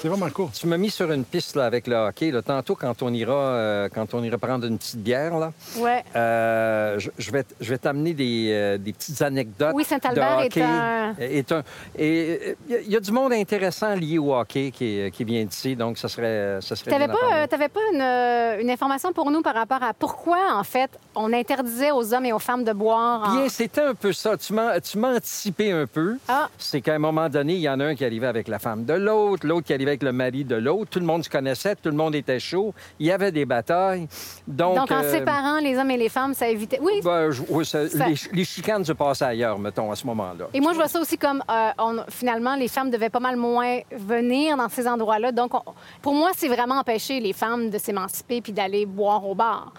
c'est 0.00 0.08
vraiment 0.08 0.30
cool. 0.30 0.48
Tu 0.52 0.66
m'as 0.66 0.76
mis 0.76 0.90
sur 0.90 1.10
une 1.12 1.24
piste 1.24 1.56
là, 1.56 1.66
avec 1.66 1.86
le 1.86 1.94
hockey. 1.96 2.30
Là. 2.30 2.42
Tantôt, 2.42 2.74
quand 2.74 3.02
on, 3.02 3.12
ira, 3.12 3.34
euh, 3.34 3.88
quand 3.92 4.14
on 4.14 4.22
ira 4.24 4.38
prendre 4.38 4.66
une 4.66 4.78
petite 4.78 5.02
bière, 5.02 5.36
là, 5.38 5.52
Ouais. 5.78 6.02
euh, 6.16 6.98
je, 6.98 7.10
je 7.18 7.30
vais, 7.30 7.42
t- 7.42 7.54
je 7.60 7.70
vais 7.70 7.78
t'amener 7.78 8.14
des, 8.14 8.50
euh, 8.52 8.78
des 8.78 8.92
petites 8.92 9.20
anecdotes. 9.22 9.72
Oui, 9.74 9.84
Saint-Albert 9.84 10.38
de 10.38 10.42
est 10.42 10.46
hockey. 10.46 10.62
un- 10.62 11.14
est 11.18 11.52
un- 11.52 11.62
Et 11.98 12.56
il 12.68 12.90
y, 12.90 12.96
a 12.96 13.00
du 13.00 13.12
monde 13.12 13.32
intéressant 13.32 13.94
lié 13.94 14.18
au 14.18 14.34
hockey 14.34 14.70
qui, 14.70 15.10
qui 15.12 15.24
vient 15.24 15.44
d'ici, 15.44 15.76
donc 15.76 15.98
ça 15.98 16.08
serait, 16.08 16.58
ça 16.60 16.76
serait 16.76 16.90
Tu 16.92 16.98
n'avais 16.98 17.06
bien 17.12 17.14
d'en 17.14 17.28
pas, 17.30 17.36
euh, 17.42 17.46
t'avais 17.46 17.68
pas 17.68 17.80
une, 17.92 18.62
une 18.62 18.70
information 18.70 19.12
pour 19.12 19.30
nous 19.30 19.42
par 19.42 19.54
rapport 19.54 19.82
à 19.82 19.92
pourquoi, 19.92 20.38
en 20.54 20.64
fait, 20.64 20.90
on 21.14 21.32
interdisait 21.32 21.90
aux 21.90 22.14
hommes 22.14 22.24
et 22.24 22.32
aux 22.32 22.38
femmes 22.38 22.64
de 22.64 22.72
boire. 22.72 23.28
en- 23.28 23.34
Bien, 23.36 23.48
c'était 23.48 23.82
un 23.82 23.94
peu 23.94 24.12
ça. 24.12 24.36
Tu 24.36 24.52
m'as, 24.54 24.80
tu 24.80 24.96
m'as 24.98 25.16
anticipé 25.16 25.72
un 25.72 25.86
peu. 25.86 26.16
Ah. 26.28 26.48
C'est 26.58 26.80
qu'à 26.80 26.94
un 26.94 26.98
moment 26.98 27.28
donné, 27.28 27.54
il 27.54 27.60
y 27.60 27.68
en 27.68 27.78
a 27.80 27.84
un 27.86 27.94
qui 27.94 28.04
arrivait 28.04 28.26
avec 28.28 28.48
la 28.48 28.58
femme 28.58 28.84
de 28.84 28.94
l'autre, 28.94 29.46
l'autre 29.46 29.66
qui 29.66 29.74
arrivait 29.74 29.89
avec 29.90 30.02
le 30.02 30.12
mari 30.12 30.44
de 30.44 30.56
l'autre. 30.56 30.90
Tout 30.90 31.00
le 31.00 31.04
monde 31.06 31.24
se 31.24 31.28
connaissait, 31.30 31.74
tout 31.76 31.90
le 31.90 31.96
monde 31.96 32.14
était 32.14 32.40
chaud. 32.40 32.72
Il 32.98 33.06
y 33.06 33.12
avait 33.12 33.30
des 33.32 33.44
batailles. 33.44 34.08
Donc, 34.46 34.76
Donc, 34.76 34.90
en 34.90 35.02
euh, 35.02 35.10
séparant 35.12 35.58
les 35.60 35.76
hommes 35.76 35.90
et 35.90 35.96
les 35.96 36.08
femmes, 36.08 36.34
ça 36.34 36.48
évitait. 36.48 36.78
Oui. 36.80 37.00
ben, 37.04 37.30
je- 37.30 37.42
oui, 37.48 37.64
ça- 37.66 37.88
Ça- 37.88 38.06
Les, 38.08 38.14
les 38.32 38.44
chicanes 38.44 38.84
se 38.84 38.92
passaient 38.92 39.24
ailleurs, 39.24 39.58
mettons, 39.58 39.90
à 39.90 39.96
ce 39.96 40.06
moment-là. 40.06 40.46
Et 40.54 40.60
moi, 40.60 40.72
je 40.72 40.76
vois 40.76 40.88
ça 40.88 41.00
aussi 41.00 41.18
comme, 41.18 41.42
euh, 41.50 41.70
on- 41.78 42.04
finalement, 42.08 42.54
les 42.56 42.68
femmes 42.68 42.90
devaient 42.90 43.10
pas 43.10 43.20
mal 43.20 43.36
moins 43.36 43.80
venir 43.92 44.56
dans 44.56 44.68
ces 44.68 44.86
endroits-là. 44.86 45.32
Donc, 45.32 45.54
on- 45.54 45.62
pour 46.02 46.14
moi, 46.14 46.30
c'est 46.36 46.48
vraiment 46.48 46.76
empêcher 46.78 47.20
les 47.20 47.32
femmes 47.32 47.68
de 47.70 47.78
s'émanciper 47.78 48.40
puis 48.40 48.52
d'aller 48.52 48.86
boire 48.86 49.26
au 49.26 49.34
bar. 49.34 49.72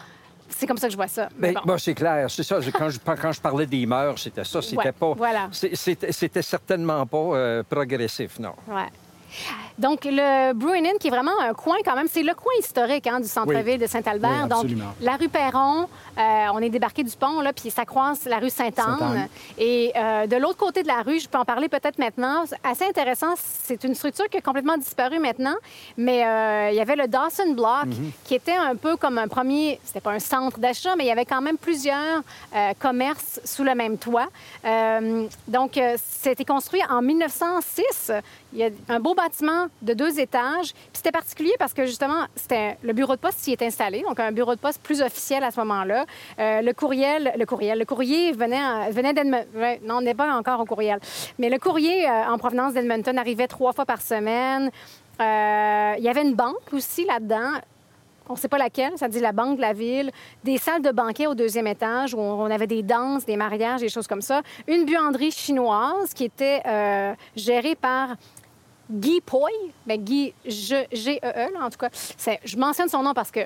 C'est 0.49 0.67
comme 0.67 0.77
ça 0.77 0.87
que 0.87 0.91
je 0.91 0.97
vois 0.97 1.07
ça. 1.07 1.29
Mais 1.39 1.53
Ben, 1.53 1.61
bon. 1.61 1.61
ben, 1.65 1.77
c'est 1.77 1.93
clair, 1.93 2.29
c'est 2.29 2.43
ça. 2.43 2.59
Quand 2.77 2.89
je, 2.89 2.99
quand 2.99 3.31
je 3.31 3.39
parlais 3.39 3.65
des 3.65 3.85
mœurs, 3.85 4.19
c'était 4.19 4.43
ça. 4.43 4.61
C'était 4.61 4.77
Ouais, 4.77 4.91
pas. 4.91 5.13
voilà. 5.13 5.47
c'était 5.51 6.41
certainement 6.41 7.05
pas 7.05 7.17
euh, 7.17 7.63
progressif, 7.63 8.37
non. 8.37 8.53
Ouais. 8.67 8.87
Donc, 9.81 10.05
le 10.05 10.53
Bruin 10.53 10.85
Inn, 10.85 10.97
qui 10.99 11.07
est 11.07 11.11
vraiment 11.11 11.31
un 11.41 11.53
coin 11.55 11.77
quand 11.83 11.95
même, 11.95 12.07
c'est 12.07 12.21
le 12.21 12.35
coin 12.35 12.53
historique 12.59 13.07
hein, 13.07 13.19
du 13.19 13.27
centre-ville 13.27 13.73
Oui. 13.73 13.77
de 13.79 13.87
Saint-Albert. 13.87 14.43
Oui, 14.43 14.49
Donc, 14.49 14.65
la 15.01 15.15
rue 15.15 15.27
Perron, 15.27 15.87
euh, 16.19 16.21
on 16.53 16.59
est 16.59 16.69
débarqué 16.69 17.03
du 17.03 17.15
pont, 17.17 17.41
là, 17.41 17.51
puis 17.51 17.71
ça 17.71 17.83
croise 17.83 18.25
la 18.25 18.37
rue 18.37 18.51
Sainte-Anne. 18.51 19.27
Et 19.57 19.91
euh, 19.95 20.27
de 20.27 20.35
l'autre 20.35 20.57
côté 20.57 20.83
de 20.83 20.87
la 20.87 21.01
rue, 21.01 21.19
je 21.19 21.27
peux 21.27 21.39
en 21.39 21.45
parler 21.45 21.67
peut-être 21.67 21.97
maintenant, 21.97 22.43
assez 22.63 22.85
intéressant, 22.85 23.33
c'est 23.35 23.83
une 23.83 23.95
structure 23.95 24.29
qui 24.29 24.37
a 24.37 24.41
complètement 24.41 24.77
disparu 24.77 25.17
maintenant, 25.17 25.55
mais 25.97 26.25
euh, 26.27 26.69
il 26.71 26.75
y 26.75 26.79
avait 26.79 26.95
le 26.95 27.07
Dawson 27.07 27.53
Block, 27.55 27.85
Mhm. 27.87 28.11
qui 28.23 28.35
était 28.35 28.55
un 28.55 28.75
peu 28.75 28.97
comme 28.97 29.17
un 29.17 29.27
premier, 29.27 29.79
c'était 29.83 29.99
pas 29.99 30.11
un 30.11 30.19
centre 30.19 30.59
d'achat, 30.59 30.95
mais 30.95 31.05
il 31.05 31.07
y 31.07 31.11
avait 31.11 31.25
quand 31.25 31.41
même 31.41 31.57
plusieurs 31.57 32.21
commerces 32.79 33.39
sous 33.45 33.63
le 33.63 33.73
même 33.73 33.97
toit. 33.97 34.27
Donc, 35.47 35.79
c'était 36.19 36.45
construit 36.45 36.81
en 36.89 37.01
1906. 37.01 38.11
Il 38.53 38.59
y 38.59 38.63
a 38.65 38.69
un 38.89 38.99
beau 38.99 39.15
bâtiment 39.15 39.67
de 39.81 39.93
deux 39.93 40.19
étages. 40.19 40.73
Puis 40.73 40.91
c'était 40.93 41.11
particulier 41.11 41.53
parce 41.57 41.73
que 41.73 41.85
justement, 41.85 42.25
c'était 42.35 42.77
le 42.83 42.93
bureau 42.93 43.15
de 43.15 43.19
poste 43.19 43.39
s'y 43.39 43.51
est 43.51 43.61
installé, 43.63 44.03
donc 44.07 44.19
un 44.19 44.31
bureau 44.31 44.53
de 44.53 44.59
poste 44.59 44.81
plus 44.81 45.01
officiel 45.01 45.43
à 45.43 45.49
ce 45.51 45.59
moment-là. 45.61 46.05
Euh, 46.39 46.61
le 46.61 46.73
courriel, 46.73 47.33
le 47.37 47.45
courriel, 47.45 47.79
le 47.79 47.85
courrier 47.85 48.31
venait, 48.31 48.61
en- 48.61 48.89
venait 48.91 49.13
d'Edmonton. 49.13 49.47
Non, 49.83 49.95
on 49.97 50.01
n'est 50.01 50.13
pas 50.13 50.31
encore 50.35 50.59
au 50.59 50.65
courriel. 50.65 50.99
Mais 51.39 51.49
le 51.49 51.57
courrier 51.57 52.07
euh, 52.07 52.25
en 52.31 52.37
provenance 52.37 52.73
d'Edmonton 52.73 53.17
arrivait 53.17 53.47
trois 53.47 53.73
fois 53.73 53.85
par 53.85 54.01
semaine. 54.01 54.69
Euh, 55.19 55.93
il 55.97 56.03
y 56.03 56.09
avait 56.09 56.21
une 56.23 56.35
banque 56.35 56.71
aussi 56.73 57.05
là-dedans. 57.05 57.51
On 58.29 58.33
ne 58.33 58.37
sait 58.39 58.47
pas 58.47 58.59
laquelle, 58.59 58.93
ça 58.97 59.07
dit 59.09 59.19
la 59.19 59.33
Banque 59.33 59.57
de 59.57 59.61
la 59.61 59.73
Ville, 59.73 60.09
des 60.43 60.57
salles 60.57 60.81
de 60.81 60.91
banquet 60.91 61.27
au 61.27 61.33
deuxième 61.35 61.67
étage 61.67 62.13
où 62.13 62.19
on 62.19 62.49
avait 62.49 62.67
des 62.67 62.81
danses, 62.81 63.25
des 63.25 63.35
mariages, 63.35 63.81
des 63.81 63.89
choses 63.89 64.07
comme 64.07 64.21
ça. 64.21 64.41
Une 64.67 64.85
buanderie 64.85 65.31
chinoise 65.31 66.13
qui 66.13 66.25
était 66.25 66.61
gérée 67.35 67.75
par 67.75 68.15
Guy 68.91 69.21
Poi, 69.21 69.49
ben 69.85 69.97
Guy 70.03 70.33
G- 70.45 70.87
G-E-E, 70.91 71.53
là, 71.53 71.65
en 71.65 71.69
tout 71.69 71.77
cas. 71.77 71.89
Je 72.45 72.57
mentionne 72.57 72.89
son 72.89 73.01
nom 73.03 73.13
parce 73.13 73.31
que 73.31 73.39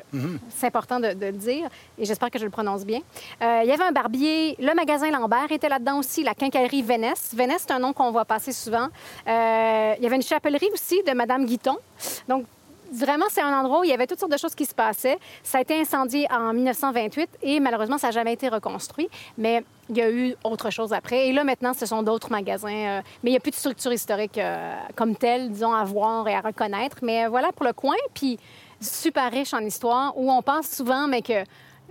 c'est 0.50 0.68
important 0.68 1.00
de, 1.00 1.14
de 1.14 1.26
le 1.28 1.32
dire 1.34 1.68
et 1.98 2.06
j'espère 2.06 2.30
que 2.32 2.40
je 2.40 2.46
le 2.46 2.50
prononce 2.50 2.86
bien. 2.86 3.00
Euh, 3.42 3.62
il 3.64 3.70
y 3.70 3.72
avait 3.72 3.84
un 3.84 3.92
barbier, 3.92 4.56
le 4.60 4.74
magasin 4.74 5.10
Lambert 5.12 5.52
était 5.52 5.70
là-dedans 5.70 6.00
aussi, 6.00 6.24
la 6.24 6.34
quincaillerie 6.34 6.82
Vénès. 6.82 7.34
Vénès, 7.34 7.62
c'est 7.66 7.72
un 7.74 7.80
nom 7.80 7.94
qu'on 7.94 8.12
voit 8.12 8.26
passer 8.26 8.52
souvent. 8.52 8.88
Euh, 9.28 9.94
il 9.98 10.04
y 10.04 10.08
avait 10.08 10.16
une 10.16 10.22
chapellerie 10.22 10.70
aussi 10.74 11.02
de 11.04 11.12
Madame 11.14 11.46
Guiton. 11.46 11.78
Donc, 12.28 12.46
Vraiment, 12.92 13.26
c'est 13.30 13.42
un 13.42 13.58
endroit 13.58 13.82
où 13.82 13.84
il 13.84 13.90
y 13.90 13.94
avait 13.94 14.08
toutes 14.08 14.20
sortes 14.20 14.32
de 14.32 14.38
choses 14.38 14.56
qui 14.56 14.66
se 14.66 14.74
passaient. 14.74 15.18
Ça 15.44 15.58
a 15.58 15.62
été 15.62 15.80
incendié 15.80 16.28
en 16.32 16.54
1928 16.54 17.30
et 17.44 17.60
malheureusement, 17.60 17.98
ça 17.98 18.08
n'a 18.08 18.12
jamais 18.12 18.34
été 18.34 18.48
reconstruit. 18.50 19.10
Mais 19.38 19.64
il 19.90 19.98
y 19.98 20.02
a 20.02 20.10
eu 20.10 20.36
autre 20.44 20.70
chose 20.70 20.94
après. 20.94 21.28
Et 21.28 21.34
là, 21.34 21.44
maintenant, 21.44 21.74
ce 21.74 21.86
sont 21.86 22.04
d'autres 22.04 22.32
magasins. 22.32 22.70
euh, 22.70 23.02
mais 23.24 23.30
il 23.30 23.34
n'y 23.34 23.38
a 23.38 23.40
plus 23.40 23.52
de 23.52 23.56
structure 23.56 23.94
historique 23.94 24.38
euh, 24.38 24.76
comme 24.96 25.16
telle, 25.16 25.52
disons, 25.52 25.74
à 25.74 25.84
voir 25.84 26.28
et 26.28 26.36
à 26.36 26.42
reconnaître. 26.42 26.98
Mais 27.02 27.26
euh, 27.26 27.30
voilà 27.30 27.52
pour 27.52 27.66
le 27.66 27.74
coin. 27.74 27.96
Puis 28.14 28.40
super 28.82 29.32
riche 29.32 29.54
en 29.54 29.60
histoire 29.60 30.18
où 30.18 30.32
on 30.32 30.42
pense 30.42 30.68
souvent, 30.70 31.08
mais 31.08 31.22
que 31.22 31.44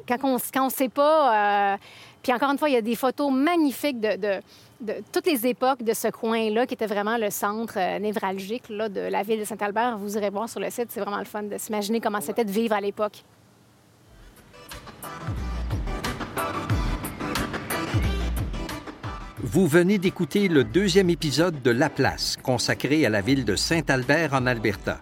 quand 0.08 0.18
on 0.22 0.38
on 0.60 0.68
sait 0.68 0.88
pas. 0.88 1.78
Puis 2.24 2.32
encore 2.32 2.50
une 2.50 2.58
fois, 2.58 2.68
il 2.68 2.72
y 2.72 2.76
a 2.76 2.82
des 2.82 2.96
photos 2.96 3.30
magnifiques 3.32 4.00
de, 4.00 4.16
de- 4.16 4.40
de 4.80 4.94
toutes 5.12 5.26
les 5.26 5.46
époques 5.46 5.82
de 5.84 5.92
ce 5.94 6.08
coin-là, 6.08 6.66
qui 6.66 6.74
était 6.74 6.86
vraiment 6.86 7.16
le 7.16 7.30
centre 7.30 7.74
euh, 7.78 7.98
névralgique 8.00 8.64
là, 8.68 8.88
de 8.88 9.00
la 9.00 9.22
ville 9.22 9.38
de 9.38 9.44
Saint-Albert. 9.44 9.98
Vous 9.98 10.16
irez 10.16 10.30
voir 10.30 10.48
sur 10.48 10.58
le 10.60 10.68
site, 10.70 10.86
c'est 10.90 11.00
vraiment 11.00 11.18
le 11.20 11.24
fun 11.24 11.44
de 11.44 11.56
s'imaginer 11.58 12.00
comment 12.00 12.20
c'était 12.20 12.44
de 12.44 12.50
vivre 12.50 12.74
à 12.74 12.80
l'époque. 12.80 13.22
Vous 19.42 19.66
venez 19.66 19.98
d'écouter 19.98 20.48
le 20.48 20.64
deuxième 20.64 21.10
épisode 21.10 21.60
de 21.62 21.70
La 21.70 21.90
Place, 21.90 22.36
consacré 22.42 23.04
à 23.04 23.10
la 23.10 23.20
ville 23.20 23.44
de 23.44 23.56
Saint-Albert 23.56 24.32
en 24.32 24.46
Alberta. 24.46 25.00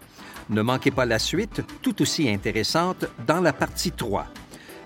Ne 0.50 0.62
manquez 0.62 0.90
pas 0.90 1.06
la 1.06 1.18
suite, 1.18 1.62
tout 1.80 2.02
aussi 2.02 2.28
intéressante, 2.28 3.04
dans 3.26 3.40
la 3.40 3.52
partie 3.52 3.92
3. 3.92 4.26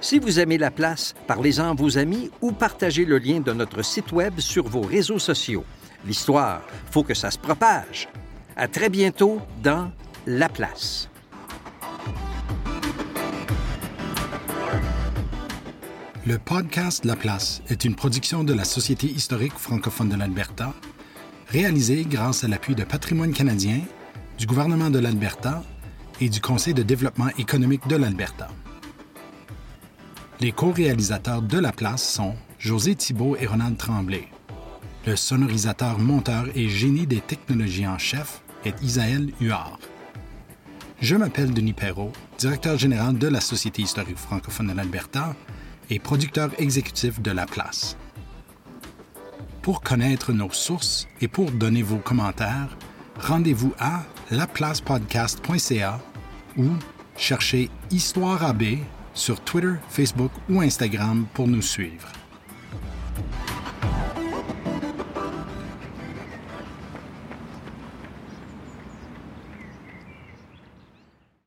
Si 0.01 0.19
vous 0.19 0.39
aimez 0.39 0.59
La 0.59 0.71
Place, 0.71 1.15
parlez-en 1.27 1.71
à 1.71 1.75
vos 1.75 1.97
amis 1.97 2.31
ou 2.43 2.53
partagez 2.53 3.05
le 3.05 3.19
lien 3.19 3.41
de 3.41 3.53
notre 3.53 3.83
site 3.83 4.13
Web 4.13 4.41
sur 4.41 4.69
vos 4.69 4.83
réseaux 4.83 5.19
sociaux. 5.19 5.65
L'histoire, 6.07 6.61
faut 6.91 7.03
que 7.03 7.15
ça 7.15 7.31
se 7.31 7.39
propage. 7.39 8.09
À 8.57 8.69
très 8.69 8.91
bientôt 8.91 9.41
dans 9.63 9.91
La 10.27 10.49
Place. 10.49 11.09
Le 16.27 16.39
podcast 16.39 17.05
La 17.05 17.17
Place 17.17 17.63
est 17.69 17.85
une 17.85 17.95
production 17.95 18.45
de 18.45 18.53
la 18.53 18.65
Société 18.65 19.07
historique 19.07 19.55
francophone 19.55 20.11
de 20.11 20.17
l'Alberta, 20.17 20.75
réalisée 21.49 22.05
grâce 22.05 22.45
à 22.45 22.49
l'appui 22.49 22.75
de 22.75 22.85
Patrimoine 22.85 23.33
canadien, 23.33 23.81
du 24.37 24.47
gouvernement 24.47 24.91
de 24.91 24.99
l'Alberta 24.99 25.63
et 26.21 26.29
du 26.29 26.41
Conseil 26.41 26.75
de 26.75 26.83
développement 26.83 27.29
économique 27.39 27.87
de 27.89 27.97
l'Alberta. 27.97 28.49
Les 30.39 30.53
co-réalisateurs 30.53 31.41
de 31.41 31.59
La 31.59 31.73
Place 31.73 32.07
sont 32.07 32.35
José 32.59 32.95
Thibault 32.95 33.37
et 33.37 33.47
Ronald 33.47 33.79
Tremblay. 33.79 34.29
Le 35.07 35.17
sonorisateur, 35.17 35.99
monteur 35.99 36.45
et 36.55 36.69
génie 36.69 37.07
des 37.07 37.21
technologies 37.21 37.87
en 37.87 37.97
chef 37.97 38.43
est 38.67 38.83
Isaël 38.83 39.33
Huard. 39.41 39.79
Je 41.01 41.17
m'appelle 41.17 41.55
Denis 41.55 41.73
Perrault, 41.73 42.13
directeur 42.37 42.77
général 42.77 43.17
de 43.17 43.29
la 43.29 43.41
Société 43.41 43.81
historique 43.81 44.19
francophone 44.19 44.67
de 44.67 44.75
l'Alberta 44.75 45.35
et 45.89 45.99
producteur 45.99 46.51
exécutif 46.59 47.23
de 47.23 47.31
La 47.31 47.47
Place. 47.47 47.97
Pour 49.63 49.81
connaître 49.81 50.35
nos 50.35 50.51
sources 50.51 51.09
et 51.23 51.29
pour 51.29 51.51
donner 51.51 51.83
vos 51.83 51.97
commentaires, 51.97 52.77
rendez-vous 53.21 53.73
à 53.79 54.03
laplacepodcast.ca 54.31 55.99
ou 56.59 56.67
cherchez 57.17 57.71
Histoire 57.91 58.45
AB 58.45 58.65
sur 59.17 59.41
Twitter, 59.41 59.75
Facebook 59.89 60.31
ou 60.49 60.61
Instagram 60.61 61.27
pour 61.35 61.49
nous 61.49 61.63
suivre. 61.63 62.16